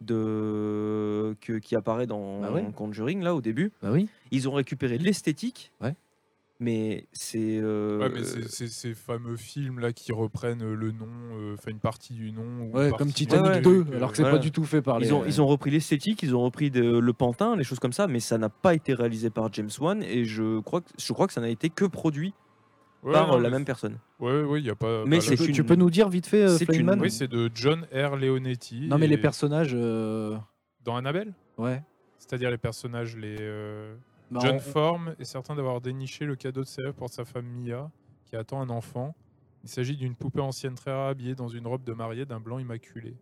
[0.00, 1.36] de...
[1.40, 2.64] que, qui apparaît dans Bah ouais.
[2.74, 3.72] Conjuring, là, au début.
[3.82, 4.08] Bah oui.
[4.30, 5.72] Ils ont récupéré l'esthétique.
[5.80, 5.94] Ouais.
[6.60, 7.60] Mais c'est.
[7.62, 11.54] euh, Ouais, mais c'est c'est ces fameux films là qui reprennent euh, le nom, euh,
[11.54, 12.42] enfin une partie du nom.
[12.66, 14.64] ou Ouais, une comme Titanic du 2, truc, euh, alors que c'est pas du tout
[14.64, 15.06] fait par les.
[15.06, 17.92] Ils ont, ils ont repris l'esthétique, ils ont repris de- le pantin, les choses comme
[17.92, 21.12] ça, mais ça n'a pas été réalisé par James Wan et je crois que, je
[21.12, 22.34] crois que ça n'a été que produit
[23.04, 23.96] Ouais, par non, euh, la même personne.
[24.18, 25.04] Ouais, ouais, il y a pas.
[25.06, 26.90] Mais bah, c'est là- Tu, tu une- peux nous dire vite fait, euh, c'est une-
[27.00, 28.16] Oui, c'est de John R.
[28.16, 28.88] Leonetti.
[28.88, 29.70] Non, mais les personnages.
[29.74, 30.36] euh,
[30.84, 31.34] Dans Annabelle?
[31.56, 31.84] Ouais.
[32.18, 33.36] C'est-à-dire les personnages, les.
[34.30, 37.24] Bah, John on- Form est certain d'avoir déniché le cadeau de ses rêves pour sa
[37.24, 37.90] femme Mia,
[38.26, 39.14] qui attend un enfant.
[39.64, 42.58] Il s'agit d'une poupée ancienne très rare habillée dans une robe de mariée d'un blanc
[42.58, 43.16] immaculé.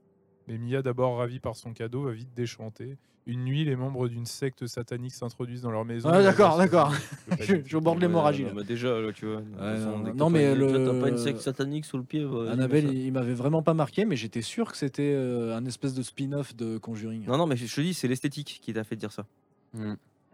[0.49, 2.99] Mais Mia, d'abord ravie par son cadeau, va vite déchanter.
[3.29, 6.09] Une nuit, les membres d'une secte satanique s'introduisent dans leur maison.
[6.13, 6.91] Ah, d'accord, d'accord.
[6.93, 6.97] le
[7.41, 7.63] Je, panique.
[7.65, 8.45] je suis au bord de l'hémorragie.
[8.45, 8.63] Là.
[8.63, 9.41] déjà, là, tu vois.
[9.41, 12.25] non, non, mais le- T'as pas une secte satanique sous le pied.
[12.25, 15.65] bah, Annabelle, il, il m'avait vraiment pas marqué, mais j'étais sûr que c'était euh, un
[15.65, 17.25] espèce de spin-off de Conjuring.
[17.27, 19.27] Non, non, mais je te dis, c'est l'esthétique qui t'a fait dire ça.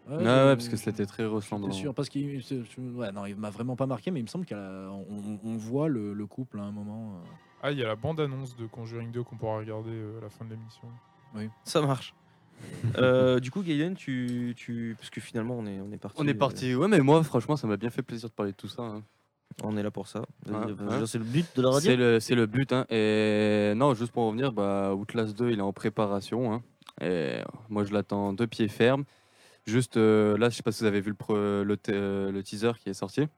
[0.09, 0.25] Ouais, ouais,
[0.57, 1.71] parce que c'était très ressemblant.
[1.73, 2.43] sûr, parce qu'il
[2.97, 5.07] ouais, non, il m'a vraiment pas marqué, mais il me semble qu'on
[5.45, 7.15] on voit le, le couple à un moment.
[7.17, 7.29] euh.
[7.63, 10.29] Ah, il y a la bande-annonce de Conjuring 2 qu'on pourra regarder euh, à la
[10.31, 10.89] fin de l'émission.
[11.65, 12.15] Ça marche.
[12.97, 14.95] Euh, du coup, Gaiden, tu, tu.
[14.97, 16.17] Parce que finalement, on est, on est parti.
[16.21, 16.75] On est euh, parti.
[16.77, 18.83] Ouais, mais moi, franchement, ça m'a bien fait plaisir de parler de tout ça.
[18.83, 19.03] hein.
[19.65, 20.23] on est là pour ça.
[21.07, 21.91] C'est le but de la radio.
[21.91, 22.73] C'est le, c'est le but.
[22.73, 22.87] Hein.
[22.89, 26.53] Et non, juste pour revenir, bah, Outlast 2, il est en préparation.
[26.53, 26.63] hein.
[27.01, 27.39] Et
[27.69, 29.05] moi, je l'attends de pied ferme.
[29.67, 32.33] Juste euh, là, je sais pas si vous avez vu le, pre- le, te- euh,
[32.33, 33.29] le teaser qui est sorti.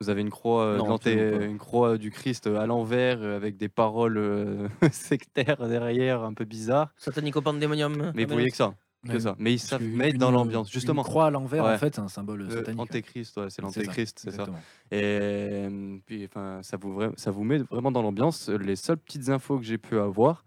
[0.00, 1.44] Vous avez une croix, euh, Non, de l'anté- absolument pas.
[1.46, 6.44] une croix du Christ à l'envers euh, avec des paroles euh, sectaires derrière, un peu
[6.44, 6.90] bizarres.
[6.96, 8.12] Satanico Pandemonium.
[8.14, 8.74] Mais vous voyez que ça.
[9.08, 9.34] que ça.
[9.40, 11.02] Mais ils savent mettre une- dans l'ambiance, Une justement.
[11.02, 11.74] croix à l'envers, Ouais.
[11.74, 12.80] en fait, c'est un symbole Euh, satanique.
[12.80, 14.34] Antéchrist, ouais, c'est C'est ça, l'antéchrist, c'est ça.
[14.42, 14.58] exactement.
[14.92, 18.48] Et euh, puis, enfin, ça vous, vra- ça vous met vraiment dans l'ambiance.
[18.48, 20.44] Les seules petites infos que j'ai pu avoir,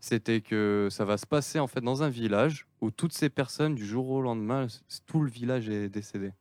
[0.00, 3.74] c'était que ça va se passer en fait dans un village où toutes ces personnes,
[3.74, 4.66] du jour au lendemain,
[5.06, 6.32] tout le village est décédé.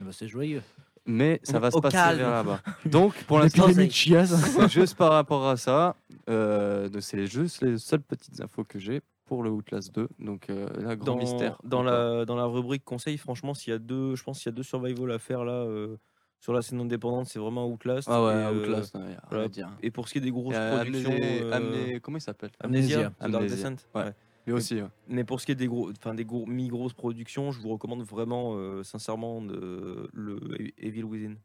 [0.00, 0.62] Eh ben, C'est joyeux.
[1.04, 2.18] Mais ça va se passer calme.
[2.18, 2.60] vers là-bas.
[2.86, 5.96] Donc, pour l'instant, c'est juste par rapport à ça.
[6.28, 10.08] euh, de- c'est juste les seules petites infos que j'ai pour le Outlast 2.
[10.20, 11.58] Donc, euh, là, grand Dans, mystère.
[11.64, 11.92] dans, encore.
[12.18, 14.56] la, dans la rubrique conseil, franchement, s'il y a deux, je pense qu'il y a
[14.56, 15.96] deux survival à faire là euh,
[16.42, 18.08] sur la scène indépendante, c'est vraiment Outlast.
[18.10, 19.48] Ah ouais, et, euh, Outlast, ouais, voilà.
[19.80, 22.50] Et pour ce qui est des grosses euh, productions, euh, Amné- comment il s'appelle?
[22.58, 24.12] Amnesia, Dark Descent, ouais.
[24.44, 24.74] Lui aussi.
[24.82, 24.88] ouais.
[25.06, 28.02] Mais pour ce qui est des gros, enfin des gros, mi-grosses productions, je vous recommande
[28.02, 30.40] vraiment, euh, sincèrement, de, le
[30.78, 31.36] Evil Within.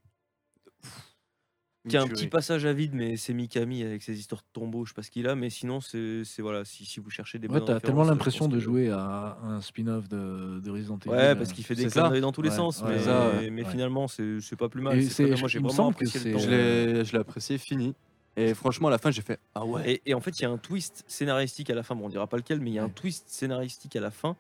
[1.88, 4.86] Qui a un petit passage à vide, mais c'est Mikami avec ses histoires de tombeaux,
[4.86, 7.40] je sais pas ce qu'il a, mais sinon, c'est c'est- voilà, si, si vous cherchez
[7.40, 10.60] des Ouais, bonnes t'as tellement je l'impression pense de que- jouer à un spin-off de,
[10.60, 11.10] de Resident Evil.
[11.10, 12.04] Ouais, parce qu'il fait des C'est ça.
[12.04, 13.70] conneries dans tous les Ouais, sens, ouais, mais, ça, mais ouais.
[13.70, 14.98] finalement, c'est c'est pas plus mal.
[14.98, 15.26] Et c'est.
[15.26, 16.52] Moi, j'ai il me vraiment semble que apprécié le c'est- temps.
[16.52, 17.96] Je l'ai, je l'ai apprécié fini.
[18.36, 19.94] Et franchement, à la fin, j'ai fait Ah ouais.
[19.94, 21.96] Et, et en fait, il y a un twist scénaristique à la fin.
[21.96, 22.92] Bon, on dira pas lequel, mais il y a un Ouais.
[22.94, 24.36] twist scénaristique à la fin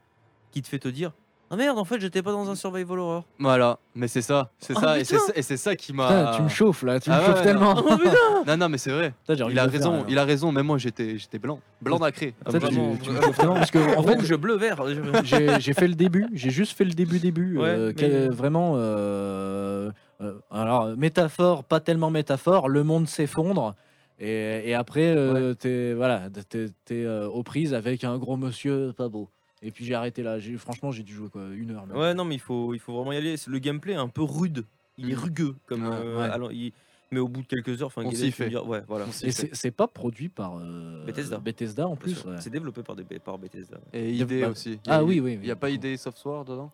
[0.51, 1.13] qui te fait te dire
[1.49, 3.23] Ah merde, en fait, j'étais pas dans un survival horror.
[3.39, 5.27] Voilà, mais c'est ça, c'est Oh, ça, et c'est putain.
[5.27, 6.33] ça, et c'est ça qui m'a.
[6.35, 7.73] Tu me chauffes là, tu Ah me chauffes ouais, tellement.
[7.77, 8.11] Oh putain
[8.47, 9.13] Non, non, mais c'est vrai.
[9.21, 10.51] Putain, j'ai envie Il a de le faire, raison, il a raison.
[10.51, 12.33] Même moi, j'étais, j'étais blanc, blanc nacré.
[12.45, 14.83] Ah, Putain, tu- vraiment, tu me chauffes tellement parce que en fait, rouge, bleu, vert.
[15.23, 18.73] j'ai j'ai fait le début, j'ai juste fait le début début, Ouais, euh, mais- vraiment.
[18.75, 19.89] euh,
[20.21, 23.75] euh, alors métaphore, pas tellement métaphore, le monde s'effondre
[24.19, 28.93] et, et après euh, t'es voilà, t'es t'es, euh, aux prises avec un gros monsieur
[28.97, 29.29] pas beau.
[29.68, 30.39] Et puis j'ai arrêté là.
[30.39, 31.85] J'ai franchement j'ai dû jouer quoi une heure.
[31.85, 31.98] même.
[31.98, 33.35] Ouais, non, mais il faut, il faut vraiment y aller.
[33.48, 34.65] Le gameplay est un peu rude.
[34.98, 35.19] Il est Mhm.
[35.19, 35.56] rugueux.
[35.65, 36.23] Comme, Ouais, euh, ouais.
[36.30, 36.72] alors, il-
[37.11, 38.53] Mais au bout de quelques heures, enfin, On s'y fait.
[38.57, 39.06] Ouais, voilà.
[39.07, 39.31] On s'y Et fait.
[39.31, 41.38] c'est c'est pas produit par euh, Bethesda.
[41.38, 42.22] Bethesda en plus.
[42.39, 43.77] C'est développé par, des, par Bethesda.
[43.94, 44.77] Et idée pas- aussi.
[44.88, 46.69] Ah oui, oui, Il n'y a pas idée software dedans?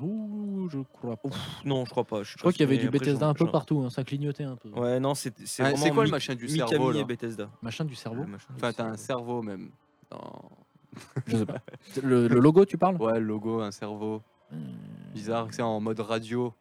[0.00, 1.28] Ouh, je crois pas.
[1.64, 2.22] Non, je crois pas.
[2.24, 4.68] Je crois qu'il y avait du Bethesda un peu partout, hein, ça clignotait un peu.
[4.70, 7.48] Ouais, non, c'est c'est Ah, quoi le machin du Mikami cerveau, Bethesda.
[7.62, 8.22] Machin du cerveau?
[8.22, 9.40] Le machin du Enfin, t'as un cerveau.
[9.40, 9.70] cerveau même.
[10.10, 10.50] dans-
[11.26, 11.58] Je sais pas.
[12.02, 12.96] Le, le logo, tu parles?
[12.96, 14.22] Ouais, le logo, un cerveau.
[14.50, 14.58] Hmm,
[15.14, 16.52] Bizarre, c'est en mode radio.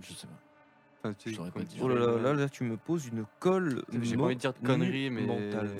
[0.00, 0.32] Je sais pas.
[1.04, 3.82] Enfin, tu Je saurais pas Oh là là, là, là, tu me poses une colle.
[4.00, 5.22] J'ai pas envie de dire de conneries, mais.
[5.22, 5.70] monumentale.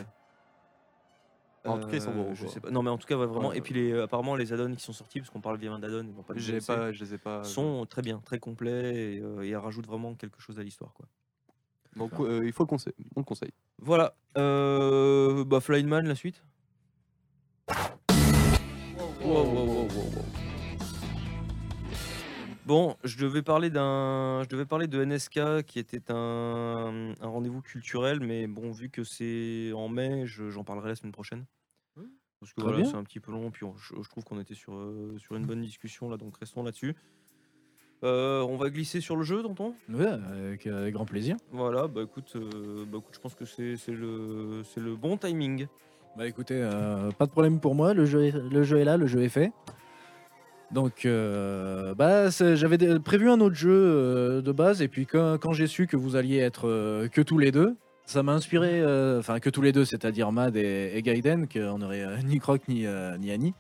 [1.65, 2.53] En tout cas, ils sont Euh, beaux, je quoi.
[2.53, 2.71] sais pas.
[2.73, 3.51] Non, mais en tout cas, ouais, vraiment.
[3.51, 3.59] Ouais.
[3.59, 6.13] Et puis, les, apparemment, les add-ons qui sont sortis, parce qu'on parle bien d'add-ons, ils
[6.13, 7.45] vont pas de J'ai DLC, pas, je les ai pas.
[7.45, 10.93] sont très bien, très complets et, euh, et rajoutent vraiment quelque chose à l'histoire.
[10.93, 11.07] quoi.
[11.95, 12.97] Donc, euh, il faut le conseiller.
[13.15, 13.53] On le conseille.
[13.79, 14.13] Voilà.
[14.39, 16.43] Euh, bah, Flying Man, la suite.
[17.69, 17.77] Wow,
[19.25, 20.25] wow, wow, wow, wow.
[22.65, 27.61] Bon, je devais parler d'un, je devais parler de NSK qui était un, un rendez-vous
[27.61, 31.45] culturel, mais bon, vu que c'est en mai, je- j'en parlerai la semaine prochaine.
[32.41, 32.91] Parce que Très voilà, bien.
[32.91, 35.37] c'est un petit peu long, puis on- je, je trouve qu'on était sur, euh, sur
[35.37, 36.95] une bonne discussion là, donc restons là-dessus.
[38.05, 39.77] Euh, on va glisser sur le jeu, tonton?
[39.89, 41.37] Ouais, avec, avec grand plaisir.
[41.53, 45.17] Voilà, bah écoute, euh, bah écoute, je pense que c'est c'est le, c'est le bon
[45.17, 45.69] timing.
[46.17, 48.97] Bah écoutez, euh, pas de problème pour moi, le jeu est, le jeu est là,
[48.97, 49.51] le jeu est fait.
[50.71, 55.53] Donc, euh, bah, j'avais prévu un autre jeu euh, de base, et puis quand, quand
[55.53, 58.83] j'ai su que vous alliez être euh, que tous les deux, ça m'a inspiré,
[59.19, 62.67] enfin que tous les deux, c'est-à-dire Mad et, et Gaiden, qu'on aurait euh, ni Croc
[62.69, 62.87] ni,
[63.21, 63.55] ni Annie.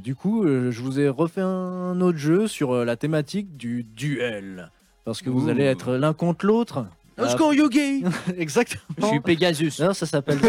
[0.00, 4.70] Du coup, je vous ai refait un autre jeu sur la thématique du duel.
[5.04, 5.50] Parce que vous Ouh.
[5.50, 6.86] allez être l'un contre l'autre.
[7.16, 8.04] Ah, Yogi
[8.38, 8.82] Exactement.
[8.98, 9.72] Je suis Pegasus.
[9.80, 10.40] Non, ça s'appelle.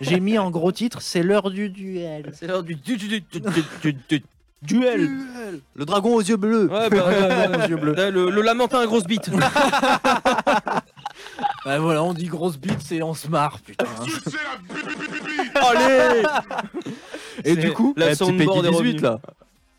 [0.00, 2.30] J'ai mis en gros titre, c'est l'heure du duel.
[2.34, 3.40] C'est l'heure du, du, du, du- du-
[3.82, 4.22] du- du-
[4.62, 5.10] duel
[5.74, 6.68] Le dragon aux yeux bleus.
[6.70, 7.94] Ouais, bah, Ouais, aux yeux bleus.
[8.10, 9.30] le, le lamentin à grosse bite
[11.64, 13.84] Bah voilà, on dit grosse bite et on se marre, putain.
[15.54, 16.22] Allez
[17.44, 19.00] Et C'est du coup, la petit soundboard Peggy est 18 revenue.
[19.00, 19.20] là.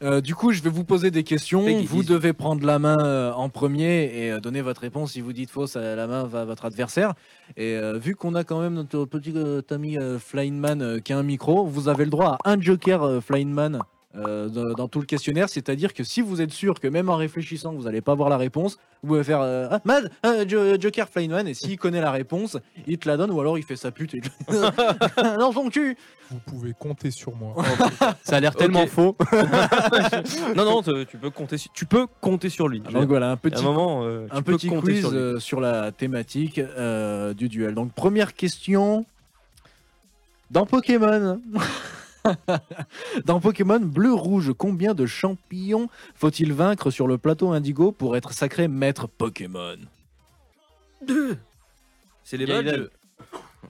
[0.03, 1.61] Euh, du coup, je vais vous poser des questions.
[1.61, 2.06] Vous 18.
[2.06, 5.14] devez prendre la main euh, en premier et euh, donner votre réponse.
[5.14, 7.14] Si vous dites fausse, la main va à votre adversaire.
[7.56, 9.34] Et vu qu'on a quand même notre petit
[9.69, 13.03] ami Flying Man euh, qui a un micro, vous avez le droit à un joker
[13.03, 13.80] euh, Flying Man.
[14.18, 17.15] Euh, dans, dans tout le questionnaire, c'est-à-dire que si vous êtes sûr que même en
[17.15, 20.80] réfléchissant vous n'allez pas avoir la réponse, vous pouvez faire euh, ah, Mad, euh, Jo-
[20.80, 22.57] Joker Flying Man et s'il connaît la réponse,
[22.88, 24.22] il te la donne ou alors il fait sa pute et
[25.38, 25.95] dans son cul.
[26.30, 27.56] Vous pouvez compter sur moi.
[28.23, 29.15] Ça a l'air tellement faux.
[30.56, 32.81] Non, non, te- tu peux compter, sur- tu peux compter sur lui.
[32.81, 37.34] Donc voilà un petit moment, euh, un petit quiz sur euh, sur la thématique euh,
[37.34, 37.76] du duel.
[37.76, 39.06] Donc première question.
[40.52, 41.41] Dans Pokémon,
[43.26, 48.68] dans Pokémon bleu-rouge, combien de champions faut-il vaincre sur le plateau Indigo pour être sacré
[48.68, 49.78] maître Pokémon?
[51.06, 51.38] Deux.
[52.24, 52.90] C'est les badges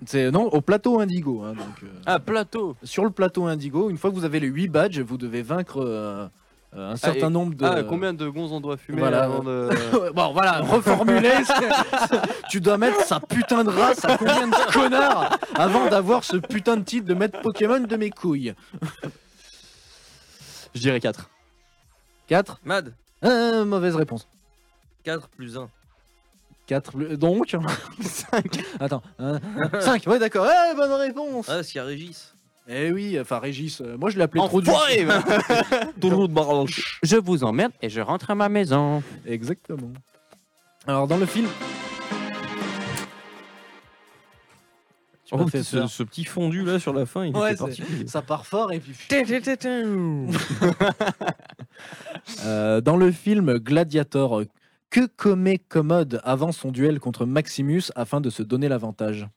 [0.05, 1.43] C'est non, au plateau Indigo.
[1.43, 2.75] hein, donc, euh, Ah, plateau.
[2.83, 5.77] Sur le plateau Indigo, une fois que vous avez les 8 badges, vous devez vaincre
[5.81, 6.27] euh,
[6.77, 7.65] un certain et- nombre de.
[7.65, 9.23] Ah, combien de gonzes on doit fumer Voilà.
[9.23, 9.69] avant de...
[10.13, 11.31] Bon, voilà, reformuler.
[11.45, 16.37] c'est- tu dois mettre sa putain de race à combien de connards avant d'avoir ce
[16.37, 18.53] putain de titre de mettre Pokémon de mes couilles
[20.75, 21.29] Je dirais 4.
[22.27, 22.93] 4 Mad,
[23.23, 24.27] Mauvaise réponse.
[25.03, 25.69] 4 plus 1.
[26.67, 27.55] 4 donc
[28.01, 29.01] 5 Attends,
[29.79, 32.33] 5 Ouais d'accord, eh, bonne réponse Ah, s'il y a Régis.
[32.69, 35.23] Eh oui, enfin Régis, euh, moi je l'appelais trop du Enfoiré va.
[36.01, 36.99] Toujours de branche.
[37.01, 39.01] Je vous emmerde et je rentre à ma maison.
[39.25, 39.93] Exactement.
[40.85, 41.47] Alors dans le film...
[45.25, 45.89] Tu m'as Oh, fait ce, peur.
[45.89, 48.07] ce petit fondu là sur la fin, il Ouais, était c'est- particulier.
[48.07, 48.93] Ça part fort et puis...
[52.45, 54.41] Euh, dans le film Gladiator,
[54.89, 59.27] que commet Commode avant son duel contre Maximus afin de se donner l'avantage?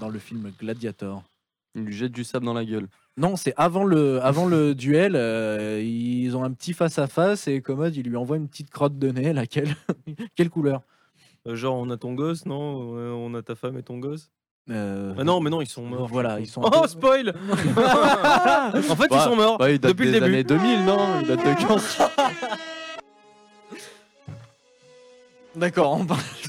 [0.00, 1.22] Dans le film Gladiator.
[1.74, 2.88] Il lui jette du sable dans la gueule.
[3.16, 7.96] Non, c'est avant le, avant le duel, euh, ils ont un petit face-à-face et Commode,
[7.96, 9.74] il lui envoie une petite crotte de nez, laquelle
[10.36, 10.82] Quelle couleur
[11.46, 12.94] Euh, Genre, on a ton gosse, non?
[12.96, 14.30] Euh, On a ta femme et ton gosse?
[14.70, 16.06] Euh, Ah non, mais non, ils sont morts.
[16.08, 19.92] Voilà, ils sont Oh, peu- spoil En fait, ils Bah, sont morts Bah, il date
[19.92, 20.32] depuis le des début.
[20.34, 20.98] années 2000, non?
[21.22, 21.78] Il date de quand?
[25.54, 26.20] D'accord, on parle.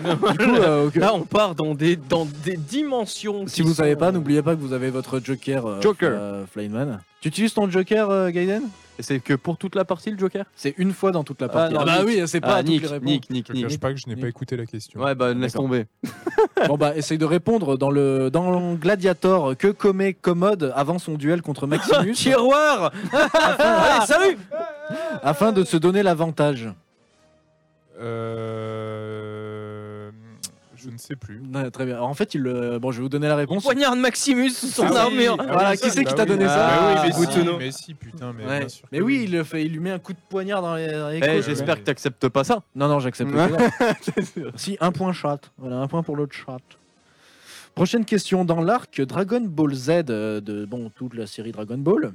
[0.00, 0.94] coup, euh, ok.
[0.96, 3.46] Là, on part dans des, dans des dimensions.
[3.46, 5.66] si qui vous savez sont- pas, n'oubliez pas que vous avez votre Joker.
[5.66, 6.12] euh, Joker.
[6.14, 7.00] euh, Flyman.
[7.20, 8.62] Tu utilises ton Joker, euh, Gaiden?
[9.00, 10.44] Et c'est que pour toute la partie, le Joker?
[10.56, 11.74] C'est une fois dans toute la Ah, partie.
[11.74, 12.06] non, bah Nick.
[12.06, 13.08] oui, c'est pas Ah, à toutes Nick, les réponses.
[13.08, 13.68] Nick, Nick, Je Nick.
[13.68, 14.22] cache pas que je n'ai Nick.
[14.22, 15.00] pas écouté la question.
[15.00, 15.66] Ouais, bah laisse D'accord.
[15.66, 15.86] tomber.
[16.66, 21.40] Bon bah essaye de répondre dans le dans Gladiator que commet Commode avant son duel
[21.40, 24.38] contre Maximus Tiroir Allez, salut
[25.22, 26.68] afin de se donner l'avantage.
[27.98, 29.88] Euh...
[30.76, 31.42] Je ne sais plus.
[31.52, 31.96] Ouais, très bien.
[31.96, 33.64] Alors, en fait, il le- bon, je vais vous donner la réponse.
[33.64, 36.22] Poignard de Maximus sous son Ah oui, armure ah Voilà, qui c'est qui bah t'a
[36.22, 36.28] oui.
[36.28, 38.58] donné ça Ah oui, mais Ah, si, mais si, putain, mais Ouais.
[38.60, 38.86] bien sûr.
[38.92, 41.20] Mais oui, il, le fait, il lui met un coup de poignard dans les, les
[41.26, 42.62] Eh, j'espère que t'acceptes pas ça.
[42.76, 43.48] Non, non, j'accepte Ouais.
[43.48, 43.92] pas.
[44.54, 45.40] si, un point chat.
[45.58, 46.58] Voilà, un point pour l'autre chat.
[47.74, 48.44] Prochaine question.
[48.44, 52.12] Dans l'arc Dragon Ball Z euh, de bon, toute la série Dragon Ball,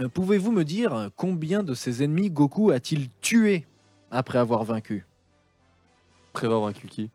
[0.00, 3.64] euh, pouvez-vous me dire combien de ses ennemis Goku a-t-il tué?
[4.10, 5.06] Après avoir vaincu
[6.32, 7.10] Après avoir vaincu qui?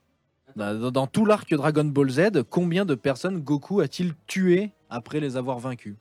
[0.56, 5.20] Bah, dans, dans tout l'arc Dragon Ball Z, combien de personnes Goku a-t-il tué après
[5.20, 5.96] les avoir vaincus?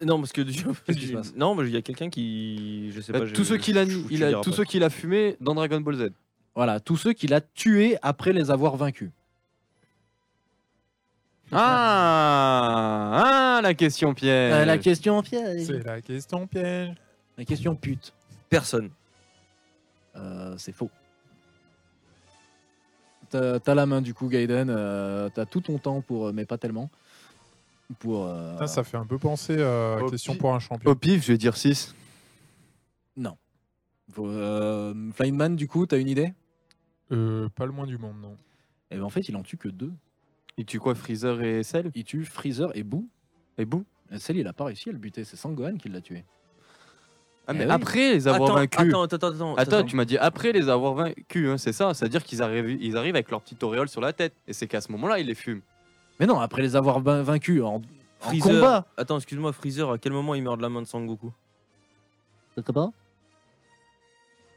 [0.00, 0.52] Non, parce que du...
[0.86, 1.34] Qu'est-ce qui se passe?
[1.36, 2.90] Non, mais il y a quelqu'un qui...
[2.92, 4.52] Je sais Bah, je- Tous ceux qu'il a, je- je il te a, dirai tous
[4.52, 6.10] ceux qu'il a fumé dans Dragon Ball Z.
[6.54, 9.10] Voilà, tous ceux qu'il a tués après les avoir vaincus.
[11.50, 14.52] Ah, ah la question piège.
[14.52, 15.66] Euh, la question piège.
[15.66, 16.94] C'est la question piège.
[17.36, 18.12] La question pute.
[18.48, 18.90] Personne.
[20.16, 20.90] Euh, c'est faux.
[23.30, 24.70] T'as t'as la main du coup, Gaiden.
[24.70, 26.90] euh, T'as tout ton temps pour, euh, mais pas tellement.
[27.98, 28.26] Pour.
[28.26, 30.90] euh, Putain, ça fait un peu penser à Au question pour un champion.
[30.90, 31.94] Au pif, je vais dire 6.
[34.10, 36.32] faut, euh, Flying Man, du coup, t'as une idée?
[37.12, 38.36] Euh, pas le moins du monde, non.
[38.90, 39.92] Eh ben en fait, il en tue que deux.
[40.56, 41.90] Il tue quoi Freezer et Cell?
[41.94, 43.06] Il tue Freezer et Boo.
[43.58, 43.84] Et Boo?
[44.10, 45.24] Et Cell, il a pas réussi à le buter.
[45.24, 46.24] C'est Sangohan qui l'a tué.
[47.48, 47.70] Ah, Eh mais oui.
[47.70, 48.80] Après les avoir attends, vaincus.
[48.88, 49.54] Attends, attends, attends.
[49.56, 52.96] Attends, tu m'as dit après les avoir vaincus, hein, c'est ça C'est-à-dire qu'ils arrivent, ils
[52.96, 54.34] arrivent avec leur petite auréole sur la tête.
[54.46, 55.62] Et c'est qu'à ce moment-là, ils les fument.
[56.20, 57.82] Mais non, après les avoir vain- vaincus en, en
[58.20, 58.52] Freezer.
[58.54, 58.86] combat.
[58.96, 61.32] Attends, excuse-moi, Freezer, à quel moment il meurt de la main de Sangoku?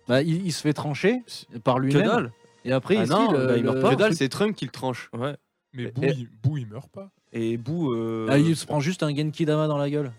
[0.07, 1.22] Bah, il, il se fait trancher
[1.63, 2.05] par Que lui-même.
[2.07, 2.31] dalle
[2.65, 3.91] Et après, Ah il non, le- bah, il meurt le- pas.
[3.91, 5.09] Que dalle, c'est Trunk qui le tranche.
[5.13, 5.35] Ouais.
[5.73, 7.09] Mais Boo, et- il, Boo, il meurt pas.
[7.31, 7.93] Et Boo.
[7.93, 10.11] euh, Ah, il se prend juste un Genki Dama dans la gueule.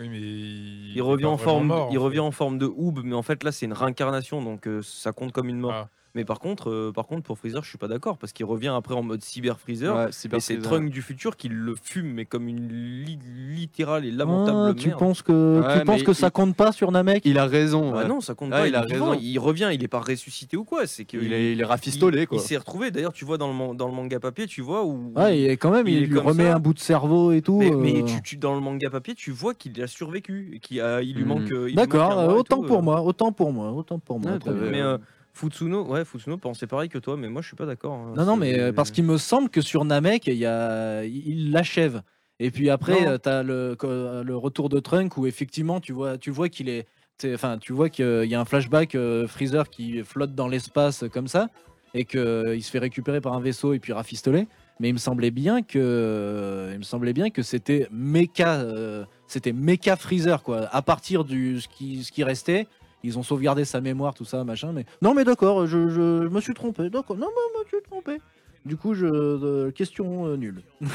[0.00, 3.00] Oui, mais il, Il revient en forme, mort, il en revient en forme de Oob,
[3.04, 5.72] mais en fait là c'est une réincarnation, donc euh, ça compte comme une mort.
[5.72, 5.88] Ah.
[6.14, 8.72] Mais par contre, euh, par contre pour Freezer, je suis pas d'accord parce qu'il revient
[8.76, 9.94] après en mode Cyber Freezer.
[9.96, 10.58] Ouais, Cyber Et c'est.
[10.58, 12.68] Trunk du futur qui le fume, mais comme une
[13.04, 13.18] li-
[13.54, 14.98] littérale et lamentable Ah, tu merde.
[14.98, 17.24] penses que, Ouais, tu penses que ça il- compte pas sur Namek?
[17.24, 17.92] Il a raison.
[17.92, 18.08] Bah ouais.
[18.08, 18.68] non, ça compte Ah, pas.
[18.68, 19.20] il a est vivant, raison.
[19.22, 20.86] Il revient, il est pas ressuscité ou quoi.
[20.86, 22.38] C'est que Il est, il est rafistolé, il- quoi.
[22.38, 22.90] Il s'est retrouvé.
[22.90, 25.12] D'ailleurs, tu vois dans le, man- dans le manga papier, tu vois où.
[25.14, 26.56] Ouais, et quand même, il il, est lui remet ça.
[26.56, 27.58] un bout de cerveau et tout.
[27.58, 27.76] mais, euh.
[27.76, 31.14] mais tu, tu- dans le manga papier, tu vois qu'il a survécu, qu'il a, il
[31.14, 31.28] lui Hmm.
[31.28, 31.52] manque.
[31.52, 34.32] euh, il lui manque D'accord, autant pour moi, autant pour moi, autant pour moi.
[34.70, 34.98] Mais euh,
[35.32, 37.92] Futsuno, ouais, Futsuno pensait pareil que toi, mais moi je suis pas d'accord.
[37.94, 38.14] hein.
[38.16, 41.04] Non, non, C'est- mais euh, parce qu'il me semble que sur Namek, il y a,
[41.04, 42.02] il l'achève.
[42.38, 43.18] Et puis après, Non.
[43.18, 46.68] tu as le, co- le retour de Trunk où effectivement, tu vois, tu vois qu'il
[46.68, 46.86] est,
[47.18, 51.04] t'es- enfin, tu vois qu'il y a un flashback euh, Freezer qui flotte dans l'espace
[51.12, 51.48] comme ça
[51.92, 54.48] et que il se fait récupérer par un vaisseau et puis rafistoler.
[54.78, 59.52] Mais il me semblait bien que, il me semblait bien que c'était méca, euh, c'était
[59.52, 60.66] méca Freezer quoi.
[60.72, 62.66] À partir du ce qui, ce qui restait,
[63.02, 64.72] ils ont sauvegardé sa mémoire, tout ça, machin.
[64.72, 66.90] Mais non, mais d'accord, je, je- je me suis trompé.
[66.90, 68.20] D'accord, non, mais je me suis trompé.
[68.66, 70.62] Du coup, je euh, question euh, nulle.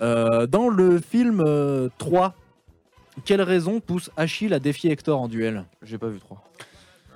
[0.00, 2.34] Euh, dans le film euh, 3,
[3.26, 5.66] quelle raison pousse Achille à défier Hector en duel?
[5.82, 6.42] J'ai pas vu 3.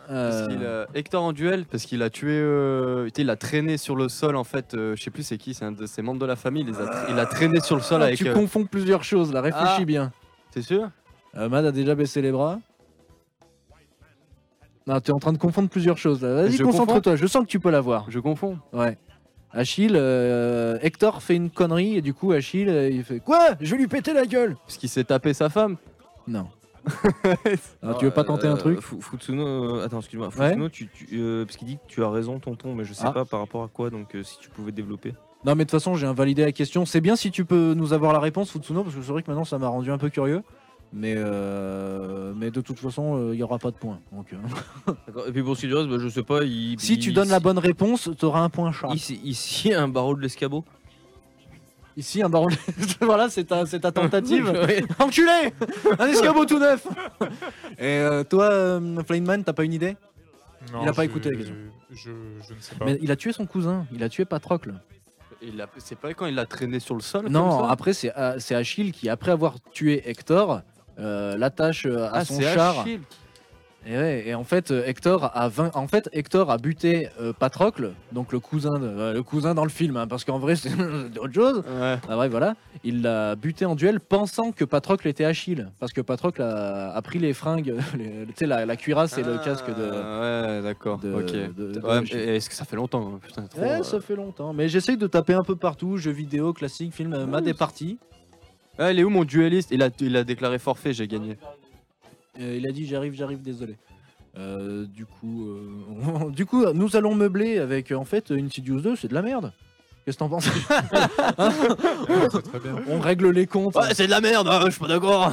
[0.06, 2.32] Parce Euh, qu'il a- Hector en duel, parce qu'il a tué.
[2.32, 4.74] euh, il a traîné sur le sol en fait.
[4.74, 6.62] euh, je sais plus c'est qui, c'est un de ses membres de la famille.
[6.62, 8.18] Il, les a, tra- il a traîné sur le sol ah, avec.
[8.18, 9.84] tu confonds plusieurs choses, là, réfléchis Ah.
[9.86, 10.12] bien.
[10.51, 10.90] T'es sûr?
[11.36, 12.60] Euh, Mad a déjà baissé les bras.
[14.86, 16.23] Non, tu es en train de confondre plusieurs choses.
[16.23, 16.35] là.
[16.35, 18.11] Vas-y, Je concentre-toi, je sens que tu peux l'avoir.
[18.11, 18.59] Je confonds.
[18.73, 18.98] Ouais.
[19.52, 23.51] Achille, euh, Hector fait une connerie et du coup Achille euh, il fait Quoi?
[23.61, 25.77] Je vais lui péter la gueule Parce qu'il s'est tapé sa femme.
[26.27, 26.48] Non.
[27.82, 28.78] Alors, tu veux pas tenter un truc?
[28.78, 30.28] Euh, Fu- Futsuno, euh, attends, excuse-moi.
[30.36, 30.48] Ouais.
[30.48, 33.05] Futsuno, tu, tu- euh, parce qu'il dit que tu as raison, tonton, mais je sais
[33.06, 33.12] Ah.
[33.12, 35.15] pas par rapport à quoi, donc euh, si tu pouvais développer.
[35.44, 36.85] Non, mais de toute façon, j'ai invalidé la question.
[36.85, 39.31] C'est bien si tu peux nous avoir la réponse, Futsuno, parce que c'est vrai que
[39.31, 40.43] maintenant ça m'a rendu un peu curieux.
[40.96, 43.98] Mais, euh, mais de toute façon, euh, il y aura pas de point.
[44.12, 44.92] Donc, euh.
[45.28, 46.44] Et puis pour ce qui est du reste, bah, je sais pas.
[46.44, 48.88] Il, Si il- tu donnes la bonne réponse, tu auras un point chat.
[48.94, 50.64] Ici, ici, un barreau de l'escabeau.
[51.96, 52.48] Ici, un baron.
[53.00, 54.48] voilà, c'est ta, c'est ta tentative.
[55.00, 55.52] Enculé
[55.98, 56.86] Un escabeau tout neuf
[57.78, 59.96] Et euh, toi, euh, Flameman, t'as pas une idée?
[60.72, 61.54] Non, Il a pas je- écouté la question.
[61.90, 62.10] Je,
[62.48, 62.84] je ne sais pas.
[62.84, 64.74] Mais il a tué son cousin, il a tué Patrocle.
[65.78, 67.70] C'est pas quand il l'a traîné sur le sol Non, comme ça?
[67.72, 70.58] après c'est euh, c'est Achille qui, après avoir tué Hector, euh,
[70.98, 72.84] l'attache euh, à Ah, son char.
[73.86, 77.34] Et, ouais, et en fait, euh, Hector a vain- en fait Hector a buté euh,
[77.38, 80.56] Patrocle, donc le cousin, de- euh, le cousin dans le film, hein, parce qu'en vrai
[80.56, 80.70] c'est
[81.18, 81.58] autre chose.
[81.58, 81.98] Ouais.
[82.08, 82.54] Ah voilà.
[82.82, 85.68] Il l'a buté en duel pensant que Patrocle était Achille.
[85.80, 89.22] Parce que Patrocle a, a pris les fringues, les- tu sais, la, la cuirasse et
[89.22, 89.90] le casque de.
[89.92, 90.20] Ah,
[90.56, 90.96] Ouais, d'accord.
[91.00, 92.16] de- Ouais, Achille.
[92.16, 93.82] mais Est-ce que ça fait longtemps hein, Putain, trop, Ouais, euh.
[93.82, 94.54] ça fait longtemps.
[94.54, 97.98] Mais j'essaye de taper un peu partout jeux vidéo, classiques, films, euh, Mad est parti.
[98.78, 101.36] Ah, il est où mon dueliste il a, il a déclaré forfait, j'ai gagné.
[102.40, 103.76] Euh, il a dit j'arrive, j'arrive, désolé.
[104.36, 109.09] Euh, du coup, euh, du coup, nous allons meubler avec en fait Insidious 2, c'est
[109.09, 109.52] de la merde.
[110.05, 110.48] Qu'est-ce que t'en penses?
[112.88, 113.74] On règle les comptes.
[113.76, 115.32] Ouais, c'est de la merde, hein, je suis pas d'accord.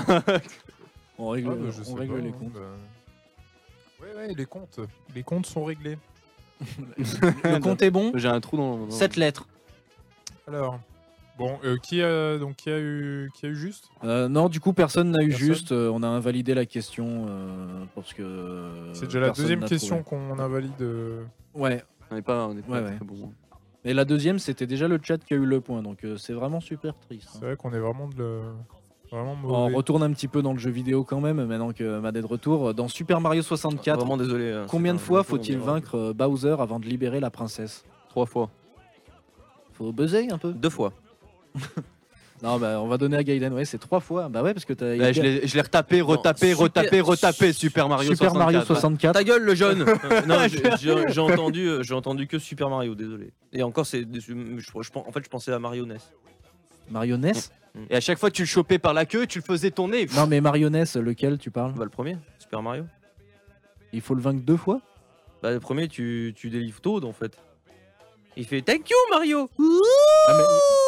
[1.18, 2.54] On règle, Ah, bah, on règle pas, les hein, comptes.
[2.54, 2.60] bah.
[4.02, 4.80] Ouais, ouais, les comptes.
[5.16, 5.98] Les comptes sont réglés.
[7.44, 8.12] Le compte est bon.
[8.16, 8.78] J'ai un trou dans.
[8.86, 9.48] dans- 7 lettres.
[10.48, 10.80] Alors,
[11.38, 13.90] bon, euh, qui a donc qui a eu qui a eu juste?
[14.04, 15.72] Euh, non, du coup, personne n'a eu Personne juste.
[15.72, 18.90] euh, on a invalidé la question euh, parce que.
[18.94, 20.72] C'est déjà la deuxième question qu'on invalide.
[20.82, 21.24] euh.
[21.54, 21.84] Ouais.
[22.10, 22.96] On n'est pas, on est pas Ouais, ouais.
[22.98, 23.32] très bon.
[23.84, 25.82] Et la deuxième, c'était déjà le chat qui a eu le point.
[25.82, 27.30] Donc euh, c'est vraiment super triste.
[27.30, 27.38] hein.
[27.40, 28.42] C'est vrai qu'on est vraiment de le...
[29.10, 32.16] vraiment On retourne un petit peu dans le jeu vidéo quand même, maintenant que Mad
[32.18, 32.74] est de retour.
[32.76, 34.52] Dans Super Mario 64, Vraiment désolé.
[34.52, 37.84] hein, combien de fois faut-il vaincre Bowser avant de libérer la princesse?
[38.10, 38.50] Trois fois.
[39.74, 40.94] Faut buzzer un peu Deux fois.
[42.44, 44.28] Non, bah on va donner à Gaiden, ouais, c'est trois fois.
[44.28, 44.98] Bah ouais, parce que t'as.
[44.98, 47.54] Bah, je l'ai je l'ai retapé, retapé, super- retapé, retapé.
[47.54, 48.44] Super Mario Super 64.
[48.54, 49.14] Mario 64.
[49.14, 52.68] Ta gueule, le jeune Euh, Non, j'ai- j'ai j'ai entendu, euh, j'ai entendu que Super
[52.70, 53.32] Mario, désolé.
[53.54, 55.98] Et encore, c'est, je, je- je- en fait, je pensais à Mario NES.
[56.90, 57.34] Mario NES
[57.92, 60.08] Et à chaque fois, tu le chopais par la queue, tu le faisais tourner.
[60.16, 61.74] Non, mais Mario NES, lequel tu parles?
[61.74, 62.86] Bah, le premier, Super Mario.
[63.94, 64.82] Il faut le vaincre deux fois?
[65.44, 67.38] Bah, le premier, tu, tu délivres Toad en fait.
[68.38, 70.44] Il fait Thank you, Mario Ah, mais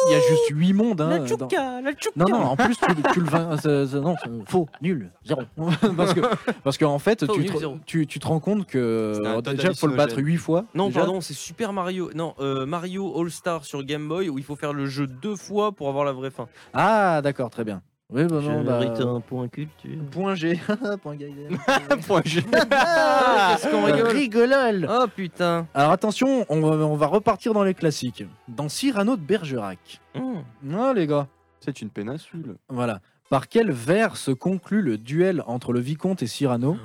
[0.08, 1.00] il y a juste 8 mondes.
[1.02, 3.56] Hein, La dans- tchouka, la tchouka Non, non, en plus, tu, tu le vins.
[3.58, 4.16] c'est- c'est- non,
[4.46, 5.42] faux, nul, zéro.
[5.96, 6.20] parce que,
[6.62, 9.68] parce qu'en fait, Faux, tu nul, te, tu, tu te rends compte que euh, déjà,
[9.68, 10.24] il faut le battre hallucinogène.
[10.26, 10.64] 8 fois.
[10.74, 11.00] Non, déjà.
[11.00, 12.10] pardon, c'est Super Mario.
[12.14, 15.36] Non, euh, Mario All Star sur Game Boy où il faut faire le jeu deux
[15.36, 16.48] fois pour avoir la vraie fin.
[16.72, 17.82] Ah, d'accord, très bien.
[18.10, 19.98] Oui, bah non, bah, un point culture.
[20.10, 20.60] Point G.
[21.02, 21.58] point Gaiden.
[22.06, 22.42] Point G.
[22.52, 24.88] Qu'est-ce qu'on rigole Rigolol.
[24.90, 28.24] Oh putain Alors attention, on va, on va repartir dans les classiques.
[28.46, 30.00] Dans Cyrano de Bergerac.
[30.14, 30.34] Mmh.
[30.62, 31.28] Non, les gars.
[31.60, 32.56] C'est une péninsule.
[32.68, 33.00] Voilà.
[33.30, 36.76] Par quel vers se conclut le duel entre le vicomte et Cyrano,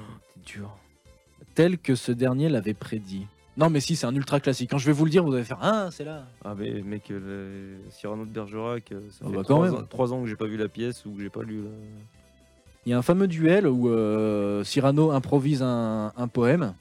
[0.45, 0.77] dur.
[1.53, 3.27] tel que ce dernier l'avait prédit
[3.59, 4.69] Non, mais si, c'est un ultra classique.
[4.71, 6.25] Quand je vais vous le dire, vous allez faire Ah, c'est là.
[6.45, 9.65] Ah mais mec, euh, le Cyrano de Bergerac, euh, ça Ah fait bah, quand trois,
[9.65, 9.75] même.
[9.75, 11.63] ans, trois ans que j'ai pas vu la pièce ou que j'ai pas lu.
[11.63, 11.69] la-
[12.85, 16.73] Il y a un fameux duel où euh, Cyrano improvise un, un poème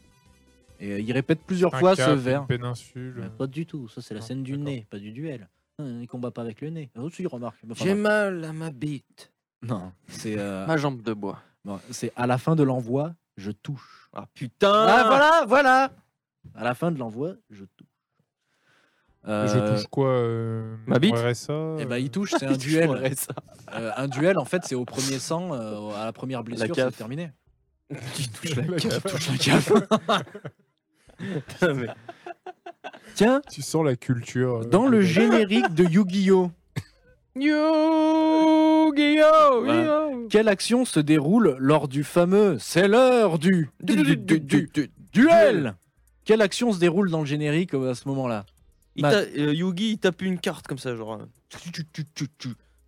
[0.81, 2.47] et euh, il répète plusieurs Un fois cap, ce une vers.
[2.47, 3.15] péninsule.
[3.19, 4.65] Mais pas du tout, ça c'est la Non, scène du d'accord.
[4.67, 5.49] nez, pas du duel.
[5.81, 6.91] Hein, il combat pas avec le nez.
[6.97, 7.59] Ah, aussi, remarque.
[7.71, 8.03] Enfin, J'ai bref.
[8.03, 9.33] mal à ma bite.
[9.63, 11.41] Non, c'est euh, Ma jambe de bois.
[11.65, 14.09] bon, c'est à la fin de l'envoi, je touche.
[14.13, 15.91] Ah putain Ah voilà, voilà.
[16.55, 17.87] À la fin de l'envoi, je touche.
[19.25, 22.59] Je Euh, touche quoi euh, ma bite RSA Eh ben, il touche, c'est un Je
[22.59, 22.91] duel.
[23.75, 26.91] Euh, un duel, en fait, c'est au premier sang, euh, à la première blessure, c'est
[26.97, 27.33] terminé.
[28.15, 29.03] Tu touches la La cave.
[29.03, 29.13] cave.
[29.13, 29.87] Touche la cave.
[31.49, 31.89] Putain, mais-
[33.15, 34.59] Tiens, Tu sens la culture.
[34.61, 36.51] euh, dans le générique de Yu-Gi-Oh!
[38.97, 40.27] Yu-Gi-Oh!
[40.31, 44.91] Quelle action se déroule lors du fameux C'est l'heure du, du, du- du- du- du-
[45.13, 45.75] duel
[46.29, 48.45] Quelle action se déroule dans le générique euh, à ce moment-là?
[48.97, 51.15] Il ta- euh, Yugi, il tape une carte comme ça, genre.
[51.15, 51.25] euh.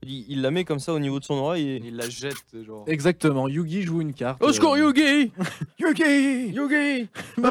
[0.02, 1.82] Il, il la met comme ça au niveau de son oreille et.
[1.82, 2.34] Il la jette,
[2.66, 2.84] genre.
[2.86, 4.44] Exactement, Yugi joue une carte.
[4.44, 5.32] Au secours, euh, Yugi!
[5.78, 7.08] Yugi Yugi!
[7.38, 7.50] Ma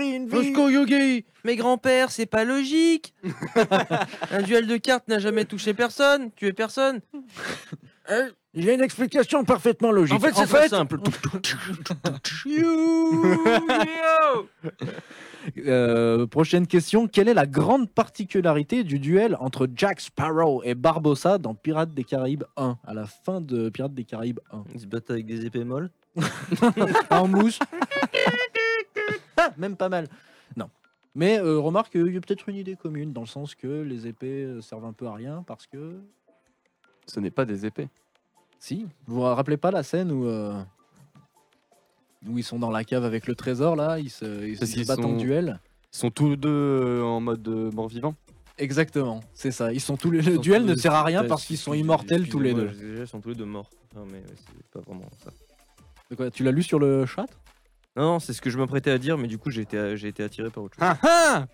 [0.00, 1.26] une Au secours, Yugi!
[1.44, 3.12] Mais grand-père, c'est pas logique!
[4.30, 7.02] Un duel de cartes n'a jamais touché personne, tué personne.
[8.56, 10.16] J'ai une explication parfaitement logique.
[10.16, 10.98] En fait, c'est très simple.
[15.64, 17.06] Euh, prochaine question.
[17.06, 22.02] Quelle est la grande particularité du duel entre Jack Sparrow et Barbossa dans Pirates des
[22.02, 24.64] Caraïbes 1 À la fin de Pirates des Caraïbes 1.
[24.74, 25.90] Ils se battent avec des épées molles?
[27.10, 27.60] en mousse.
[29.38, 30.08] Ah, même pas mal.
[30.56, 30.70] Non.
[31.14, 34.06] Mais euh, remarque, il y a peut-être une idée commune dans le sens que les
[34.06, 36.00] épées euh, servent un peu à rien parce que.
[37.06, 37.88] Ce n'est pas des épées.
[38.66, 38.84] Si.
[39.06, 40.26] Vous vous rappelez pas la scène où.
[40.26, 40.60] euh,
[42.28, 44.74] où ils sont dans la cave avec le trésor là, ils se, ils Parce se
[44.76, 45.60] qu'ils battent en sont- duel.
[45.94, 48.14] Ils sont tous deux euh, en mode euh, mort-vivant.
[48.58, 49.72] Exactement, c'est ça.
[49.72, 50.20] Ils sont tous les...
[50.22, 52.72] Le duel ne sert à rien parce qu'ils sont immortels tous les deux.
[53.02, 53.70] Ils sont tous les deux morts.
[53.94, 55.30] Non, mais ouais, c'est pas vraiment ça.
[56.10, 57.26] De quoi, tu l'as lu sur le chat?
[57.96, 60.08] Non, non, c'est ce que je m'apprêtais à dire, mais du coup, j'ai été, j'ai
[60.08, 60.96] été attiré par autre chose.
[61.02, 61.46] Ah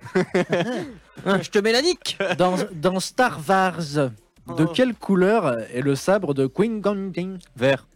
[1.26, 4.10] Hein, je te mets la nique dans, dans Star Wars,
[4.56, 7.86] de quelle couleur est le sabre de Qui Gon Jinn Vert.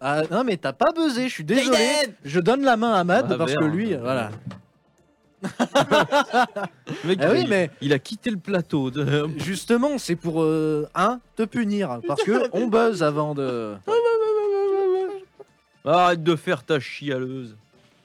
[0.00, 1.78] Ah non mais t'as pas buzzé, je suis désolé.
[2.24, 3.98] Je donne la main à Matt Ah, parce vert, que lui, hein.
[4.00, 4.30] voilà.
[7.04, 8.90] Le mec, Ah oui, il, mais il a quitté le plateau.
[8.90, 9.28] De...
[9.38, 13.74] justement, c'est pour euh, un te punir parce que on buzz avant de.
[15.84, 17.56] Arrête de faire ta chialeuse.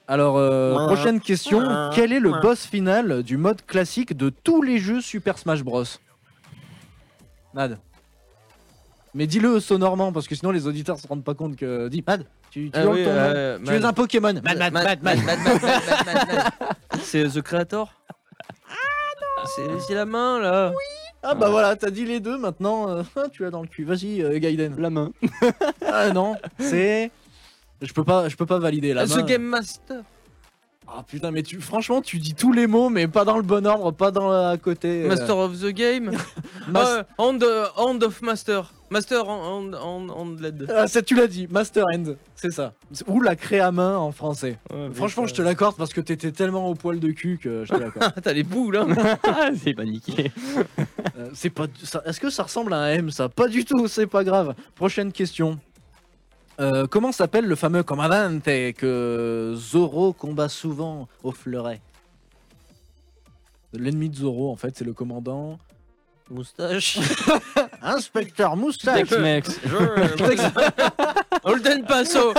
[0.08, 0.86] Alors euh, Ouais.
[0.86, 1.90] prochaine question, Ouais.
[1.94, 2.40] quel est le Ouais.
[2.40, 5.84] boss final du mode classique de tous les jeux Super Smash Bros?
[7.54, 7.78] Mad.
[9.14, 12.26] Mais dis-le sonorement parce que sinon les auditeurs se rendent pas compte que dis Mad,
[12.50, 13.74] tu, tu Ah oui, ton euh, Tu Mad.
[13.80, 14.32] es un Pokémon.
[14.34, 16.28] Mad, Mad, Mad, Mad, Mad, Mad, Mad, Mad, Mad, Mad, Mad,
[16.60, 17.00] Mad.
[17.02, 17.92] C'est The Creator
[19.54, 20.72] C'est c'est la main là.
[21.22, 23.02] Ah bah voilà, t'as dit les deux maintenant, euh,
[23.32, 23.84] tu as dans le cul.
[23.84, 24.74] Vas-y, euh, Gaiden.
[24.78, 25.10] La main.
[25.86, 27.10] Ah non, c'est.
[27.80, 29.22] Je peux pas, je peux pas valider la The main.
[29.22, 30.02] Game Master.
[30.96, 33.66] Ah putain, mais tu, franchement, tu dis tous les mots, mais pas dans le bon
[33.66, 35.02] ordre, pas dans la- à côté.
[35.04, 36.12] euh, Master of the Game.
[36.68, 37.44] Mas- Euh, hand,
[37.76, 38.72] hand of Master.
[38.90, 40.68] Master hand, hand, hand LED.
[40.72, 42.74] Ah, ça, tu l'as dit, Master End, c'est ça.
[43.08, 44.56] Ou la crée à main en français.
[44.72, 47.72] Ouais, Franchement, je te l'accorde parce que t'étais tellement au poil de cul que je
[47.72, 48.12] te l'accorde.
[48.22, 48.86] T'as les boules hein
[49.64, 50.30] C'est paniqué.
[51.18, 51.66] Euh, c'est pas.
[52.04, 53.28] Est-ce que ça ressemble à un M ça?
[53.28, 54.54] Pas du tout, c'est pas grave.
[54.76, 55.58] Prochaine question.
[56.60, 61.80] Euh, comment s'appelle le fameux commandante que Zoro combat souvent au fleuret
[63.72, 65.58] L'ennemi de Zoro, en fait, c'est le commandant.
[66.30, 66.98] Moustache.
[67.82, 69.60] Inspecteur Moustache Tex-Mex.
[71.44, 72.32] Holden Paso.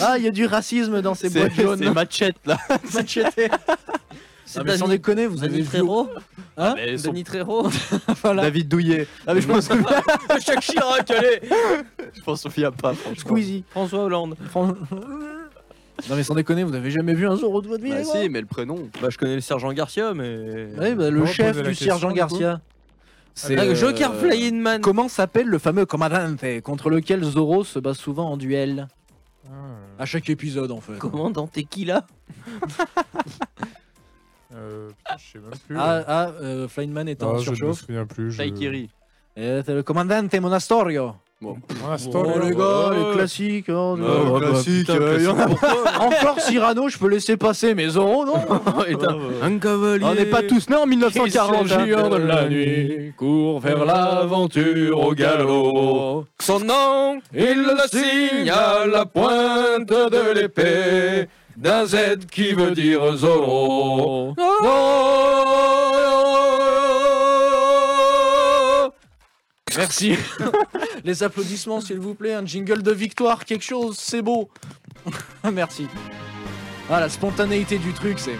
[0.00, 1.78] Ah, il y a du racisme dans ces boîtes jaunes.
[1.78, 2.58] c'est Machette là.
[2.94, 3.50] Machete.
[4.56, 6.08] Ah, mais sans déconner, vous avez Danny vu Trejo.
[6.56, 7.68] Hein Mais son- Trejo.
[8.22, 8.42] Voilà.
[8.42, 9.06] David Douillet.
[9.26, 9.74] Ah mais je pense que
[10.44, 11.40] Jacques Chirac, allez.
[12.14, 13.20] je pense qu'il y a pas franchement.
[13.20, 13.64] Squeezie.
[13.70, 14.36] François Hollande.
[14.50, 14.74] Fran-
[16.08, 18.04] Non mais sans déconner, vous avez jamais vu un Zoro de votre vie Bah les
[18.04, 18.88] gars si, mais le prénom.
[19.00, 20.68] Bah, je connais le sergent Garcia, mais.
[20.78, 22.18] Ouais, bah, le chef poser la du question, sergent du coup.
[22.18, 22.60] Garcia.
[23.34, 24.80] C'est Ah, euh, Joker Flying Man.
[24.80, 28.88] Comment s'appelle le fameux commandante contre lequel Zoro se bat souvent en duel
[29.46, 29.52] Ah,
[30.00, 30.98] À chaque épisode en fait.
[30.98, 32.04] Comment dans Tequila
[34.54, 35.76] euh, putain, je sais même plus.
[35.78, 37.80] Ah, ah euh, Flying Man est en Ah, je ne me surchauffe.
[37.80, 38.32] souviens plus.
[38.32, 38.38] Je...
[38.38, 38.90] Taikiri.
[39.36, 41.12] Et c'est le commandante Monastorio.
[41.42, 42.96] Ah, c'est Oh les gars, Ouais.
[42.98, 43.66] les classiques.
[43.70, 44.34] oh, Ouais, non.
[44.34, 45.46] ouais, classique, euh, il y en a-
[46.00, 48.34] Encore Cyrano, je peux laisser passer, mais Zoro non.
[49.42, 50.04] Un cavalier.
[50.04, 51.66] On n'est pas tous nés en 1940.
[51.66, 51.78] Qui hein.
[51.78, 56.26] s'agir de la nuit, court vers l'aventure au galop.
[56.40, 61.26] Son nom, Il le signe à la pointe de l'épée
[61.60, 64.34] d'un Z qui veut dire Zoro.
[69.76, 70.16] Merci.
[71.04, 72.34] Les applaudissements, s'il vous plaît.
[72.34, 74.50] Un jingle de victoire, quelque chose, c'est beau.
[75.52, 75.86] Merci.
[76.90, 78.36] Ah, la spontanéité du truc, c'est.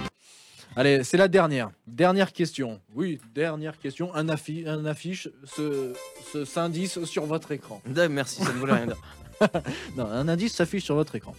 [0.77, 1.71] Allez, c'est la dernière.
[1.87, 2.81] Dernière question.
[2.95, 4.15] Oui, dernière question.
[4.15, 5.93] Un, affi- un affiche ce,
[6.33, 7.81] ce, cet indice sur votre écran.
[8.11, 8.97] Merci, ça ne voulait rien dire.
[9.97, 11.35] Non, un indice s'affiche sur votre écran.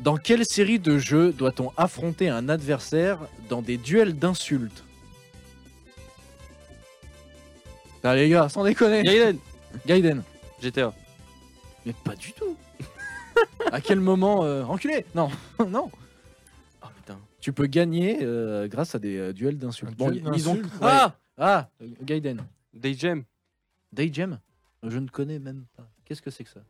[0.00, 3.18] Dans quelle série de jeux doit-on affronter un adversaire
[3.48, 4.84] dans des duels d'insultes
[8.02, 9.38] Ah les gars, sans déconner Gaiden.
[9.86, 10.22] Gaiden
[10.60, 10.92] GTA.
[11.86, 12.56] Mais pas du tout
[13.72, 15.30] À quel moment euh, Enculé Non,
[15.68, 15.90] non
[16.82, 17.18] Oh putain.
[17.40, 19.96] Tu peux gagner euh, grâce à des euh, duels d'insultes.
[19.96, 20.60] Bon, duel ils ont...
[20.82, 21.68] Ah Ah,
[22.02, 22.44] Gaiden.
[22.74, 23.24] Day Jam.
[23.92, 24.38] Day Jam
[24.82, 25.88] Je ne connais même pas.
[26.04, 26.60] Qu'est-ce que c'est que ça?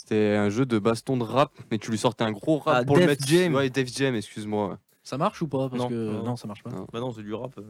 [0.00, 2.84] C'était un jeu de baston de rap, mais tu lui sortais un gros rap Ah,
[2.84, 3.26] pour le mettre.
[3.26, 3.54] Jam.
[3.54, 4.78] Ouais, Def Jam, excuse-moi.
[5.02, 5.68] Ça marche ou pas?
[5.68, 5.88] Parce Non.
[5.88, 6.22] que Non.
[6.24, 6.70] non, ça marche pas.
[6.70, 6.86] Non.
[6.92, 7.52] Bah non, c'est du rap.
[7.58, 7.62] euh.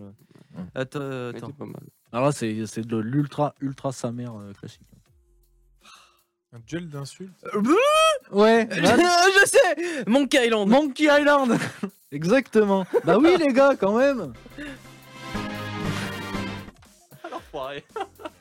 [0.56, 0.62] Ouais.
[0.76, 1.46] Attends, Mais attends.
[1.48, 1.82] t'es pas mal.
[2.12, 4.82] Alors là, c'est c'est de l'ultra, ultra sa mère euh, classique.
[6.52, 7.32] Un duel d'insultes?
[8.32, 11.58] Ouais, je sais Monkey Island Monkey Island
[12.12, 12.86] Exactement.
[13.04, 14.32] Bah oui, les gars, quand même.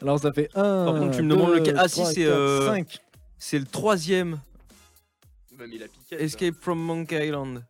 [0.02, 0.86] Alors ça fait 1.
[0.86, 3.00] Par contre, tu me demandes lequel- ah, si, c'est, euh, 5.
[3.40, 4.40] C'est le troisième
[5.58, 6.22] Même il a piqué.
[6.22, 7.64] Escape from Monkey Island.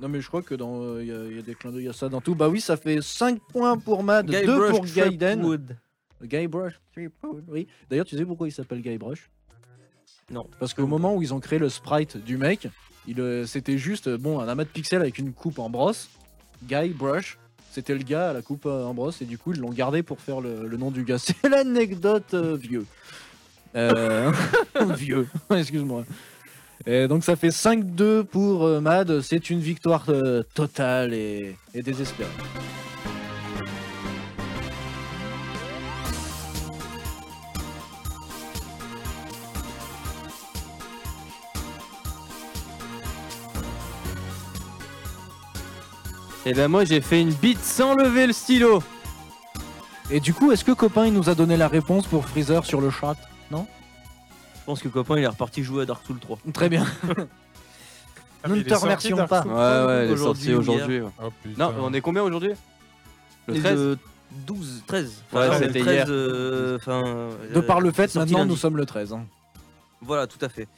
[0.00, 1.00] Non, mais je crois que dans.
[1.00, 2.36] Il y, a- y a des clins d'œil, il y a ça dans tout.
[2.36, 5.40] Bah oui, ça fait 5 points pour Mad, 2 Guybrush pour Gaiden.
[5.40, 5.76] Threepwood.
[6.22, 7.66] Guybrush, Threepwood, oui.
[7.90, 9.28] D'ailleurs, tu sais pourquoi il s'appelle Guybrush
[10.30, 10.46] Non.
[10.60, 12.68] Parce qu'au moment où ils ont créé le sprite du mec,
[13.08, 16.08] il, euh, c'était juste euh, bon un amas de pixels avec une coupe en brosse.
[16.68, 17.36] Guybrush,
[17.72, 20.04] c'était le gars à la coupe euh, en brosse et du coup ils l'ont gardé
[20.04, 21.18] pour faire le, le nom du gars.
[21.18, 22.86] C'est l'anecdote euh, vieux.
[23.76, 24.32] Euh,
[24.96, 26.04] vieux, excuse-moi.
[26.86, 31.82] Et donc ça fait 5-2 pour euh, Mad, c'est une victoire euh, totale et, et
[31.82, 32.30] désespérée.
[46.46, 48.82] Et ben moi j'ai fait une bite sans lever le stylo.
[50.10, 52.80] Et du coup, est-ce que copain il nous a donné la réponse pour Freezer sur
[52.80, 53.16] le chat?
[53.50, 56.38] Je pense que copain il est reparti jouer à Dark Souls 3.
[56.52, 56.84] Très bien.
[58.40, 59.42] Ah, Nous ne te remercions pas.
[59.42, 61.00] Ouais ouais, il est Aujourd'hui sorti ou aujourd'hui.
[61.00, 61.10] ouais.
[61.20, 61.72] Oh putain.
[61.72, 62.52] Non, on est combien aujourd'hui
[63.48, 63.98] Le Et 13 de
[64.46, 65.24] 12, 13.
[65.32, 66.06] Ouais, Enfin, c'était le 13, hier.
[66.08, 67.02] euh, enfin,
[67.52, 68.50] De euh, par le fait, sorti maintenant lundi.
[68.52, 69.12] nous sommes le 13.
[69.12, 69.26] hein.
[70.02, 70.68] Voilà, tout à fait.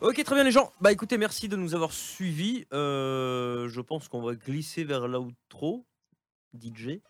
[0.00, 0.72] Ok, très bien les gens.
[0.80, 2.64] Bah écoutez, merci de nous avoir suivis.
[2.72, 5.84] Euh, je pense qu'on va glisser vers l'outro.
[6.58, 7.00] DJ.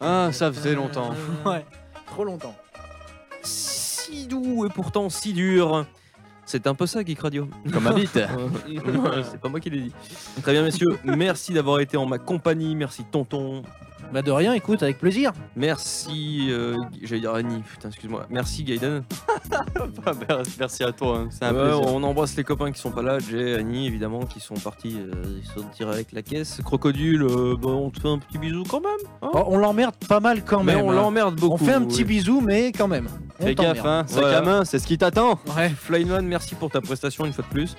[0.00, 1.10] Ah, ça faisait longtemps.
[1.46, 1.64] Ouais,
[2.06, 2.54] trop longtemps.
[3.42, 5.86] Si doux et pourtant si dur.
[6.44, 7.48] C'est un peu ça, Geek Radio.
[7.72, 8.12] Comme ma bite.
[9.30, 9.92] C'est pas moi qui l'ai dit.
[10.42, 10.98] Très bien, messieurs.
[11.04, 12.74] Merci d'avoir été en ma compagnie.
[12.74, 13.62] Merci, tonton.
[14.12, 15.32] Bah de rien, écoute, avec plaisir.
[15.56, 16.48] Merci.
[16.50, 17.62] Euh, J'allais dire Annie.
[17.62, 18.26] Putain, excuse-moi.
[18.28, 19.02] Merci, Gaiden.
[20.58, 21.28] Merci à toi, hein.
[21.30, 21.94] c'est un Ouais, plaisir.
[21.94, 23.18] on embrasse les copains qui sont pas là.
[23.18, 24.98] Jay, Annie, évidemment, qui sont partis.
[24.98, 26.60] euh, ils sont tirés avec la caisse.
[26.64, 28.90] Crocodile, euh, bah, on te fait un petit bisou quand même.
[29.22, 29.30] hein.
[29.32, 30.84] Oh, on l'emmerde pas mal quand mais même.
[30.84, 30.94] on hein.
[30.94, 31.54] l'emmerde beaucoup.
[31.54, 32.04] On fait un petit oui.
[32.04, 33.08] bisou, mais quand même.
[33.40, 33.86] On Fais gaffe, t'emmerde.
[33.86, 34.34] hein, sac Ouais.
[34.34, 35.38] à main, c'est ce qui t'attend.
[35.56, 35.68] Ouais.
[35.76, 37.76] Flyman, merci pour ta prestation une fois de plus.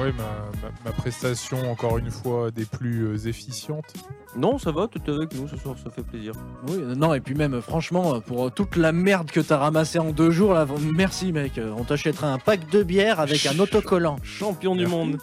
[0.00, 0.22] Ouais, ma,
[0.62, 3.94] ma- ma prestation, encore une fois, des plus euh, efficientes.
[4.36, 6.32] Non, ça va, tout avec nous ce soir, ça fait plaisir.
[6.68, 10.30] Oui, non, et puis même, franchement, pour toute la merde que t'as ramassé en deux
[10.30, 11.60] jours, là, merci mec.
[11.76, 14.16] On t'achètera un pack de bière avec un autocollant.
[14.22, 15.18] Champion du monde.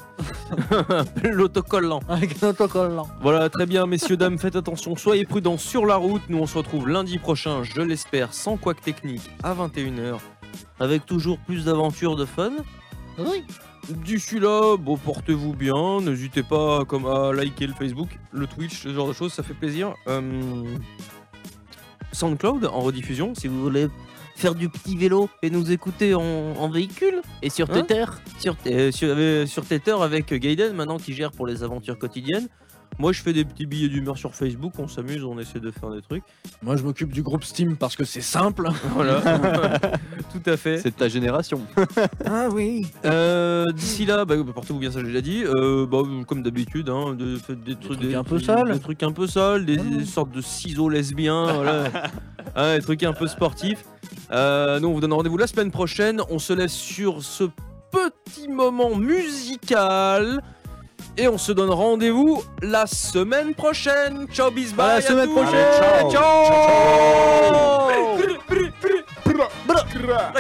[1.24, 2.02] L'autocollant.
[2.08, 3.08] Avec un autocollant.
[3.22, 6.22] Voilà, très bien, messieurs, dames, faites attention, soyez prudents sur la route.
[6.30, 10.20] Nous, on se retrouve lundi prochain, je l'espère, sans couac technique, à 21h,
[10.80, 12.52] avec toujours plus d'aventures de fun.
[13.18, 13.44] Oui.
[13.90, 18.94] D'ici là, bon, portez-vous bien, n'hésitez pas comme à liker le Facebook, le Twitch, ce
[18.94, 19.94] genre de choses, ça fait plaisir.
[20.08, 20.64] Euh,
[22.12, 23.88] SoundCloud en rediffusion, si vous voulez
[24.36, 27.22] faire du petit vélo et nous écouter en, en véhicule.
[27.42, 28.06] Et sur Hein Twitter
[28.40, 32.48] sur, euh, sur, euh, sur Tether avec Gaiden maintenant qui gère pour les aventures quotidiennes.
[32.98, 35.90] Moi je fais des petits billets d'humeur sur Facebook, on s'amuse, on essaie de faire
[35.92, 36.24] des trucs.
[36.62, 38.70] Moi, je m'occupe du groupe Steam parce que c'est simple.
[38.96, 39.22] Voilà,
[40.32, 40.78] tout à fait.
[40.80, 41.62] C'est de ta génération.
[42.26, 42.88] Ah oui.
[43.06, 45.44] Euh, D'ici là, bah, portez-vous bien, ça j'ai déjà dit.
[45.44, 48.72] Euh, bah, comme d'habitude, hein, de- faites des, trucs, trucs un peu sales.
[48.72, 52.78] Des trucs un peu sales, des, des sortes de ciseaux lesbiens, voilà.
[52.78, 53.84] Des trucs un peu sportifs.
[54.32, 56.22] Euh, nous on vous donne rendez-vous la semaine prochaine.
[56.30, 57.44] On se laisse sur ce
[57.92, 60.42] petit moment musical.
[61.18, 64.28] Et on se donne rendez-vous la semaine prochaine.
[64.34, 64.88] Ciao, bis, bye.
[64.88, 65.42] la à semaine tous.
[65.42, 66.12] prochaine.
[66.12, 66.46] Ciao.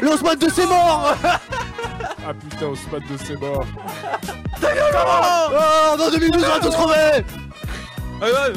[0.02, 3.66] L'Osman de ses morts Ah putain, spot de ses morts.
[4.62, 7.26] Oh, dans deux minutes, on va tous crever.
[8.20, 8.54] Ta gueule,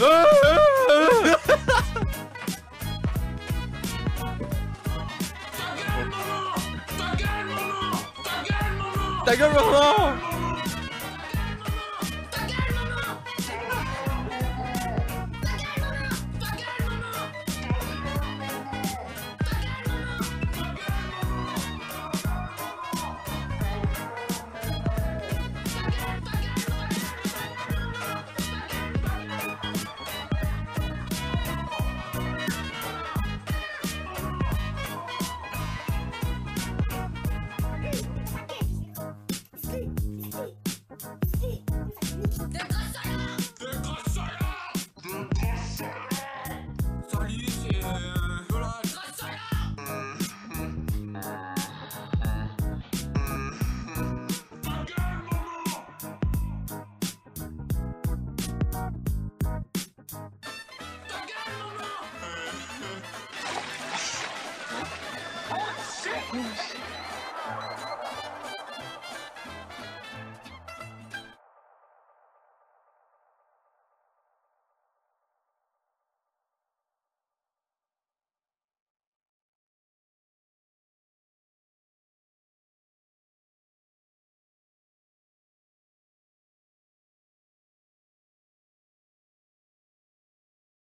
[9.24, 10.37] Ta gueule, maman